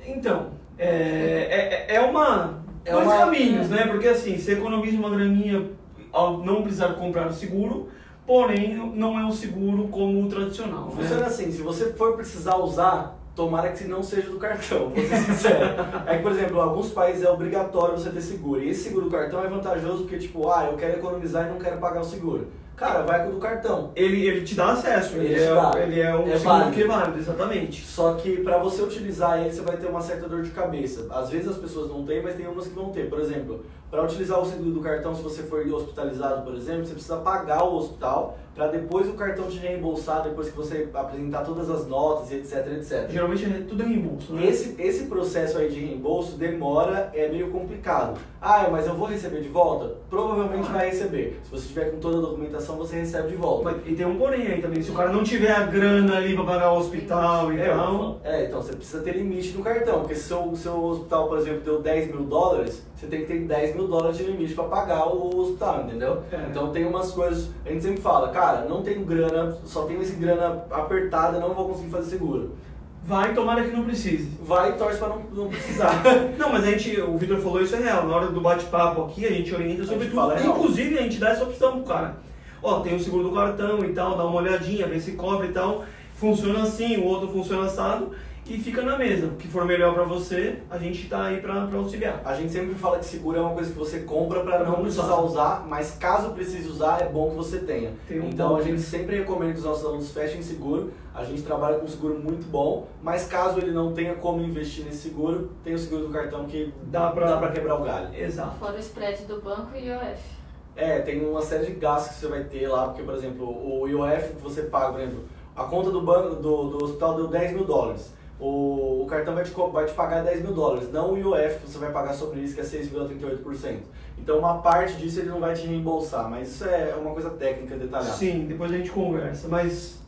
Então, 0.06 0.50
é, 0.78 1.86
é, 1.90 1.96
é 1.96 2.02
uma. 2.02 2.62
É 2.86 2.92
dois 2.92 3.06
uma- 3.08 3.18
caminhos, 3.18 3.70
né? 3.70 3.88
Porque 3.88 4.08
assim, 4.08 4.38
você 4.38 4.54
economiza 4.54 4.98
uma 4.98 5.10
graninha 5.10 5.70
ao 6.12 6.38
não 6.40 6.62
precisar 6.62 6.94
comprar 6.94 7.28
o 7.28 7.34
seguro, 7.34 7.90
porém 8.26 8.76
não 8.76 9.18
é 9.20 9.26
um 9.26 9.32
seguro 9.32 9.88
como 9.88 10.24
o 10.24 10.30
tradicional. 10.30 10.86
né? 10.86 10.92
Funciona 10.96 11.26
assim, 11.26 11.52
se 11.52 11.62
você 11.62 11.94
for 11.94 12.16
precisar 12.16 12.58
usar, 12.58 13.16
tomara 13.36 13.72
que 13.72 13.86
não 13.86 14.04
seja 14.04 14.30
do 14.30 14.38
cartão, 14.38 14.89
vou 14.89 15.04
ser 15.04 15.17
sincero. 15.17 15.76
é 16.06 16.17
que, 16.17 16.24
por 16.24 16.32
exemplo, 16.32 16.58
em 16.58 16.62
alguns 16.62 16.89
países 16.89 17.24
é 17.24 17.30
obrigatório 17.30 17.98
você 17.98 18.10
ter 18.10 18.22
seguro. 18.22 18.63
E 18.63 18.70
esse 18.70 18.84
seguro 18.84 19.06
do 19.06 19.12
cartão 19.12 19.44
é 19.44 19.48
vantajoso 19.48 20.04
porque, 20.04 20.17
tipo, 20.17 20.50
ah, 20.50 20.67
eu 20.70 20.78
quero 20.78 21.00
economizar 21.00 21.48
e 21.48 21.50
não 21.52 21.60
quero 21.60 21.78
pagar 21.78 22.02
o 22.02 22.06
seguro. 22.06 22.48
Cara, 22.75 23.03
vai 23.03 23.23
com 23.23 23.29
o 23.29 23.34
do 23.34 23.38
cartão. 23.39 23.91
Ele, 23.95 24.25
ele 24.27 24.41
te 24.41 24.55
dá 24.55 24.71
acesso, 24.71 25.15
ele, 25.15 25.27
Ele 25.27 25.43
é, 25.43 25.53
dá. 25.53 25.71
ele 25.79 25.99
é 25.99 26.15
um 26.15 26.27
É 26.27 26.36
válido. 26.38 26.71
que 26.71 26.81
é 26.84 26.88
válido, 26.88 27.19
exatamente. 27.19 27.86
Só 27.86 28.13
que 28.15 28.38
pra 28.38 28.57
você 28.57 28.81
utilizar 28.81 29.39
ele, 29.39 29.53
você 29.53 29.62
vai 29.62 29.77
ter 29.77 29.86
uma 29.88 30.01
certa 30.01 30.27
dor 30.27 30.41
de 30.41 30.49
cabeça. 30.49 31.05
Às 31.12 31.29
vezes 31.29 31.47
as 31.49 31.57
pessoas 31.57 31.89
não 31.89 32.03
têm, 32.05 32.23
mas 32.23 32.36
tem 32.36 32.47
umas 32.47 32.65
que 32.67 32.73
vão 32.73 32.89
ter. 32.89 33.07
Por 33.07 33.19
exemplo, 33.19 33.63
para 33.91 34.03
utilizar 34.03 34.39
o 34.39 34.45
seguro 34.45 34.71
do 34.71 34.79
cartão, 34.81 35.13
se 35.13 35.21
você 35.21 35.43
for 35.43 35.63
hospitalizado, 35.67 36.41
por 36.43 36.55
exemplo, 36.55 36.86
você 36.86 36.93
precisa 36.93 37.17
pagar 37.17 37.63
o 37.63 37.75
hospital 37.75 38.38
para 38.55 38.67
depois 38.67 39.07
o 39.07 39.13
cartão 39.13 39.47
te 39.47 39.57
reembolsar, 39.60 40.23
depois 40.23 40.49
que 40.49 40.55
você 40.57 40.89
apresentar 40.93 41.43
todas 41.45 41.69
as 41.69 41.88
notas 41.88 42.31
etc, 42.34 42.67
etc. 42.73 43.10
Geralmente 43.10 43.45
é 43.45 43.63
tudo 43.67 43.84
em 43.84 43.88
reembolso, 43.93 44.34
né? 44.34 44.45
Esse, 44.45 44.75
esse 44.81 45.05
processo 45.05 45.57
aí 45.57 45.69
de 45.69 45.79
reembolso 45.79 46.36
demora, 46.36 47.10
é 47.13 47.29
meio 47.29 47.49
complicado. 47.49 48.19
Ah, 48.41 48.67
mas 48.69 48.88
eu 48.88 48.93
vou 48.95 49.07
receber 49.07 49.41
de 49.41 49.47
volta? 49.47 49.95
Provavelmente 50.10 50.69
vai 50.69 50.89
receber. 50.89 51.39
Se 51.45 51.51
você 51.51 51.67
tiver 51.67 51.91
com 51.91 51.99
toda 51.99 52.17
a 52.17 52.21
documentação, 52.21 52.61
você 52.78 52.97
recebe 52.97 53.30
de 53.30 53.36
volta. 53.36 53.65
Mas- 53.65 53.78
E 53.86 53.95
tem 53.95 54.06
um 54.06 54.17
porém 54.17 54.47
aí 54.47 54.62
também, 54.62 54.82
se 54.82 54.91
o 54.91 54.93
cara 54.93 55.12
não 55.12 55.24
tiver 55.24 55.52
a 55.52 55.63
grana 55.63 56.17
ali 56.17 56.34
pra 56.36 56.43
pagar 56.43 56.71
o 56.74 56.78
hospital 56.78 57.52
e 57.54 57.60
É, 57.60 57.69
tal. 57.69 58.19
é, 58.24 58.45
então 58.45 58.62
você 58.62 58.74
precisa 58.74 59.02
ter 59.04 59.15
limite 59.15 59.50
no 59.58 59.63
cartão, 59.63 60.00
porque 60.00 60.15
se 60.15 60.34
o 60.34 60.56
seu 60.56 60.84
hospital, 60.84 61.28
por 61.28 61.38
exemplo, 61.38 61.62
deu 61.62 61.82
10 61.82 62.08
mil 62.13 62.24
dólares, 62.24 62.82
você 62.95 63.08
tem 63.08 63.21
que 63.21 63.26
ter 63.28 63.39
10 63.39 63.76
mil 63.76 63.88
dólares 63.88 64.17
de 64.17 64.24
limite 64.24 64.54
para 64.54 64.63
pagar 64.65 65.08
o 65.08 65.39
hospital, 65.39 65.82
entendeu? 65.84 66.21
É. 66.32 66.47
Então 66.50 66.69
tem 66.71 66.86
umas 66.86 67.12
coisas, 67.12 67.50
a 67.65 67.69
gente 67.69 67.84
sempre 67.84 68.02
fala, 68.02 68.30
cara, 68.30 68.65
não 68.67 68.82
tenho 68.82 69.04
grana, 69.06 69.58
só 69.65 69.84
tenho 69.84 70.02
esse 70.02 70.13
grana 70.15 70.63
apertada, 70.69 71.39
não 71.39 71.54
vou 71.54 71.69
conseguir 71.69 71.89
fazer 71.89 72.10
seguro. 72.12 72.56
Vai, 73.04 73.34
tomara 73.34 73.63
que 73.63 73.76
não 73.76 73.84
precise. 73.84 74.30
Vai 74.43 74.69
e 74.69 74.74
torce 74.74 75.00
para 75.00 75.08
não, 75.10 75.21
não 75.34 75.47
precisar. 75.50 76.04
Não, 76.38 76.52
mas 76.52 76.63
a 76.63 76.67
gente, 76.69 77.02
o 77.02 77.17
Vitor 77.17 77.39
falou 77.39 77.60
isso 77.60 77.76
é 77.76 77.80
real. 77.80 78.06
Na 78.06 78.15
hora 78.15 78.28
do 78.28 78.39
bate-papo 78.39 79.02
aqui, 79.06 79.26
a 79.26 79.32
gente 79.32 79.52
orienta 79.56 79.84
sobre 79.86 80.02
gente 80.04 80.10
tudo. 80.12 80.21
fala 80.21 80.36
real. 80.38 80.56
Inclusive, 80.56 81.00
a 81.00 81.02
gente 81.02 81.17
dá 81.19 81.30
essa 81.32 81.43
opção 81.43 81.78
pro 81.82 81.84
cara. 81.91 82.17
Ó, 82.63 82.80
tem 82.82 82.95
o 82.95 83.00
seguro 83.00 83.24
do 83.30 83.32
cartão 83.36 83.80
e 83.84 83.93
tal, 83.93 84.17
dá 84.17 84.26
uma 84.26 84.39
olhadinha, 84.41 84.88
vê 84.88 85.00
se 85.00 85.13
cobre 85.13 85.47
e 85.47 85.52
tal. 85.52 85.84
Funciona 86.15 86.62
assim, 86.63 86.97
o 86.97 87.06
outro 87.06 87.30
funciona 87.30 87.63
assado 87.65 88.12
e 88.45 88.58
fica 88.60 88.82
na 88.84 88.97
mesa. 88.97 89.28
O 89.28 89.36
que 89.38 89.47
for 89.47 89.65
melhor 89.65 89.93
pra 89.95 90.04
você, 90.04 90.60
a 90.69 90.78
gente 90.78 91.08
tá 91.08 91.24
aí 91.26 91.41
pra, 91.41 91.65
pra 91.65 91.80
auxiliar. 91.80 92.21
A 92.24 92.36
gente 92.36 92.52
sempre 92.52 92.76
fala 92.76 93.00
que 93.00 93.06
seguro 93.06 93.38
é 93.38 93.41
uma 93.41 93.54
coisa 93.56 93.71
que 93.71 93.78
você 93.80 94.02
compra 94.02 94.41
para 94.41 94.63
não 94.63 94.76
precisar 94.82 95.04
usar. 95.15 95.21
usar, 95.21 95.65
mas 95.67 95.91
caso 95.97 96.32
precise 96.32 96.67
usar, 96.67 97.02
é 97.02 97.10
bom 97.10 97.32
que 97.32 97.36
você 97.38 97.60
tenha. 97.60 97.91
Tem 98.08 98.19
um 98.19 98.26
então 98.30 98.50
ponto, 98.50 98.62
a 98.62 98.63
gente 98.63 98.74
né? 98.74 98.80
sempre 98.80 99.17
recomenda 99.17 99.54
que 99.54 99.60
os 99.60 99.65
nossos 99.65 99.84
alunos 99.86 100.12
fechem 100.12 100.41
seguro. 100.43 100.91
A 101.15 101.24
gente 101.24 101.41
trabalha 101.41 101.78
com 101.80 101.86
um 101.86 101.89
seguro 101.89 102.19
muito 102.19 102.45
bom, 102.47 102.88
mas 103.02 103.26
caso 103.28 103.58
ele 103.60 103.71
não 103.71 103.93
tenha 103.93 104.13
como 104.15 104.41
investir 104.41 104.86
nesse 104.86 105.10
seguro, 105.10 105.52
tem 105.63 105.74
o 105.74 105.80
seguro 105.80 106.04
do 106.08 106.10
cartão 106.13 106.45
que 106.45 106.71
Dá 106.84 107.10
pra- 107.10 107.28
dá 107.32 107.38
pra 107.38 107.52
quebrar 107.52 107.76
o 107.82 107.84
galho. 107.84 108.15
Exato. 108.15 108.58
Fora 108.60 108.76
o 108.76 108.80
spread 108.80 109.24
do 109.26 109.41
banco 109.41 109.76
e 109.76 109.88
IOF. 109.88 110.40
É, 110.75 110.99
tem 110.99 111.25
uma 111.25 111.41
série 111.41 111.65
de 111.65 111.73
gastos 111.73 112.15
que 112.15 112.21
você 112.21 112.27
vai 112.27 112.43
ter 112.45 112.67
lá, 112.67 112.88
porque, 112.88 113.03
por 113.03 113.13
exemplo, 113.13 113.45
o 113.45 113.88
IOF 113.88 114.36
que 114.36 114.41
você 114.41 114.63
paga, 114.63 114.93
por 114.93 115.01
exemplo, 115.01 115.23
a 115.55 115.63
conta 115.65 115.91
do 115.91 116.01
banco 116.01 116.36
do, 116.36 116.69
do 116.69 116.86
hospital 116.86 117.15
deu 117.15 117.27
10 117.27 117.53
mil 117.53 117.65
dólares. 117.65 118.13
O, 118.39 119.03
o 119.03 119.05
cartão 119.07 119.36
vai 119.36 119.43
te, 119.43 119.51
vai 119.51 119.86
te 119.86 119.93
pagar 119.93 120.23
10 120.23 120.41
mil 120.41 120.53
dólares, 120.53 120.91
não 120.91 121.13
o 121.13 121.17
IOF 121.17 121.60
que 121.60 121.69
você 121.69 121.77
vai 121.77 121.91
pagar 121.91 122.13
sobre 122.13 122.39
isso, 122.39 122.55
que 122.55 122.62
é 122.62 122.63
6,38%. 122.63 123.79
Então, 124.17 124.39
uma 124.39 124.62
parte 124.62 124.93
disso 124.95 125.19
ele 125.19 125.29
não 125.29 125.39
vai 125.39 125.53
te 125.53 125.67
reembolsar, 125.67 126.29
mas 126.29 126.49
isso 126.49 126.65
é 126.65 126.95
uma 126.95 127.12
coisa 127.12 127.31
técnica 127.31 127.75
detalhada. 127.75 128.13
Sim, 128.13 128.45
depois 128.47 128.71
a 128.71 128.77
gente 128.77 128.91
conversa, 128.91 129.47
mas. 129.47 129.99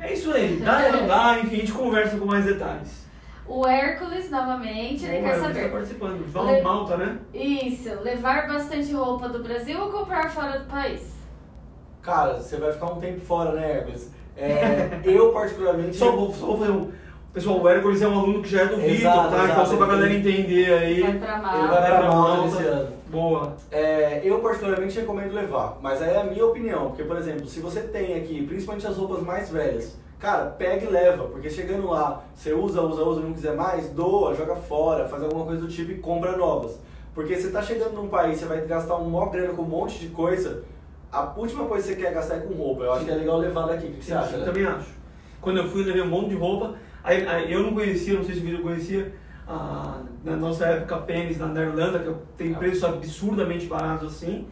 É 0.00 0.12
isso 0.12 0.32
aí. 0.32 0.56
Dá, 0.58 0.90
não 0.92 1.06
dá, 1.06 1.38
enfim, 1.38 1.56
a 1.56 1.58
gente 1.60 1.72
conversa 1.72 2.16
com 2.18 2.26
mais 2.26 2.44
detalhes. 2.44 3.05
O 3.48 3.66
Hércules, 3.66 4.28
novamente, 4.30 5.04
ele 5.04 5.20
quer 5.22 5.34
você 5.34 5.40
saber. 5.40 5.62
tá 5.64 5.68
participando. 5.68 6.32
Fala 6.32 6.50
Le- 6.52 6.62
Malta, 6.62 6.96
né? 6.96 7.18
Isso, 7.32 7.88
levar 8.02 8.48
bastante 8.48 8.92
roupa 8.92 9.28
do 9.28 9.42
Brasil 9.42 9.80
ou 9.80 9.90
comprar 9.90 10.28
fora 10.30 10.58
do 10.58 10.64
país? 10.66 11.14
Cara, 12.02 12.34
você 12.40 12.56
vai 12.56 12.72
ficar 12.72 12.86
um 12.92 13.00
tempo 13.00 13.20
fora, 13.20 13.52
né, 13.52 13.78
Hermes? 13.78 14.10
É, 14.36 15.00
eu, 15.04 15.32
particularmente. 15.32 15.96
Só 15.96 16.10
vou, 16.12 16.32
só 16.32 16.46
vou 16.46 16.58
fazer 16.58 16.72
um. 16.72 16.90
Pessoal, 17.32 17.60
o 17.60 17.68
Hércules 17.68 18.00
é 18.00 18.08
um 18.08 18.18
aluno 18.18 18.42
que 18.42 18.48
já 18.48 18.62
é 18.62 18.66
do 18.66 18.76
Vitor, 18.78 19.12
tá? 19.12 19.26
exato. 19.28 19.44
Então 19.52 19.66
só 19.66 19.76
pra 19.76 19.86
galera 19.86 20.12
entender 20.12 20.72
aí. 20.72 21.02
Vai 21.02 21.18
pra 21.18 21.38
Malta. 21.38 21.58
Ele 21.58 21.68
vai 21.68 21.76
pra 21.86 21.98
pra 21.98 22.08
Malta 22.08 22.36
Malta. 22.42 22.48
esse 22.56 22.66
ano. 22.66 22.88
Boa. 23.10 23.56
É, 23.70 24.20
eu 24.24 24.38
particularmente 24.40 24.98
recomendo 24.98 25.32
levar, 25.34 25.78
mas 25.82 26.00
aí 26.02 26.14
é 26.14 26.20
a 26.20 26.24
minha 26.24 26.44
opinião, 26.46 26.88
porque 26.88 27.04
por 27.04 27.16
exemplo, 27.18 27.46
se 27.46 27.60
você 27.60 27.82
tem 27.82 28.14
aqui, 28.14 28.44
principalmente 28.46 28.86
as 28.86 28.96
roupas 28.96 29.22
mais 29.22 29.50
velhas, 29.50 29.96
cara, 30.18 30.46
pega 30.46 30.84
e 30.86 30.90
leva, 30.90 31.24
porque 31.24 31.50
chegando 31.50 31.88
lá, 31.88 32.24
você 32.34 32.52
usa, 32.52 32.80
usa, 32.82 33.02
usa, 33.02 33.20
não 33.20 33.32
quiser 33.32 33.54
mais, 33.54 33.90
doa, 33.90 34.34
joga 34.34 34.56
fora, 34.56 35.08
faz 35.08 35.22
alguma 35.22 35.44
coisa 35.44 35.60
do 35.62 35.68
tipo 35.68 35.92
e 35.92 35.98
compra 35.98 36.36
novas. 36.36 36.78
Porque 37.14 37.34
você 37.36 37.50
tá 37.50 37.62
chegando 37.62 37.94
num 37.94 38.08
país, 38.08 38.38
você 38.38 38.44
vai 38.46 38.60
gastar 38.66 38.96
um 38.96 39.08
maior 39.08 39.30
grana 39.30 39.54
com 39.54 39.62
um 39.62 39.66
monte 39.66 39.98
de 39.98 40.08
coisa, 40.08 40.64
a 41.10 41.32
última 41.36 41.64
coisa 41.66 41.88
que 41.88 41.94
você 41.94 42.02
quer 42.04 42.12
gastar 42.12 42.36
é 42.36 42.40
com 42.40 42.54
roupa. 42.54 42.84
Eu 42.84 42.92
acho 42.92 43.04
que 43.04 43.10
é 43.10 43.14
legal 43.14 43.38
levar 43.38 43.66
daqui. 43.66 43.86
O 43.86 43.92
que 43.92 44.04
você 44.04 44.12
acha? 44.12 44.34
Eu 44.34 44.40
né? 44.40 44.44
também 44.44 44.66
acho. 44.66 44.88
Quando 45.40 45.58
eu 45.58 45.68
fui, 45.68 45.82
eu 45.82 45.86
levei 45.86 46.02
um 46.02 46.08
monte 46.08 46.30
de 46.30 46.34
roupa. 46.36 46.74
Aí, 47.02 47.26
aí 47.26 47.52
eu 47.52 47.62
não 47.62 47.72
conhecia, 47.72 48.14
não 48.14 48.24
sei 48.24 48.34
se 48.34 48.40
o 48.40 48.44
Vitor 48.44 48.60
conhecia, 48.62 49.14
na 50.24 50.36
nossa 50.36 50.66
época, 50.66 50.98
pênis 50.98 51.38
na 51.38 51.48
Irlanda, 51.62 52.00
que 52.00 52.12
tem 52.36 52.52
Ah. 52.54 52.58
preços 52.58 52.82
absurdamente 52.84 53.66
baratos 53.66 54.14
assim. 54.14 54.46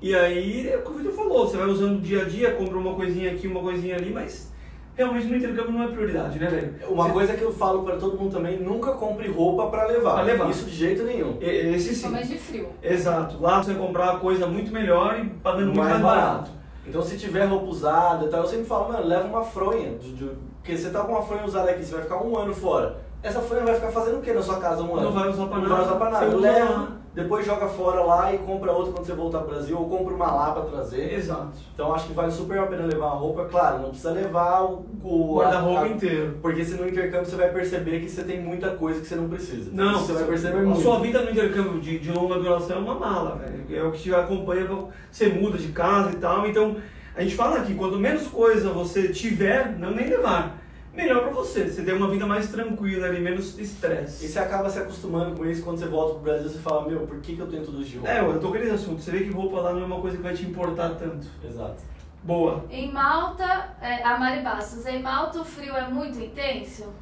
E 0.00 0.14
aí, 0.14 0.68
é 0.68 0.76
o 0.76 0.82
que 0.82 0.90
o 0.90 0.94
Vitor 0.94 1.12
falou, 1.12 1.48
você 1.48 1.56
vai 1.56 1.66
usando 1.66 2.02
dia 2.02 2.22
a 2.22 2.24
dia, 2.24 2.52
compra 2.52 2.76
uma 2.76 2.94
coisinha 2.94 3.32
aqui, 3.32 3.48
uma 3.48 3.60
coisinha 3.60 3.96
ali, 3.96 4.12
mas 4.12 4.52
realmente 4.96 5.26
no 5.26 5.36
intercâmbio 5.36 5.72
não 5.72 5.82
é 5.84 5.88
prioridade, 5.88 6.38
né, 6.38 6.46
velho? 6.48 6.74
Uma 6.88 7.04
Você- 7.04 7.12
coisa 7.12 7.34
que 7.34 7.42
eu 7.42 7.52
falo 7.52 7.82
pra 7.84 7.96
todo 7.96 8.18
mundo 8.18 8.32
também, 8.32 8.58
nunca 8.58 8.92
compre 8.92 9.28
roupa 9.28 9.66
pra 9.68 9.86
levar. 9.86 10.14
Pra 10.14 10.22
levar. 10.22 10.50
Isso 10.50 10.64
de 10.64 10.74
jeito 10.74 11.02
nenhum. 11.04 11.36
E- 11.40 11.44
Esse 11.44 11.80
sim. 11.80 11.88
Principalmente 12.08 12.28
de 12.28 12.38
frio. 12.38 12.68
Exato. 12.82 13.36
Lá 13.40 13.62
você 13.62 13.72
vai 13.74 13.86
comprar 13.86 14.18
coisa 14.18 14.46
muito 14.46 14.72
melhor 14.72 15.18
e 15.20 15.28
pagando 15.28 15.66
muito 15.66 15.78
mais, 15.78 16.00
barato. 16.00 16.50
Então 16.86 17.02
se 17.02 17.18
tiver 17.18 17.44
roupa 17.44 17.66
usada 17.66 18.24
e 18.24 18.28
tal, 18.28 18.40
eu 18.42 18.46
sempre 18.48 18.64
falo, 18.64 18.92
mano, 18.92 19.06
leva 19.06 19.26
uma 19.28 19.42
fronha. 19.44 19.98
de- 19.98 20.12
de- 20.14 20.30
porque 20.62 20.76
você 20.76 20.90
tá 20.90 21.00
com 21.00 21.12
uma 21.12 21.22
fronha 21.22 21.44
usada 21.44 21.70
aqui, 21.70 21.84
você 21.84 21.92
vai 21.94 22.02
ficar 22.02 22.22
um 22.22 22.36
ano 22.36 22.54
fora. 22.54 22.96
Essa 23.22 23.40
fronha 23.40 23.64
vai 23.64 23.74
ficar 23.74 23.88
fazendo 23.90 24.18
o 24.18 24.22
que 24.22 24.32
na 24.32 24.42
sua 24.42 24.56
casa 24.60 24.82
um 24.82 24.94
ano? 24.94 25.02
Não 25.02 25.12
vai 25.12 25.28
usar 25.28 25.46
pra 25.46 25.58
Não 25.58 25.62
nada. 25.68 25.74
vai 25.74 25.84
usar 25.84 25.94
pra 25.96 26.10
nada. 26.10 26.36
Leva. 26.36 26.88
Depois 27.16 27.44
joga 27.44 27.66
fora 27.66 28.00
lá 28.02 28.32
e 28.32 28.38
compra 28.38 28.70
outra 28.70 28.92
quando 28.92 29.06
você 29.06 29.12
voltar 29.14 29.38
pro 29.40 29.48
Brasil, 29.54 29.76
ou 29.76 29.88
compra 29.88 30.14
uma 30.14 30.30
lá 30.30 30.52
pra 30.52 30.62
trazer. 30.64 31.14
Exato. 31.14 31.48
Então 31.74 31.92
acho 31.92 32.06
que 32.06 32.12
vale 32.12 32.30
super 32.30 32.58
a 32.58 32.66
pena 32.66 32.84
levar 32.84 33.06
a 33.06 33.14
roupa. 33.14 33.46
Claro, 33.46 33.78
não 33.80 33.88
precisa 33.88 34.12
levar 34.12 34.62
o, 34.62 34.84
o 35.02 35.32
O 35.34 35.38
guarda-roupa 35.38 35.80
a- 35.80 35.84
a- 35.84 35.88
inteiro. 35.88 36.38
Porque 36.42 36.64
se 36.64 36.74
no 36.74 36.86
intercâmbio 36.88 37.26
você 37.26 37.34
vai 37.36 37.48
perceber 37.48 38.00
que 38.00 38.08
você 38.08 38.22
tem 38.22 38.40
muita 38.40 38.70
coisa 38.70 39.00
que 39.00 39.06
você 39.06 39.16
não 39.16 39.28
precisa. 39.28 39.70
Não, 39.72 39.92
Isso 39.96 40.04
você 40.06 40.12
vai 40.12 40.24
perceber 40.24 40.58
a 40.58 40.62
muito. 40.62 40.80
sua 40.82 41.00
vida 41.00 41.22
no 41.22 41.30
intercâmbio 41.30 41.80
de, 41.80 41.98
de 41.98 42.12
longa 42.12 42.34
duração 42.38 42.76
é 42.76 42.80
uma 42.80 42.94
mala, 42.94 43.36
velho. 43.36 43.64
É 43.76 43.82
o 43.82 43.90
que 43.90 44.02
te 44.02 44.14
acompanha, 44.14 44.68
você 45.10 45.28
muda 45.28 45.56
de 45.58 45.68
casa 45.68 46.10
e 46.12 46.16
tal. 46.16 46.46
Então, 46.46 46.76
a 47.16 47.22
gente 47.22 47.34
fala 47.34 47.56
aqui, 47.56 47.74
quanto 47.74 47.98
menos 47.98 48.26
coisa 48.28 48.68
você 48.70 49.08
tiver, 49.08 49.74
não 49.78 49.90
nem 49.90 50.06
levar, 50.06 50.58
melhor 50.96 51.22
pra 51.22 51.30
você. 51.30 51.68
Você 51.68 51.82
tem 51.82 51.94
uma 51.94 52.08
vida 52.08 52.26
mais 52.26 52.48
tranquila 52.50 53.06
ali, 53.06 53.20
menos 53.20 53.58
E 53.58 53.62
estresse. 53.62 54.28
você 54.28 54.38
acaba 54.38 54.68
se 54.70 54.78
acostumando 54.78 55.36
com 55.36 55.44
isso, 55.46 55.62
quando 55.62 55.78
você 55.78 55.86
volta 55.86 56.14
pro 56.14 56.22
Brasil, 56.22 56.48
você 56.48 56.58
fala, 56.58 56.88
meu, 56.88 57.00
por 57.06 57.20
que, 57.20 57.36
que 57.36 57.40
eu 57.40 57.46
tenho 57.46 57.64
tudo 57.64 57.84
de 57.84 57.96
roupa? 57.96 58.10
É, 58.12 58.20
eu 58.20 58.40
tô 58.40 58.48
com 58.48 58.56
esse 58.56 58.70
assunto. 58.70 59.00
Você 59.02 59.10
vê 59.10 59.20
que 59.24 59.30
roupa 59.30 59.60
lá 59.60 59.72
não 59.72 59.82
é 59.82 59.84
uma 59.84 60.00
coisa 60.00 60.16
que 60.16 60.22
vai 60.22 60.34
te 60.34 60.44
importar 60.44 60.90
tanto. 60.96 61.26
Exato. 61.44 61.82
Boa. 62.22 62.64
Em 62.70 62.90
Malta, 62.90 63.76
é, 63.80 64.02
a 64.02 64.18
Mari 64.18 64.42
Bastos, 64.42 64.84
em 64.86 65.00
Malta 65.00 65.40
o 65.40 65.44
frio 65.44 65.76
é 65.76 65.86
muito 65.88 66.18
intenso? 66.18 66.92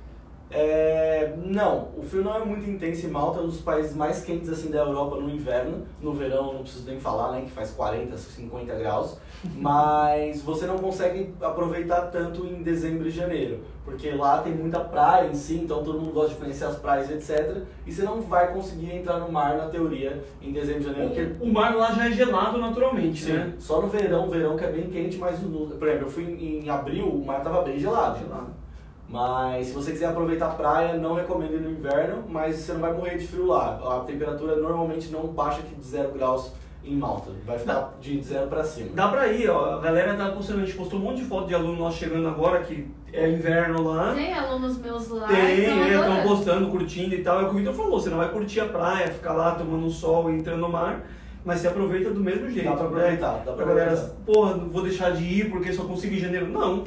É, 0.50 1.34
não, 1.44 1.88
o 1.96 2.02
frio 2.02 2.22
não 2.22 2.34
é 2.36 2.44
muito 2.44 2.68
intenso 2.68 3.06
em 3.06 3.10
Malta, 3.10 3.40
é 3.40 3.42
um 3.42 3.46
dos 3.46 3.60
países 3.60 3.94
mais 3.96 4.24
quentes 4.24 4.48
assim 4.48 4.70
da 4.70 4.78
Europa 4.78 5.16
no 5.16 5.28
inverno. 5.28 5.84
No 6.00 6.12
verão 6.12 6.52
não 6.52 6.62
preciso 6.62 6.86
nem 6.86 7.00
falar, 7.00 7.32
né, 7.32 7.42
que 7.42 7.50
faz 7.50 7.70
40, 7.72 8.16
50 8.16 8.74
graus. 8.76 9.18
Mas 9.56 10.42
você 10.42 10.66
não 10.66 10.78
consegue 10.78 11.34
aproveitar 11.40 12.02
tanto 12.02 12.46
em 12.46 12.62
dezembro 12.62 13.08
e 13.08 13.10
janeiro, 13.10 13.60
porque 13.84 14.10
lá 14.12 14.38
tem 14.38 14.54
muita 14.54 14.80
praia 14.80 15.28
em 15.28 15.34
si, 15.34 15.56
então 15.56 15.82
todo 15.82 16.00
mundo 16.00 16.12
gosta 16.12 16.30
de 16.30 16.40
conhecer 16.40 16.64
as 16.64 16.76
praias, 16.76 17.10
etc. 17.10 17.62
E 17.86 17.92
você 17.92 18.02
não 18.02 18.22
vai 18.22 18.52
conseguir 18.52 18.94
entrar 18.94 19.18
no 19.18 19.30
mar 19.30 19.56
na 19.56 19.66
teoria 19.66 20.22
em 20.40 20.52
dezembro 20.52 20.82
e 20.82 20.84
janeiro, 20.84 21.08
porque 21.08 21.44
O 21.44 21.52
mar 21.52 21.74
lá 21.74 21.92
já 21.92 22.08
é 22.08 22.12
gelado 22.12 22.58
naturalmente, 22.58 23.24
Sim, 23.24 23.32
né? 23.32 23.52
só 23.58 23.82
no 23.82 23.88
verão, 23.88 24.30
verão 24.30 24.56
que 24.56 24.64
é 24.64 24.70
bem 24.70 24.88
quente, 24.88 25.18
mas 25.18 25.40
no, 25.42 25.66
por 25.66 25.88
exemplo, 25.88 26.06
eu 26.06 26.10
fui 26.10 26.24
em, 26.24 26.64
em 26.64 26.70
abril, 26.70 27.08
o 27.08 27.24
mar 27.24 27.42
tava 27.42 27.62
bem 27.62 27.78
gelado. 27.78 28.20
Gelado. 28.20 28.63
Mas 29.08 29.66
se 29.68 29.72
você 29.72 29.92
quiser 29.92 30.06
aproveitar 30.06 30.46
a 30.46 30.54
praia, 30.54 30.94
não 30.94 31.14
recomendo 31.14 31.54
ir 31.54 31.60
no 31.60 31.70
inverno, 31.70 32.24
mas 32.28 32.56
você 32.56 32.72
não 32.72 32.80
vai 32.80 32.92
morrer 32.92 33.18
de 33.18 33.26
frio 33.26 33.46
lá. 33.46 33.78
A 33.96 34.00
temperatura 34.00 34.56
normalmente 34.56 35.10
não 35.12 35.26
baixa 35.28 35.62
que 35.62 35.74
de 35.74 35.84
0 35.86 36.12
graus 36.12 36.52
em 36.82 36.96
Malta, 36.96 37.30
vai 37.46 37.58
ficar 37.58 37.94
de 38.00 38.20
0 38.20 38.46
para 38.48 38.62
cima. 38.64 38.90
Dá 38.94 39.08
pra 39.08 39.28
ir, 39.28 39.48
ó. 39.48 39.76
A 39.78 39.80
galera 39.80 40.14
tá 40.14 40.30
postando, 40.30 40.60
a 40.62 40.64
gente 40.66 40.76
postou 40.76 40.98
um 40.98 41.02
monte 41.02 41.18
de 41.18 41.24
foto 41.24 41.46
de 41.48 41.54
aluno 41.54 41.76
nosso 41.78 41.98
chegando 41.98 42.28
agora, 42.28 42.62
que 42.62 42.86
é 43.12 43.30
inverno 43.30 43.82
lá. 43.82 44.12
Tem 44.14 44.32
alunos 44.34 44.76
meus 44.78 45.08
lá. 45.08 45.28
Tem, 45.28 45.60
estão 45.60 46.22
postando, 46.22 46.68
curtindo 46.68 47.14
e 47.14 47.22
tal. 47.22 47.40
É 47.40 47.44
o 47.44 47.48
que 47.50 47.54
o 47.54 47.58
Vitor 47.58 47.74
falou, 47.74 48.00
você 48.00 48.10
não 48.10 48.18
vai 48.18 48.30
curtir 48.30 48.60
a 48.60 48.66
praia, 48.66 49.08
ficar 49.08 49.32
lá 49.32 49.54
tomando 49.54 49.88
sol 49.90 50.30
e 50.30 50.34
entrando 50.34 50.60
no 50.60 50.68
mar, 50.68 51.06
mas 51.44 51.60
você 51.60 51.68
aproveita 51.68 52.10
do 52.10 52.20
mesmo 52.20 52.50
jeito. 52.50 52.68
Dá 52.68 52.74
pra 52.76 52.82
né? 52.84 52.88
aproveitar, 52.88 53.32
dá 53.44 53.52
pra 53.52 53.52
Pra 53.54 53.64
galera, 53.66 53.92
aproveitar. 53.92 54.16
porra, 54.26 54.56
não 54.56 54.68
vou 54.70 54.82
deixar 54.82 55.10
de 55.12 55.24
ir 55.24 55.50
porque 55.50 55.72
só 55.72 55.84
consigo 55.84 56.14
em 56.14 56.18
janeiro. 56.18 56.48
Não. 56.48 56.84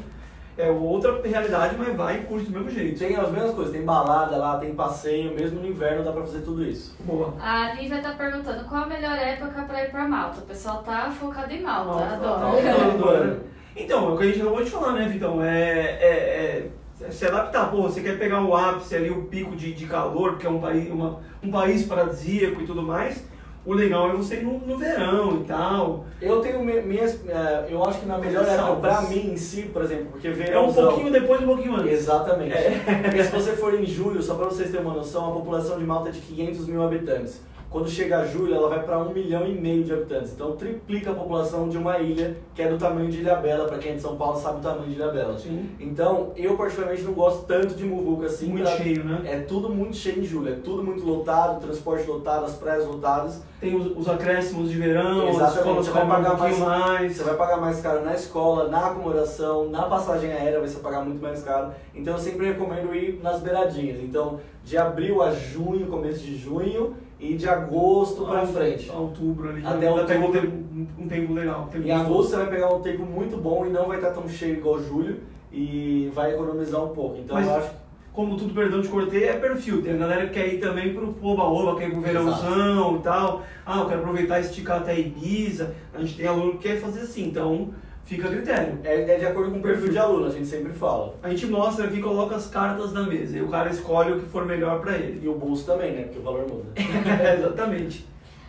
É 0.58 0.72
outra 0.72 1.22
realidade, 1.24 1.76
mas 1.78 1.96
vai 1.96 2.18
e 2.18 2.24
curte 2.24 2.48
do 2.50 2.52
mesmo 2.60 2.72
jeito. 2.72 2.98
Tem 2.98 3.16
as 3.16 3.32
mesmas 3.32 3.54
coisas, 3.54 3.72
tem 3.74 3.84
balada 3.86 4.38
lá, 4.38 4.58
tem 4.58 4.74
passeio, 4.74 5.36
mesmo 5.36 5.60
no 5.60 5.68
inverno 5.68 6.04
dá 6.04 6.12
pra 6.12 6.22
fazer 6.24 6.40
tudo 6.40 6.64
isso. 6.66 6.96
Boa. 7.02 7.36
A 7.40 7.74
Lívia 7.74 8.02
tá 8.02 8.14
perguntando 8.14 8.64
qual 8.66 8.84
a 8.84 8.88
melhor 8.88 9.16
época 9.18 9.62
pra 9.64 9.84
ir 9.84 9.92
pra 9.92 10.08
Malta. 10.08 10.40
O 10.40 10.46
pessoal 10.46 10.82
tá 10.82 11.12
focado 11.12 11.54
em 11.54 11.62
Malta, 11.62 11.92
Malta, 11.92 12.14
adoro. 12.16 12.40
Malta, 12.64 12.86
adoro. 12.94 13.40
Então, 13.76 14.10
é 14.10 14.14
o 14.14 14.18
que 14.18 14.24
a 14.24 14.26
gente 14.28 14.42
acabou 14.42 14.64
de 14.64 14.70
falar, 14.72 14.94
né, 14.94 15.08
Vitão? 15.08 15.44
É, 15.44 15.50
é- 15.52 16.72
é 17.02 17.12
se 17.12 17.28
adaptar. 17.28 17.70
Pô, 17.70 17.84
você 17.84 18.02
quer 18.02 18.18
pegar 18.18 18.42
o 18.44 18.56
ápice 18.56 18.96
ali, 18.96 19.12
o 19.12 19.26
pico 19.26 19.56
de, 19.56 19.72
de 19.72 19.86
calor, 19.86 20.32
porque 20.32 20.48
é 20.48 20.50
um 20.50 20.60
país, 20.60 20.90
uma, 20.90 21.20
um 21.44 21.52
país 21.52 21.86
paradisíaco 21.86 22.60
e 22.62 22.66
tudo 22.66 22.82
mais. 22.82 23.24
O 23.68 23.74
legal 23.74 24.10
é 24.10 24.14
você 24.14 24.36
ir 24.38 24.44
no, 24.44 24.60
no 24.60 24.78
verão 24.78 25.42
e 25.42 25.44
tal. 25.44 26.06
Eu 26.22 26.40
tenho 26.40 26.64
mi- 26.64 26.82
minhas. 26.82 27.20
eh, 27.28 27.66
Eu 27.70 27.84
acho 27.84 28.00
que 28.00 28.06
na 28.06 28.18
melhor 28.18 28.46
época, 28.48 28.76
pra 28.78 29.02
mim 29.02 29.34
em 29.34 29.36
si, 29.38 29.64
por 29.64 29.82
exemplo, 29.84 30.08
porque 30.12 30.30
É 30.30 30.58
um 30.58 30.74
pouquinho 30.74 31.12
depois 31.12 31.42
e 31.42 31.44
um 31.44 31.48
pouquinho 31.48 31.76
antes. 31.76 31.92
Exatamente. 31.92 32.54
É. 32.54 32.80
Porque 33.04 33.24
se 33.26 33.32
você 33.32 33.52
for 33.52 33.74
em 33.78 33.86
julho, 33.86 34.24
só 34.24 34.36
para 34.36 34.46
vocês 34.46 34.72
terem 34.72 34.86
uma 34.86 34.96
noção, 34.96 35.30
a 35.30 35.34
população 35.34 35.78
de 35.78 35.84
Malta 35.84 36.08
é 36.08 36.12
de 36.14 36.22
500 36.22 36.66
mil 36.68 36.82
habitantes. 36.82 37.42
Quando 37.70 37.90
chega 37.90 38.26
julho, 38.26 38.56
ela 38.56 38.70
vai 38.70 38.82
para 38.84 38.98
um 38.98 39.12
milhão 39.14 39.46
e 39.46 39.54
meio 39.54 39.84
de 39.84 39.92
habitantes. 39.94 40.32
Então 40.34 40.56
triplica 40.56 41.12
a 41.12 41.14
população 41.14 41.68
de 41.68 41.78
uma 41.78 42.00
ilha 42.00 42.38
que 42.56 42.62
é 42.62 42.70
do 42.70 42.78
tamanho 42.78 43.10
de 43.10 43.20
Ilhabela. 43.20 43.68
Para 43.68 43.78
quem 43.78 43.92
é 43.92 43.96
de 43.96 44.02
São 44.02 44.16
Paulo 44.16 44.40
sabe 44.40 44.60
o 44.60 44.62
tamanho 44.62 44.88
de 44.88 44.94
Ilhabela. 44.96 45.38
Sim. 45.38 45.70
Então 45.80 46.32
eu 46.38 46.56
particularmente 46.56 47.04
não 47.04 47.14
gosto 47.14 47.46
tanto 47.46 47.76
de 47.76 47.84
Muvuca 47.84 48.28
assim. 48.28 48.48
Muito 48.48 48.64
pra- 48.64 48.78
cheio, 48.78 49.04
né? 49.04 49.22
É 49.26 49.40
tudo 49.40 49.70
muito 49.70 49.96
cheio 49.98 50.20
em 50.20 50.24
julho. 50.26 50.54
É 50.54 50.56
tudo 50.56 50.82
muito 50.82 51.06
lotado, 51.06 51.60
transporte 51.60 52.08
lotado, 52.08 52.46
as 52.46 52.54
praias 52.56 52.86
lotadas. 52.86 53.42
Tem 53.60 53.76
os, 53.76 53.98
os 53.98 54.08
acréscimos 54.08 54.70
de 54.70 54.78
verão, 54.78 55.28
as 55.28 55.36
Exatamente, 55.36 55.58
escolas 55.58 55.86
você 55.86 55.92
vai 55.92 56.02
cobram 56.04 56.20
um 56.20 56.24
pagar 56.24 56.38
pouquinho 56.38 56.66
mais. 56.66 57.16
Você 57.18 57.24
vai 57.24 57.36
pagar 57.36 57.58
mais 57.58 57.82
caro 57.82 58.06
na 58.06 58.14
escola, 58.14 58.68
na 58.70 58.86
acomodação, 58.88 59.70
na 59.70 59.84
passagem 59.84 60.32
aérea 60.32 60.60
vai 60.60 60.70
você 60.70 60.80
pagar 60.80 61.04
muito 61.04 61.22
mais 61.22 61.44
caro. 61.44 61.72
Então 61.94 62.14
eu 62.14 62.20
sempre 62.20 62.46
recomendo 62.48 62.96
ir 62.96 63.20
nas 63.22 63.42
beiradinhas. 63.42 64.00
Então, 64.00 64.40
de 64.64 64.78
abril 64.78 65.22
a 65.22 65.32
junho, 65.32 65.88
começo 65.88 66.20
de 66.20 66.38
junho, 66.38 66.94
e 67.20 67.36
de 67.36 67.48
agosto 67.50 68.26
pra 68.26 68.46
frente. 68.46 68.90
Outubro 68.92 69.50
ali. 69.50 69.66
Até 69.66 69.88
já 69.94 70.04
pega 70.06 70.20
um 70.20 70.24
outubro. 70.24 70.52
tempo, 70.52 70.88
um 71.00 71.08
tempo 71.08 71.34
legal. 71.34 71.64
um 71.64 71.68
tempo 71.68 71.88
Em 71.88 71.92
agosto 71.92 72.30
você 72.32 72.36
vai 72.38 72.50
pegar 72.50 72.74
um 72.74 72.82
tempo 72.82 73.04
muito 73.04 73.38
bom 73.38 73.66
e 73.66 73.70
não 73.70 73.88
vai 73.88 73.98
estar 73.98 74.12
tão 74.12 74.28
cheio 74.30 74.58
igual 74.58 74.82
julho 74.84 75.18
e 75.52 76.12
vai 76.14 76.34
economizar 76.34 76.84
um 76.84 76.90
pouco. 76.90 77.18
Então 77.18 77.36
Mas- 77.36 77.48
eu 77.48 77.56
acho 77.56 77.72
como 78.14 78.36
tudo, 78.36 78.52
perdão 78.52 78.82
de 78.82 78.88
cortei, 78.88 79.26
é 79.26 79.34
perfil. 79.34 79.84
Tem 79.84 79.94
a 79.94 79.98
galera 79.98 80.26
que 80.26 80.34
quer 80.34 80.52
ir 80.52 80.60
também 80.60 80.92
pro 80.92 81.16
Oba-Oba, 81.22 81.78
quer 81.78 81.88
ir 81.88 81.92
pro 81.92 82.02
verãozão 82.02 82.96
e 82.96 83.00
tal. 83.04 83.44
Ah, 83.64 83.82
eu 83.82 83.86
quero 83.86 84.00
aproveitar 84.00 84.40
e 84.40 84.42
esticar 84.42 84.78
até 84.78 85.00
Ibiza. 85.00 85.76
A 85.94 86.00
gente 86.00 86.16
tem 86.18 86.26
aluno 86.26 86.54
que 86.54 86.68
quer 86.68 86.80
fazer 86.82 87.02
assim, 87.02 87.28
então 87.28 87.70
fica 88.08 88.28
a 88.28 88.32
critério. 88.32 88.80
é, 88.84 89.02
é 89.02 89.20
de 89.20 89.26
acordo 89.26 89.52
com 89.52 89.60
o 89.60 89.62
perfil 89.62 89.90
de 89.90 89.98
aluno, 89.98 90.26
a 90.26 90.32
gente 90.32 90.48
sempre 90.48 90.72
fala. 90.72 91.14
A 91.22 91.30
gente 91.30 91.46
mostra 91.48 91.86
aqui, 91.86 92.02
coloca 92.02 92.36
as 92.36 92.48
cartas 92.48 92.94
na 92.94 93.04
mesa 93.04 93.38
e 93.38 93.42
o 93.42 93.50
cara 93.50 93.70
escolhe 93.70 94.14
o 94.14 94.20
que 94.20 94.26
for 94.26 94.46
melhor 94.46 94.80
pra 94.80 94.98
ele. 94.98 95.24
E 95.24 95.28
o 95.28 95.36
bolso 95.36 95.66
também, 95.66 95.94
né? 95.94 96.04
Porque 96.04 96.20
o 96.20 96.24
valor 96.24 96.48
muda. 96.48 96.72
Exatamente. 97.38 98.08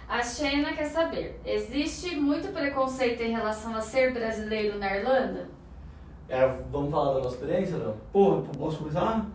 A 0.08 0.22
Shena 0.22 0.72
quer 0.72 0.86
saber: 0.86 1.40
existe 1.44 2.16
muito 2.16 2.48
preconceito 2.52 3.20
em 3.22 3.32
relação 3.32 3.74
a 3.74 3.80
ser 3.80 4.12
brasileiro 4.14 4.78
na 4.78 4.96
Irlanda? 4.96 5.48
É, 6.28 6.46
vamos 6.70 6.90
falar 6.90 7.14
da 7.14 7.20
nossa 7.20 7.34
experiência, 7.34 7.76
não? 7.78 7.96
Porra, 8.12 8.42
posso 8.56 8.78
começar? 8.78 9.26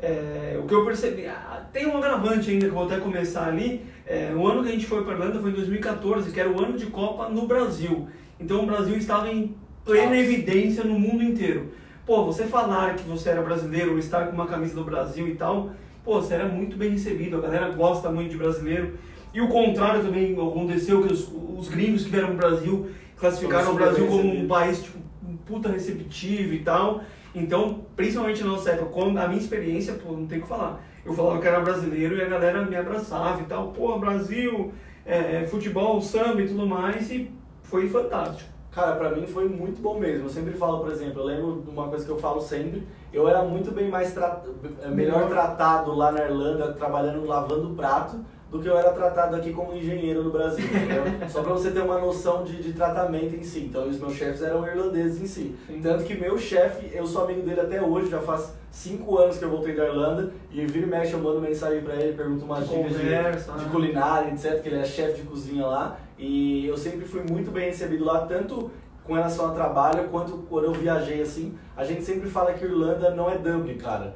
É, 0.00 0.56
o 0.62 0.66
que 0.66 0.72
eu 0.72 0.84
percebi, 0.84 1.26
ah, 1.26 1.66
tem 1.72 1.86
um 1.86 1.96
agravante 1.96 2.50
ainda 2.50 2.66
que 2.66 2.70
eu 2.70 2.74
vou 2.74 2.84
até 2.86 2.98
começar 2.98 3.48
ali. 3.48 3.84
É, 4.06 4.32
o 4.32 4.46
ano 4.46 4.62
que 4.62 4.68
a 4.68 4.72
gente 4.72 4.86
foi 4.86 5.04
para 5.04 5.14
Irlanda 5.14 5.40
foi 5.40 5.50
em 5.50 5.54
2014, 5.54 6.30
que 6.30 6.40
era 6.40 6.48
o 6.48 6.62
ano 6.62 6.78
de 6.78 6.86
Copa 6.86 7.28
no 7.28 7.46
Brasil. 7.46 8.08
Então 8.40 8.62
o 8.62 8.66
Brasil 8.66 8.96
estava 8.96 9.28
em 9.30 9.54
plena 9.84 10.16
evidência 10.16 10.84
no 10.84 10.98
mundo 10.98 11.22
inteiro. 11.22 11.72
Pô, 12.06 12.24
você 12.24 12.44
falar 12.44 12.94
que 12.96 13.06
você 13.06 13.30
era 13.30 13.42
brasileiro 13.42 13.92
ou 13.92 13.98
estar 13.98 14.26
com 14.26 14.32
uma 14.32 14.46
camisa 14.46 14.74
do 14.74 14.84
Brasil 14.84 15.28
e 15.28 15.34
tal, 15.34 15.70
pô, 16.04 16.20
você 16.20 16.34
era 16.34 16.46
muito 16.46 16.76
bem 16.76 16.90
recebido, 16.90 17.36
a 17.36 17.40
galera 17.40 17.70
gosta 17.70 18.10
muito 18.10 18.30
de 18.30 18.36
brasileiro. 18.36 18.98
E 19.32 19.40
o 19.40 19.48
contrário 19.48 20.02
também 20.02 20.32
aconteceu, 20.32 21.02
que 21.02 21.12
os, 21.12 21.30
os 21.56 21.68
gringos 21.68 22.04
que 22.04 22.10
vieram 22.10 22.28
pro 22.28 22.36
Brasil 22.36 22.90
classificaram 23.16 23.72
o 23.72 23.74
Brasil 23.74 24.06
como 24.06 24.32
um 24.32 24.46
país 24.46 24.82
tipo, 24.82 24.98
um 25.26 25.36
puta 25.36 25.68
receptivo 25.68 26.54
e 26.54 26.60
tal. 26.60 27.02
Então, 27.34 27.84
principalmente 27.94 28.42
na 28.42 28.48
nossa 28.48 28.70
época, 28.70 29.00
a 29.00 29.28
minha 29.28 29.40
experiência, 29.40 29.94
pô, 29.94 30.12
não 30.12 30.26
tem 30.26 30.38
o 30.38 30.42
que 30.42 30.48
falar. 30.48 30.82
Eu 31.04 31.12
falava 31.12 31.40
que 31.40 31.46
era 31.46 31.60
brasileiro 31.60 32.16
e 32.16 32.22
a 32.22 32.28
galera 32.28 32.64
me 32.64 32.76
abraçava 32.76 33.40
e 33.42 33.44
tal. 33.44 33.68
Pô, 33.72 33.98
Brasil, 33.98 34.72
é, 35.04 35.46
futebol, 35.46 36.00
samba 36.00 36.42
e 36.42 36.48
tudo 36.48 36.66
mais. 36.66 37.10
E 37.10 37.30
foi 37.68 37.88
fantástico. 37.88 38.50
Cara, 38.70 38.96
pra 38.96 39.10
mim 39.10 39.26
foi 39.26 39.48
muito 39.48 39.80
bom 39.80 39.98
mesmo. 39.98 40.26
Eu 40.26 40.30
sempre 40.30 40.52
falo, 40.52 40.80
por 40.80 40.92
exemplo, 40.92 41.20
eu 41.20 41.24
lembro 41.24 41.62
de 41.62 41.70
uma 41.70 41.88
coisa 41.88 42.04
que 42.04 42.10
eu 42.10 42.18
falo 42.18 42.40
sempre, 42.40 42.86
eu 43.12 43.28
era 43.28 43.42
muito 43.42 43.70
bem 43.72 43.88
mais 43.88 44.12
tra... 44.12 44.42
eh, 44.82 44.88
melhor 44.88 45.24
Melhor. 45.24 45.28
tratado 45.28 45.94
lá 45.94 46.12
na 46.12 46.24
Irlanda, 46.24 46.72
trabalhando 46.72 47.26
lavando 47.26 47.74
prato, 47.74 48.16
do 48.50 48.60
que 48.60 48.68
eu 48.68 48.78
era 48.78 48.92
tratado 48.92 49.36
aqui 49.36 49.52
como 49.52 49.74
engenheiro 49.74 50.22
no 50.22 50.30
Brasil, 50.30 50.64
entendeu? 50.64 51.02
Só 51.28 51.42
pra 51.42 51.52
você 51.52 51.70
ter 51.70 51.80
uma 51.82 51.98
noção 51.98 52.44
de, 52.44 52.62
de 52.62 52.72
tratamento 52.72 53.34
em 53.34 53.42
si. 53.42 53.60
Então, 53.60 53.86
os 53.88 53.98
meus 53.98 54.14
chefes 54.14 54.42
eram 54.42 54.66
irlandeses 54.66 55.20
em 55.20 55.26
si. 55.26 55.56
Sim. 55.66 55.80
Tanto 55.82 56.04
que 56.04 56.14
meu 56.14 56.38
chefe, 56.38 56.90
eu 56.94 57.06
sou 57.06 57.24
amigo 57.24 57.42
dele 57.42 57.60
até 57.60 57.82
hoje, 57.82 58.10
já 58.10 58.20
faz 58.20 58.54
cinco 58.70 59.18
anos 59.18 59.38
que 59.38 59.44
eu 59.44 59.50
voltei 59.50 59.74
da 59.74 59.86
Irlanda, 59.86 60.30
e 60.50 60.64
vira 60.66 60.86
e 60.86 60.88
mexe, 60.88 61.12
eu 61.14 61.20
mando 61.20 61.40
mensagem 61.40 61.82
pra 61.82 61.94
ele, 61.96 62.16
pergunto 62.16 62.44
umas 62.44 62.68
dicas 62.68 62.92
de, 62.92 62.98
de 62.98 63.04
né? 63.06 63.32
culinária, 63.70 64.32
etc, 64.32 64.62
que 64.62 64.68
ele 64.68 64.78
é 64.78 64.84
chefe 64.84 65.20
de 65.22 65.26
cozinha 65.26 65.66
lá, 65.66 65.98
e 66.18 66.66
eu 66.66 66.76
sempre 66.76 67.06
fui 67.06 67.22
muito 67.22 67.50
bem 67.50 67.66
recebido 67.66 68.04
lá, 68.04 68.26
tanto 68.26 68.70
com 69.04 69.14
relação 69.14 69.46
ao 69.46 69.54
trabalho, 69.54 70.08
quanto 70.10 70.32
quando 70.50 70.64
eu 70.66 70.72
viajei 70.72 71.22
assim. 71.22 71.54
A 71.74 71.82
gente 71.84 72.02
sempre 72.02 72.28
fala 72.28 72.52
que 72.52 72.64
Irlanda 72.64 73.10
não 73.10 73.30
é 73.30 73.38
Dublin, 73.38 73.78
cara. 73.78 74.14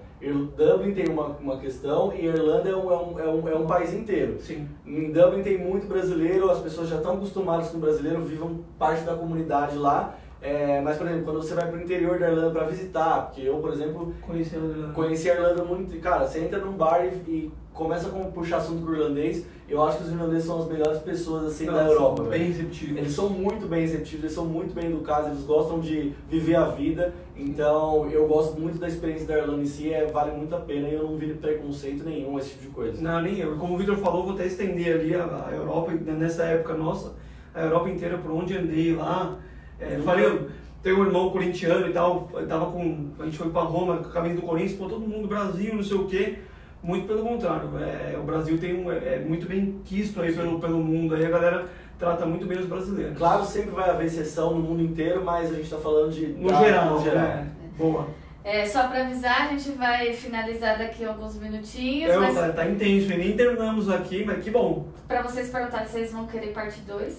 Dublin 0.56 0.92
tem 0.92 1.08
uma, 1.08 1.28
uma 1.40 1.56
questão 1.56 2.12
e 2.12 2.26
Irlanda 2.26 2.68
é 2.68 2.76
um, 2.76 2.90
é, 2.90 2.96
um, 2.96 3.18
é, 3.18 3.28
um, 3.28 3.48
é 3.48 3.54
um 3.56 3.66
país 3.66 3.94
inteiro. 3.94 4.38
Sim. 4.40 4.68
Em 4.86 5.10
Dublin 5.10 5.42
tem 5.42 5.58
muito 5.58 5.86
brasileiro, 5.86 6.50
as 6.50 6.58
pessoas 6.58 6.88
já 6.88 6.96
estão 6.96 7.14
acostumadas 7.14 7.70
com 7.70 7.78
o 7.78 7.80
brasileiro, 7.80 8.22
vivem 8.22 8.64
parte 8.78 9.02
da 9.04 9.14
comunidade 9.14 9.76
lá. 9.76 10.14
É, 10.42 10.80
mas, 10.80 10.98
por 10.98 11.06
exemplo, 11.06 11.24
quando 11.24 11.36
você 11.36 11.54
vai 11.54 11.70
pro 11.70 11.80
interior 11.80 12.18
da 12.18 12.28
Irlanda 12.28 12.50
para 12.50 12.66
visitar, 12.66 13.26
porque 13.26 13.42
eu, 13.42 13.58
por 13.58 13.72
exemplo, 13.72 14.12
Conhecendo 14.22 14.92
conheci 14.92 15.30
a 15.30 15.34
Irlanda 15.34 15.64
muito. 15.64 15.98
Cara, 16.00 16.26
você 16.26 16.40
entra 16.40 16.58
num 16.58 16.72
bar 16.72 17.04
e, 17.04 17.30
e 17.30 17.52
começa 17.72 18.08
a 18.08 18.10
puxar 18.10 18.56
assunto 18.58 18.84
com 18.84 18.90
o 18.90 18.94
irlandês, 18.94 19.46
eu 19.72 19.82
acho 19.82 19.96
que 19.98 20.04
os 20.04 20.10
irlandeses 20.10 20.44
são 20.44 20.58
as 20.60 20.68
melhores 20.68 20.98
pessoas 20.98 21.46
assim 21.46 21.64
da 21.64 21.86
Europa. 21.86 22.24
Bem 22.24 22.30
velho. 22.40 22.52
receptivo. 22.52 22.98
Eles 22.98 23.12
são 23.12 23.30
muito 23.30 23.66
bem 23.66 23.80
receptivos, 23.80 24.24
eles 24.24 24.34
são 24.34 24.44
muito 24.44 24.74
bem 24.74 24.84
educados, 24.90 25.30
eles 25.30 25.44
gostam 25.44 25.80
de 25.80 26.12
viver 26.28 26.56
a 26.56 26.66
vida. 26.66 27.14
Então, 27.34 28.06
eu 28.10 28.28
gosto 28.28 28.60
muito 28.60 28.78
da 28.78 28.86
experiência 28.86 29.26
da 29.26 29.38
Irlanda 29.38 29.62
em 29.62 29.66
si, 29.66 29.90
é, 29.90 30.04
vale 30.04 30.32
muito 30.36 30.54
a 30.54 30.60
pena 30.60 30.88
e 30.88 30.94
eu 30.94 31.04
não 31.04 31.16
vi 31.16 31.32
preconceito 31.32 32.04
nenhum, 32.04 32.38
esse 32.38 32.50
tipo 32.50 32.62
de 32.64 32.68
coisa. 32.68 33.00
Não, 33.00 33.22
nem 33.22 33.38
eu. 33.38 33.56
Como 33.56 33.74
o 33.74 33.78
Vitor 33.78 33.96
falou, 33.96 34.24
vou 34.24 34.34
até 34.34 34.46
estender 34.46 34.94
ali 34.94 35.14
a, 35.14 35.46
a 35.48 35.54
Europa, 35.54 35.90
nessa 35.92 36.44
época 36.44 36.74
nossa, 36.74 37.14
a 37.54 37.62
Europa 37.62 37.88
inteira, 37.88 38.18
por 38.18 38.30
onde 38.30 38.54
andei 38.54 38.94
lá. 38.94 39.38
É, 39.80 39.92
Nunca- 39.96 40.02
falei, 40.02 40.26
eu 40.26 40.48
tenho 40.82 40.98
um 41.00 41.06
irmão 41.06 41.30
corintiano 41.30 41.88
e 41.88 41.92
tal, 41.92 42.28
eu 42.34 42.46
tava 42.46 42.66
com. 42.66 43.08
A 43.18 43.24
gente 43.24 43.38
foi 43.38 43.48
pra 43.48 43.62
Roma 43.62 43.98
camisa 44.00 44.34
do 44.36 44.42
Corinthians, 44.42 44.74
pô, 44.78 44.86
todo 44.86 45.00
mundo 45.00 45.26
Brasil, 45.26 45.74
não 45.74 45.82
sei 45.82 45.96
o 45.96 46.06
quê. 46.06 46.38
Muito 46.82 47.06
pelo 47.06 47.22
contrário, 47.22 47.68
é, 47.78 48.18
o 48.18 48.24
Brasil 48.24 48.58
tem 48.58 48.74
um, 48.74 48.90
é, 48.90 49.14
é 49.14 49.18
muito 49.20 49.46
bem 49.46 49.80
quisto 49.84 50.20
aí 50.20 50.32
pelo, 50.32 50.58
pelo 50.58 50.78
mundo, 50.78 51.14
aí 51.14 51.24
a 51.24 51.30
galera 51.30 51.66
trata 51.96 52.26
muito 52.26 52.44
bem 52.44 52.58
os 52.58 52.66
brasileiros. 52.66 53.16
Claro, 53.16 53.44
sempre 53.44 53.70
vai 53.70 53.88
haver 53.88 54.06
exceção 54.06 54.54
no 54.54 54.60
mundo 54.60 54.82
inteiro, 54.82 55.24
mas 55.24 55.52
a 55.52 55.54
gente 55.54 55.70
tá 55.70 55.78
falando 55.78 56.12
de. 56.12 56.26
No 56.26 56.48
da- 56.48 56.58
geral, 56.58 56.90
no 56.90 57.02
geral. 57.04 57.22
né? 57.22 57.48
Boa. 57.78 58.08
É, 58.44 58.66
só 58.66 58.88
para 58.88 59.02
avisar, 59.02 59.42
a 59.42 59.48
gente 59.50 59.70
vai 59.78 60.12
finalizar 60.12 60.76
daqui 60.76 61.04
a 61.04 61.10
alguns 61.10 61.36
minutinhos. 61.36 62.10
É, 62.10 62.16
mas 62.18 62.34
tá, 62.34 62.48
tá 62.48 62.68
intenso, 62.68 63.12
e 63.12 63.16
nem 63.16 63.36
terminamos 63.36 63.88
aqui, 63.88 64.24
mas 64.24 64.42
que 64.42 64.50
bom. 64.50 64.88
para 65.06 65.22
vocês 65.22 65.48
perguntarem 65.50 65.86
se 65.86 65.92
vocês 65.92 66.12
vão 66.12 66.26
querer 66.26 66.48
parte 66.48 66.80
2. 66.80 67.16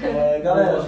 É, 0.00 0.40
galera, 0.40 0.86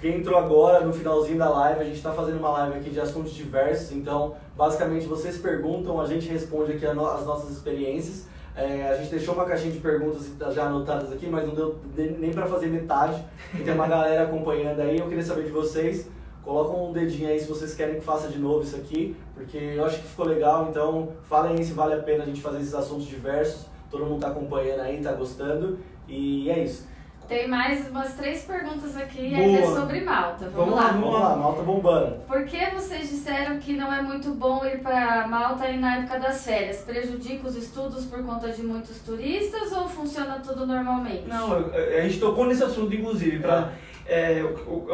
quem 0.00 0.18
entrou 0.18 0.38
agora 0.38 0.84
no 0.84 0.92
finalzinho 0.92 1.38
da 1.38 1.48
live, 1.48 1.80
a 1.80 1.84
gente 1.84 1.96
está 1.96 2.12
fazendo 2.12 2.38
uma 2.38 2.50
live 2.50 2.78
aqui 2.78 2.90
de 2.90 3.00
assuntos 3.00 3.32
diversos, 3.32 3.92
então 3.92 4.34
basicamente 4.56 5.06
vocês 5.06 5.38
perguntam, 5.38 6.00
a 6.00 6.06
gente 6.06 6.28
responde 6.28 6.72
aqui 6.72 6.86
no- 6.94 7.06
as 7.06 7.24
nossas 7.26 7.50
experiências. 7.50 8.26
É, 8.56 8.88
a 8.88 8.96
gente 8.96 9.10
deixou 9.10 9.34
uma 9.34 9.44
caixinha 9.44 9.70
de 9.72 9.78
perguntas 9.78 10.32
já 10.52 10.64
anotadas 10.66 11.12
aqui, 11.12 11.28
mas 11.28 11.46
não 11.46 11.54
deu 11.54 11.76
de- 11.94 12.10
nem 12.10 12.32
para 12.32 12.46
fazer 12.46 12.66
metade. 12.66 13.22
E 13.54 13.58
tem 13.62 13.72
uma 13.74 13.86
galera 13.88 14.24
acompanhando 14.24 14.80
aí, 14.80 14.98
eu 14.98 15.06
queria 15.06 15.22
saber 15.22 15.44
de 15.44 15.50
vocês. 15.50 16.08
Colocam 16.44 16.88
um 16.88 16.92
dedinho 16.92 17.28
aí 17.28 17.38
se 17.38 17.46
vocês 17.46 17.74
querem 17.74 17.96
que 17.96 18.00
faça 18.00 18.28
de 18.28 18.38
novo 18.38 18.62
isso 18.64 18.74
aqui, 18.76 19.14
porque 19.34 19.56
eu 19.58 19.84
acho 19.84 20.00
que 20.00 20.08
ficou 20.08 20.26
legal, 20.26 20.68
então 20.70 21.10
falem 21.28 21.56
aí 21.56 21.64
se 21.64 21.72
vale 21.72 21.94
a 21.94 21.98
pena 22.02 22.22
a 22.24 22.26
gente 22.26 22.40
fazer 22.40 22.58
esses 22.58 22.74
assuntos 22.74 23.06
diversos. 23.06 23.66
Todo 23.90 24.04
mundo 24.06 24.20
tá 24.20 24.28
acompanhando 24.28 24.80
aí, 24.80 25.00
tá 25.00 25.12
gostando. 25.12 25.78
E 26.08 26.50
é 26.50 26.58
isso. 26.64 26.86
Tem 27.28 27.46
mais 27.46 27.86
umas 27.90 28.14
três 28.14 28.42
perguntas 28.42 28.96
aqui 28.96 29.34
ainda 29.34 29.66
sobre 29.66 30.00
Malta. 30.00 30.48
Vamos, 30.48 30.54
Vamos 30.70 30.74
lá. 30.76 30.82
lá, 30.84 30.92
Vamos 30.92 31.12
lá, 31.12 31.36
malta 31.36 31.62
bombando. 31.62 32.16
Por 32.26 32.44
que 32.46 32.70
vocês 32.74 33.10
disseram 33.10 33.58
que 33.58 33.74
não 33.74 33.92
é 33.92 34.00
muito 34.00 34.30
bom 34.30 34.64
ir 34.64 34.78
para 34.80 35.28
Malta 35.28 35.64
aí 35.64 35.78
na 35.78 35.96
época 35.98 36.18
das 36.18 36.42
férias? 36.44 36.78
Prejudica 36.78 37.46
os 37.46 37.54
estudos 37.54 38.06
por 38.06 38.24
conta 38.24 38.48
de 38.48 38.62
muitos 38.62 38.98
turistas 39.00 39.70
ou 39.72 39.86
funciona 39.88 40.40
tudo 40.44 40.66
normalmente? 40.66 41.28
Não, 41.28 41.52
a 41.54 42.00
gente 42.00 42.18
tocou 42.18 42.46
nesse 42.46 42.64
assunto, 42.64 42.94
inclusive, 42.94 43.40
pra, 43.40 43.56
é, 43.58 43.68
o- 43.68 43.72
é 44.08 44.42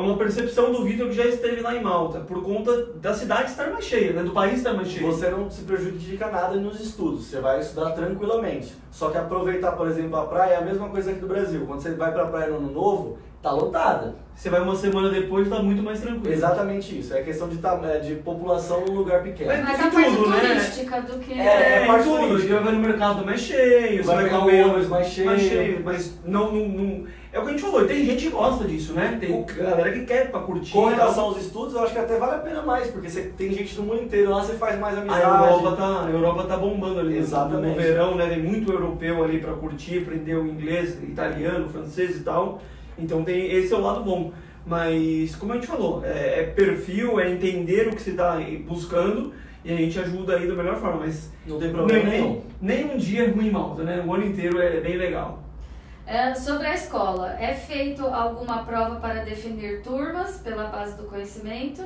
uma 0.01 0.17
percepção 0.17 0.73
do 0.73 0.85
Vitor 0.85 1.09
que 1.09 1.15
já 1.15 1.25
esteve 1.25 1.61
lá 1.61 1.75
em 1.75 1.81
Malta, 1.83 2.19
por 2.21 2.43
conta 2.43 2.87
da 3.01 3.15
cidade 3.15 3.51
estar 3.51 3.71
mais 3.71 3.85
cheia, 3.85 4.13
né? 4.13 4.23
Do 4.23 4.33
país 4.33 4.59
estar 4.59 4.73
mais 4.75 4.89
cheio. 4.89 5.07
Você 5.07 5.29
não 5.31 5.49
se 5.49 5.63
prejudica 5.63 6.27
nada 6.29 6.57
nos 6.57 6.81
estudos, 6.81 7.27
você 7.27 7.39
vai 7.41 7.61
estudar 7.61 7.91
tranquilamente. 7.93 8.75
Só 8.91 9.11
que 9.11 9.17
aproveitar, 9.19 9.73
por 9.73 9.87
exemplo, 9.89 10.17
a 10.17 10.27
praia 10.27 10.55
é 10.55 10.57
a 10.57 10.61
mesma 10.63 10.89
coisa 10.89 11.11
aqui 11.11 11.21
do 11.21 11.29
Brasil. 11.29 11.65
Quando 11.67 11.81
você 11.81 11.93
vai 11.93 12.13
pra 12.13 12.27
praia 12.27 12.49
no 12.49 12.57
ano 12.57 12.73
novo, 12.73 13.19
tá 13.43 13.51
lotada. 13.53 14.17
Você 14.35 14.49
vai 14.51 14.61
uma 14.61 14.75
semana 14.75 15.11
depois 15.11 15.47
e 15.47 15.51
tá 15.51 15.63
muito 15.63 15.83
mais 15.83 16.01
tranquilo. 16.01 16.33
Exatamente 16.33 16.99
isso. 16.99 17.15
É 17.15 17.23
questão 17.23 17.49
de, 17.49 17.59
é, 17.87 17.99
de 18.01 18.15
população 18.17 18.85
num 18.85 18.95
lugar 18.95 19.23
pequeno. 19.23 19.49
Mas- 19.53 19.63
Mas 19.63 19.81
a 19.81 19.91
parte 19.91 20.11
tudo, 20.17 20.29
né? 20.31 20.41
turística 20.41 21.01
do 21.03 21.19
que. 21.21 21.33
É, 21.35 21.45
É, 21.47 21.83
é 21.83 21.87
parte 21.87 22.05
tudo. 22.05 22.19
turística. 22.29 22.55
Você 22.57 22.65
vai 22.65 22.73
no 22.73 22.81
mercado 22.81 23.25
mais 23.25 23.41
cheio, 23.41 24.03
você 24.03 24.13
Vai 24.15 24.29
vai 24.29 24.41
comer 24.41 24.67
mais 24.89 25.07
cheio. 25.07 25.27
mais 25.27 25.41
cheio, 25.43 25.83
mas 25.85 26.19
não, 26.25 26.51
não, 26.53 26.69
não- 26.69 27.05
É 27.35 27.39
o 27.41 27.43
que 27.43 27.49
a 27.49 27.51
gente 27.51 27.63
falou, 27.63 27.85
tem 27.85 28.05
gente 28.07 28.27
que 28.27 28.31
gosta 28.31 28.65
disso, 28.65 28.93
né? 28.93 29.19
Tem 29.21 29.29
Com- 29.33 29.45
galera 29.57 29.91
que 29.91 30.05
quer 30.05 30.31
pra 30.31 30.39
curtir. 30.39 30.71
Com 30.71 30.85
relação 30.87 31.25
aos 31.25 31.43
estudos, 31.43 31.75
eu 31.75 31.83
acho 31.83 31.93
que 31.93 31.99
até 31.99 32.17
vale 32.17 32.37
a 32.37 32.39
pena 32.39 32.63
mais, 32.63 32.87
porque 32.93 33.11
você 33.11 33.23
tem 33.37 33.53
gente 33.53 33.75
do 33.75 33.83
mundo 33.83 34.03
inteiro 34.03 34.31
lá, 34.31 34.41
você 34.41 34.55
faz 34.55 34.79
mais 34.79 34.97
amizade. 34.97 35.21
A 35.25 35.29
Europa, 35.51 35.77
tá, 35.77 36.05
a 36.07 36.11
Europa 36.11 36.45
tá 36.45 36.57
bombando 36.57 37.01
ali. 37.01 37.19
Exatamente. 37.19 37.75
No 37.77 37.83
verão, 37.83 38.15
né? 38.15 38.29
Tem 38.29 38.41
muito 38.41 38.71
europeu 38.71 39.25
ali 39.25 39.41
pra 39.41 39.53
curtir, 39.55 39.99
aprender 39.99 40.37
o 40.37 40.47
inglês, 40.47 40.97
italiano, 41.03 41.69
francês 41.69 42.17
e 42.19 42.21
tal. 42.21 42.63
Então 42.97 43.25
tem, 43.25 43.53
esse 43.53 43.75
é 43.75 43.77
o 43.77 43.81
lado 43.81 44.05
bom. 44.05 44.33
Mas, 44.65 45.35
como 45.35 45.53
a 45.53 45.57
gente 45.57 45.67
falou, 45.67 46.03
é, 46.05 46.41
é 46.41 46.43
perfil, 46.45 47.19
é 47.19 47.29
entender 47.31 47.89
o 47.89 47.97
que 47.97 48.01
você 48.01 48.11
está 48.11 48.39
buscando 48.65 49.33
e 49.65 49.73
a 49.73 49.77
gente 49.77 49.99
ajuda 49.99 50.37
aí 50.37 50.47
da 50.47 50.55
melhor 50.55 50.77
forma. 50.77 51.01
Mas 51.01 51.33
Não 51.47 51.59
tem 51.59 51.71
problema 51.73 52.09
nenhum. 52.09 52.41
nem, 52.63 52.85
nem 52.85 52.95
um 52.95 52.97
dia 52.97 53.25
é 53.25 53.27
ruim 53.29 53.49
em 53.49 53.51
Malta, 53.51 53.83
né? 53.83 54.03
O 54.07 54.15
ano 54.15 54.25
inteiro 54.25 54.63
é 54.63 54.81
bem 54.81 54.97
legal. 54.97 55.44
É, 56.07 56.35
sobre 56.35 56.67
a 56.67 56.75
escola, 56.75 57.35
é 57.41 57.55
feito 57.55 58.07
alguma 58.07 58.63
prova 58.65 58.97
para 58.97 59.25
definir 59.25 59.83
turmas 59.83 60.39
pela 60.39 60.65
base 60.65 60.97
do 60.97 61.05
conhecimento? 61.05 61.83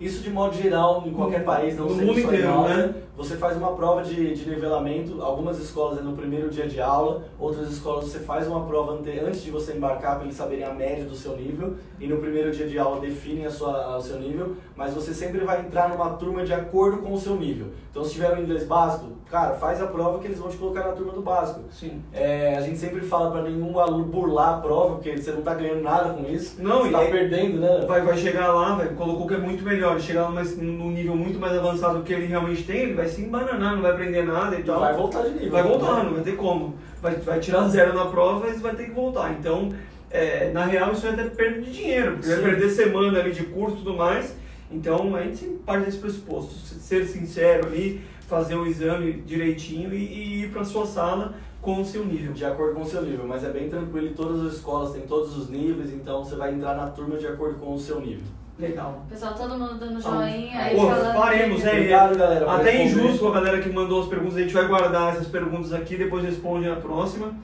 Isso 0.00 0.22
de 0.22 0.30
modo 0.30 0.56
geral, 0.56 1.04
em 1.06 1.12
qualquer 1.12 1.44
país, 1.44 1.76
não 1.76 1.84
no 1.84 1.94
sei 1.94 2.06
mundo 2.06 2.20
inteiro, 2.20 2.48
Malta, 2.48 2.74
né? 2.74 2.94
Você 3.18 3.36
faz 3.36 3.54
uma 3.54 3.76
prova 3.76 4.02
de, 4.02 4.34
de 4.34 4.48
nivelamento, 4.48 5.20
algumas 5.20 5.58
escolas 5.58 5.98
é 5.98 6.00
no 6.00 6.16
primeiro 6.16 6.48
dia 6.48 6.66
de 6.66 6.80
aula, 6.80 7.24
outras 7.38 7.70
escolas 7.70 8.06
você 8.06 8.18
faz 8.20 8.48
uma 8.48 8.64
prova 8.64 8.92
ante, 8.94 9.10
antes 9.20 9.42
de 9.42 9.50
você 9.50 9.74
embarcar 9.74 10.14
para 10.14 10.24
eles 10.24 10.36
saberem 10.36 10.64
a 10.64 10.72
média 10.72 11.04
do 11.04 11.14
seu 11.14 11.36
nível, 11.36 11.76
e 12.00 12.06
no 12.06 12.16
primeiro 12.16 12.50
dia 12.50 12.66
de 12.66 12.78
aula 12.78 12.98
definem 12.98 13.44
a 13.44 13.50
sua, 13.50 13.98
o 13.98 14.00
seu 14.00 14.18
nível, 14.18 14.56
mas 14.80 14.94
você 14.94 15.12
sempre 15.12 15.40
vai 15.40 15.60
entrar 15.60 15.90
numa 15.90 16.08
turma 16.14 16.42
de 16.42 16.54
acordo 16.54 17.02
com 17.02 17.12
o 17.12 17.18
seu 17.20 17.36
nível. 17.36 17.66
Então 17.90 18.02
se 18.02 18.12
tiver 18.12 18.34
o 18.34 18.40
inglês 18.40 18.64
básico, 18.64 19.10
cara, 19.30 19.52
faz 19.56 19.78
a 19.82 19.86
prova 19.86 20.18
que 20.20 20.26
eles 20.26 20.38
vão 20.38 20.48
te 20.48 20.56
colocar 20.56 20.80
na 20.80 20.92
turma 20.92 21.12
do 21.12 21.20
básico. 21.20 21.60
Sim. 21.70 22.00
É, 22.14 22.56
a 22.56 22.62
gente 22.62 22.78
sempre 22.78 23.02
fala 23.02 23.30
para 23.30 23.42
nenhum 23.42 23.78
aluno 23.78 24.04
burlar 24.04 24.54
a 24.54 24.60
prova, 24.62 24.94
porque 24.94 25.18
você 25.18 25.32
não 25.32 25.42
tá 25.42 25.52
ganhando 25.52 25.82
nada 25.82 26.14
com 26.14 26.26
isso, 26.26 26.62
Não, 26.62 26.84
você 26.84 26.92
tá 26.92 27.02
é- 27.02 27.10
perdendo, 27.10 27.60
né? 27.60 27.84
Vai, 27.86 28.00
vai 28.00 28.16
chegar 28.16 28.54
lá, 28.54 28.76
vai, 28.76 28.88
colocou 28.94 29.26
que 29.26 29.34
é 29.34 29.38
muito 29.38 29.62
melhor, 29.62 30.00
chegar 30.00 30.30
lá 30.30 30.42
num 30.56 30.90
nível 30.90 31.14
muito 31.14 31.38
mais 31.38 31.54
avançado 31.58 31.98
do 31.98 32.02
que 32.02 32.14
ele 32.14 32.24
realmente 32.24 32.62
tem, 32.62 32.78
ele 32.78 32.94
vai 32.94 33.06
se 33.06 33.20
embananar, 33.20 33.74
não 33.74 33.82
vai 33.82 33.90
aprender 33.90 34.22
nada 34.22 34.58
e 34.58 34.62
tal. 34.62 34.80
vai 34.80 34.94
voltar 34.94 35.24
de 35.24 35.32
nível. 35.32 35.50
Vai 35.50 35.62
né? 35.62 35.68
voltar, 35.68 36.04
não 36.04 36.14
vai 36.14 36.22
ter 36.22 36.36
como. 36.36 36.74
Vai, 37.02 37.16
vai 37.16 37.38
tirar 37.38 37.68
zero 37.68 37.92
na 37.92 38.06
prova 38.06 38.48
e 38.48 38.54
vai 38.54 38.74
ter 38.74 38.84
que 38.84 38.92
voltar. 38.92 39.30
Então, 39.32 39.68
é, 40.10 40.50
na 40.54 40.64
real, 40.64 40.92
isso 40.92 41.06
é 41.06 41.10
até 41.10 41.24
perda 41.24 41.60
de 41.60 41.70
dinheiro, 41.70 42.12
porque 42.12 42.28
vai 42.28 42.42
perder 42.42 42.70
semana 42.70 43.18
ali 43.18 43.32
de 43.32 43.44
curso 43.44 43.76
e 43.76 43.78
tudo 43.80 43.94
mais. 43.94 44.39
Então, 44.70 45.14
a 45.16 45.22
gente 45.22 45.36
sempre 45.38 45.56
parte 45.58 45.84
desse 45.86 45.98
pressuposto, 45.98 46.52
ser 46.54 47.04
sincero 47.06 47.66
ali, 47.66 48.00
fazer 48.28 48.54
o 48.54 48.66
exame 48.66 49.12
direitinho 49.26 49.92
e, 49.92 49.96
e 49.96 50.42
ir 50.44 50.50
para 50.52 50.64
sua 50.64 50.86
sala 50.86 51.34
com 51.60 51.80
o 51.80 51.84
seu 51.84 52.04
nível. 52.04 52.32
De 52.32 52.44
acordo 52.44 52.74
com 52.74 52.82
o 52.82 52.86
seu 52.86 53.02
nível, 53.02 53.26
mas 53.26 53.42
é 53.44 53.50
bem 53.50 53.68
tranquilo 53.68 54.06
e 54.06 54.10
todas 54.14 54.46
as 54.46 54.54
escolas 54.54 54.92
têm 54.92 55.02
todos 55.02 55.36
os 55.36 55.50
níveis, 55.50 55.92
então 55.92 56.24
você 56.24 56.36
vai 56.36 56.54
entrar 56.54 56.74
na 56.76 56.86
turma 56.86 57.16
de 57.16 57.26
acordo 57.26 57.58
com 57.58 57.74
o 57.74 57.78
seu 57.78 58.00
nível. 58.00 58.24
Legal. 58.58 59.04
Pessoal, 59.08 59.34
todo 59.34 59.58
mundo 59.58 59.78
dando 59.78 59.98
Então, 59.98 60.12
joinha 60.20 60.58
aí 60.60 60.76
Pô, 60.76 60.86
faremos, 60.88 61.58
que- 61.60 61.64
né? 61.64 61.72
Obrigado, 61.72 62.16
galera. 62.18 62.52
Até 62.52 62.70
responder. 62.72 62.84
injusto 63.04 63.18
com 63.24 63.28
a 63.28 63.34
galera 63.34 63.60
que 63.60 63.70
mandou 63.70 64.02
as 64.02 64.08
perguntas, 64.08 64.36
a 64.36 64.40
gente 64.40 64.52
vai 64.52 64.68
guardar 64.68 65.14
essas 65.14 65.26
perguntas 65.28 65.72
aqui, 65.72 65.96
depois 65.96 66.22
responde 66.24 66.68
na 66.68 66.76
próxima. 66.76 67.34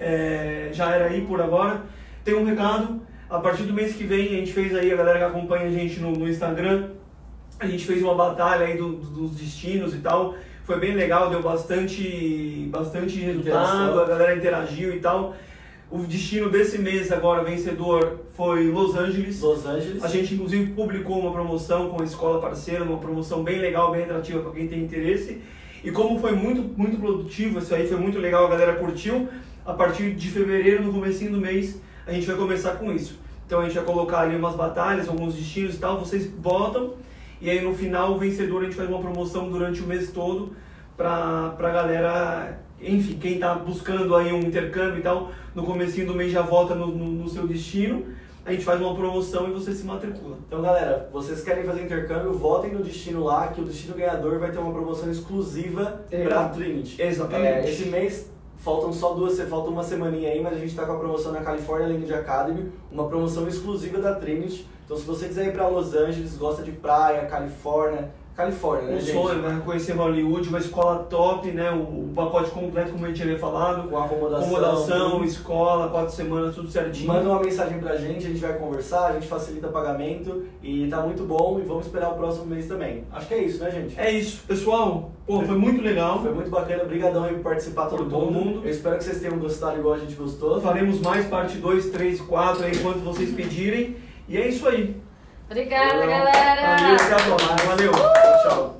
É, 0.00 0.70
já 0.72 0.90
era 0.94 1.06
aí 1.06 1.20
por 1.26 1.40
agora. 1.40 1.82
Tem 2.24 2.34
um 2.34 2.44
recado, 2.44 3.00
a 3.36 3.38
partir 3.40 3.62
do 3.64 3.72
mês 3.72 3.94
que 3.94 4.04
vem, 4.04 4.26
a 4.28 4.30
gente 4.38 4.52
fez 4.52 4.74
aí, 4.74 4.92
a 4.92 4.96
galera 4.96 5.18
que 5.18 5.24
acompanha 5.24 5.66
a 5.66 5.70
gente 5.70 5.98
no, 6.00 6.12
no 6.12 6.28
Instagram, 6.28 6.90
a 7.58 7.66
gente 7.66 7.84
fez 7.86 8.02
uma 8.02 8.14
batalha 8.14 8.66
aí 8.66 8.76
do- 8.76 8.92
do- 8.96 9.28
dos 9.28 9.36
destinos 9.36 9.94
e 9.94 9.98
tal. 9.98 10.34
Foi 10.64 10.78
bem 10.78 10.94
legal, 10.94 11.30
deu 11.30 11.42
bastante, 11.42 12.68
bastante 12.70 13.18
resultado, 13.18 14.00
a 14.00 14.04
galera 14.04 14.36
interagiu 14.36 14.94
e 14.94 15.00
tal. 15.00 15.34
O 15.90 15.98
destino 16.04 16.48
desse 16.48 16.78
mês 16.78 17.12
agora, 17.12 17.44
vencedor, 17.44 18.20
foi 18.34 18.68
Los 18.70 18.96
Angeles. 18.96 19.40
Los 19.40 19.66
Angeles. 19.66 20.02
A 20.04 20.08
gente 20.08 20.34
inclusive 20.34 20.72
publicou 20.72 21.18
uma 21.18 21.32
promoção 21.32 21.90
com 21.90 22.00
a 22.00 22.04
escola 22.04 22.40
parceira, 22.40 22.82
uma 22.84 22.98
promoção 22.98 23.42
bem 23.42 23.58
legal, 23.58 23.90
bem 23.92 24.04
atrativa 24.04 24.40
para 24.40 24.52
quem 24.52 24.68
tem 24.68 24.80
interesse. 24.84 25.40
E 25.84 25.90
como 25.90 26.18
foi 26.18 26.32
muito, 26.32 26.62
muito 26.78 26.96
produtivo, 26.98 27.58
isso 27.58 27.74
aí 27.74 27.86
foi 27.86 27.96
muito 27.98 28.18
legal, 28.18 28.46
a 28.46 28.50
galera 28.50 28.74
curtiu. 28.74 29.28
A 29.66 29.72
partir 29.74 30.12
de 30.14 30.28
fevereiro, 30.30 30.82
no 30.82 30.92
comecinho 30.92 31.32
do 31.32 31.38
mês, 31.38 31.80
a 32.06 32.12
gente 32.12 32.26
vai 32.26 32.36
começar 32.36 32.72
com 32.76 32.92
isso. 32.92 33.20
Então 33.52 33.60
a 33.60 33.64
gente 33.64 33.74
vai 33.74 33.84
colocar 33.84 34.20
ali 34.20 34.34
umas 34.34 34.54
batalhas, 34.54 35.10
alguns 35.10 35.34
destinos 35.34 35.74
e 35.74 35.78
tal, 35.78 35.98
vocês 35.98 36.26
botam 36.26 36.94
e 37.38 37.50
aí 37.50 37.60
no 37.60 37.74
final 37.74 38.12
o 38.12 38.18
vencedor 38.18 38.62
a 38.62 38.64
gente 38.64 38.74
faz 38.74 38.88
uma 38.88 38.98
promoção 38.98 39.50
durante 39.50 39.82
o 39.82 39.86
mês 39.86 40.10
todo 40.10 40.56
pra, 40.96 41.50
pra 41.50 41.68
galera, 41.68 42.60
enfim, 42.80 43.18
quem 43.20 43.38
tá 43.38 43.54
buscando 43.54 44.16
aí 44.16 44.32
um 44.32 44.38
intercâmbio 44.38 45.00
e 45.00 45.02
tal, 45.02 45.32
no 45.54 45.64
comecinho 45.64 46.06
do 46.06 46.14
mês 46.14 46.32
já 46.32 46.40
vota 46.40 46.74
no, 46.74 46.86
no, 46.86 47.04
no 47.04 47.28
seu 47.28 47.46
destino, 47.46 48.06
a 48.42 48.52
gente 48.52 48.64
faz 48.64 48.80
uma 48.80 48.94
promoção 48.94 49.46
e 49.50 49.52
você 49.52 49.74
se 49.74 49.84
matricula. 49.84 50.38
Então, 50.48 50.62
galera, 50.62 51.10
vocês 51.12 51.44
querem 51.44 51.64
fazer 51.64 51.82
intercâmbio, 51.82 52.32
votem 52.32 52.72
no 52.72 52.82
destino 52.82 53.22
lá, 53.22 53.48
que 53.48 53.60
o 53.60 53.64
destino 53.64 53.94
ganhador 53.94 54.38
vai 54.38 54.50
ter 54.50 54.60
uma 54.60 54.72
promoção 54.72 55.10
exclusiva 55.10 56.00
É. 56.10 56.24
pra 56.24 56.48
Trinity. 56.48 57.02
Exatamente. 57.02 57.66
É, 57.68 57.70
esse 57.70 57.84
mês 57.90 58.31
faltam 58.62 58.92
só 58.92 59.12
duas, 59.12 59.38
falta 59.40 59.70
uma 59.70 59.82
semaninha 59.82 60.30
aí, 60.30 60.40
mas 60.40 60.54
a 60.54 60.58
gente 60.58 60.74
tá 60.74 60.86
com 60.86 60.92
a 60.92 60.98
promoção 60.98 61.32
na 61.32 61.40
California 61.40 61.88
Language 61.88 62.14
Academy, 62.14 62.72
uma 62.90 63.08
promoção 63.08 63.48
exclusiva 63.48 63.98
da 63.98 64.14
Trinity. 64.14 64.66
Então, 64.84 64.96
se 64.96 65.04
você 65.04 65.26
quiser 65.26 65.48
ir 65.48 65.52
pra 65.52 65.68
Los 65.68 65.94
Angeles, 65.94 66.36
gosta 66.36 66.62
de 66.62 66.70
praia, 66.70 67.26
Califórnia, 67.26 68.10
Califórnia, 68.34 68.88
né, 68.88 68.96
Um 68.96 69.00
gente? 69.00 69.12
sonho, 69.12 69.42
né? 69.42 69.62
Conhecer 69.64 69.92
Hollywood, 69.92 70.48
uma 70.48 70.58
escola 70.58 71.00
top, 71.10 71.50
né? 71.50 71.70
O, 71.70 71.82
o 71.82 72.12
pacote 72.14 72.50
completo, 72.50 72.92
como 72.92 73.04
a 73.04 73.08
gente 73.08 73.22
havia 73.22 73.38
falado. 73.38 73.88
Com 73.88 73.98
acomodação. 73.98 74.46
Acomodação, 74.46 75.24
escola, 75.24 75.88
quatro 75.90 76.14
semanas, 76.14 76.54
tudo 76.54 76.70
certinho. 76.70 77.08
Manda 77.08 77.28
uma 77.28 77.40
mensagem 77.40 77.78
pra 77.78 77.94
gente, 77.96 78.24
a 78.24 78.28
gente 78.28 78.40
vai 78.40 78.58
conversar, 78.58 79.08
a 79.08 79.12
gente 79.12 79.26
facilita 79.28 79.68
pagamento 79.68 80.44
e 80.62 80.88
tá 80.88 81.02
muito 81.02 81.24
bom 81.24 81.60
e 81.62 81.66
vamos 81.66 81.86
esperar 81.86 82.10
o 82.10 82.14
próximo 82.14 82.46
mês 82.46 82.66
também. 82.66 83.04
Acho 83.12 83.28
que 83.28 83.34
é 83.34 83.44
isso, 83.44 83.62
né, 83.62 83.70
gente? 83.70 84.00
É 84.00 84.10
isso, 84.10 84.42
pessoal. 84.46 85.10
Pô, 85.26 85.42
foi 85.42 85.56
muito 85.56 85.82
legal. 85.82 86.20
Foi 86.22 86.32
muito 86.32 86.50
bacana, 86.50 86.82
obrigadão 86.84 87.24
aí 87.24 87.34
por 87.34 87.42
participar 87.42 87.86
todo, 87.86 88.08
todo 88.08 88.26
mundo. 88.26 88.32
mundo. 88.32 88.60
Eu 88.64 88.70
espero 88.70 88.96
que 88.96 89.04
vocês 89.04 89.20
tenham 89.20 89.38
gostado 89.38 89.78
igual 89.78 89.94
a 89.94 89.98
gente 89.98 90.14
gostou. 90.14 90.60
Faremos 90.60 91.00
mais 91.00 91.26
parte 91.26 91.58
2, 91.58 91.90
3, 91.90 92.20
4 92.22 92.64
aí, 92.64 92.72
enquanto 92.72 93.00
vocês 93.00 93.30
pedirem. 93.34 93.96
E 94.28 94.38
é 94.38 94.48
isso 94.48 94.66
aí. 94.66 94.96
Obrigada, 95.50 95.94
Valeu. 95.94 96.08
galera! 96.08 96.76
Valeu, 96.76 96.94
até 96.96 97.14
a 97.14 97.24
próxima. 97.26 97.56
Valeu. 97.66 97.92
Tchau, 97.92 98.42
tchau. 98.42 98.76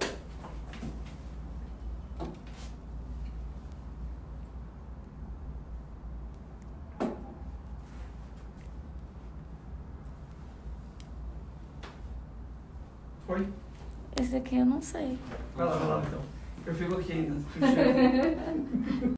Foi? 13.27 13.47
Esse 14.21 14.37
aqui 14.37 14.57
eu 14.59 14.67
não 14.67 14.83
sei. 14.83 15.19
Vai 15.57 15.67
lá, 15.67 15.77
vai 15.77 15.89
lá 15.89 16.03
então. 16.07 16.21
Eu 16.67 16.75
fico 16.75 16.95
aqui 16.97 17.13
ainda. 17.13 17.35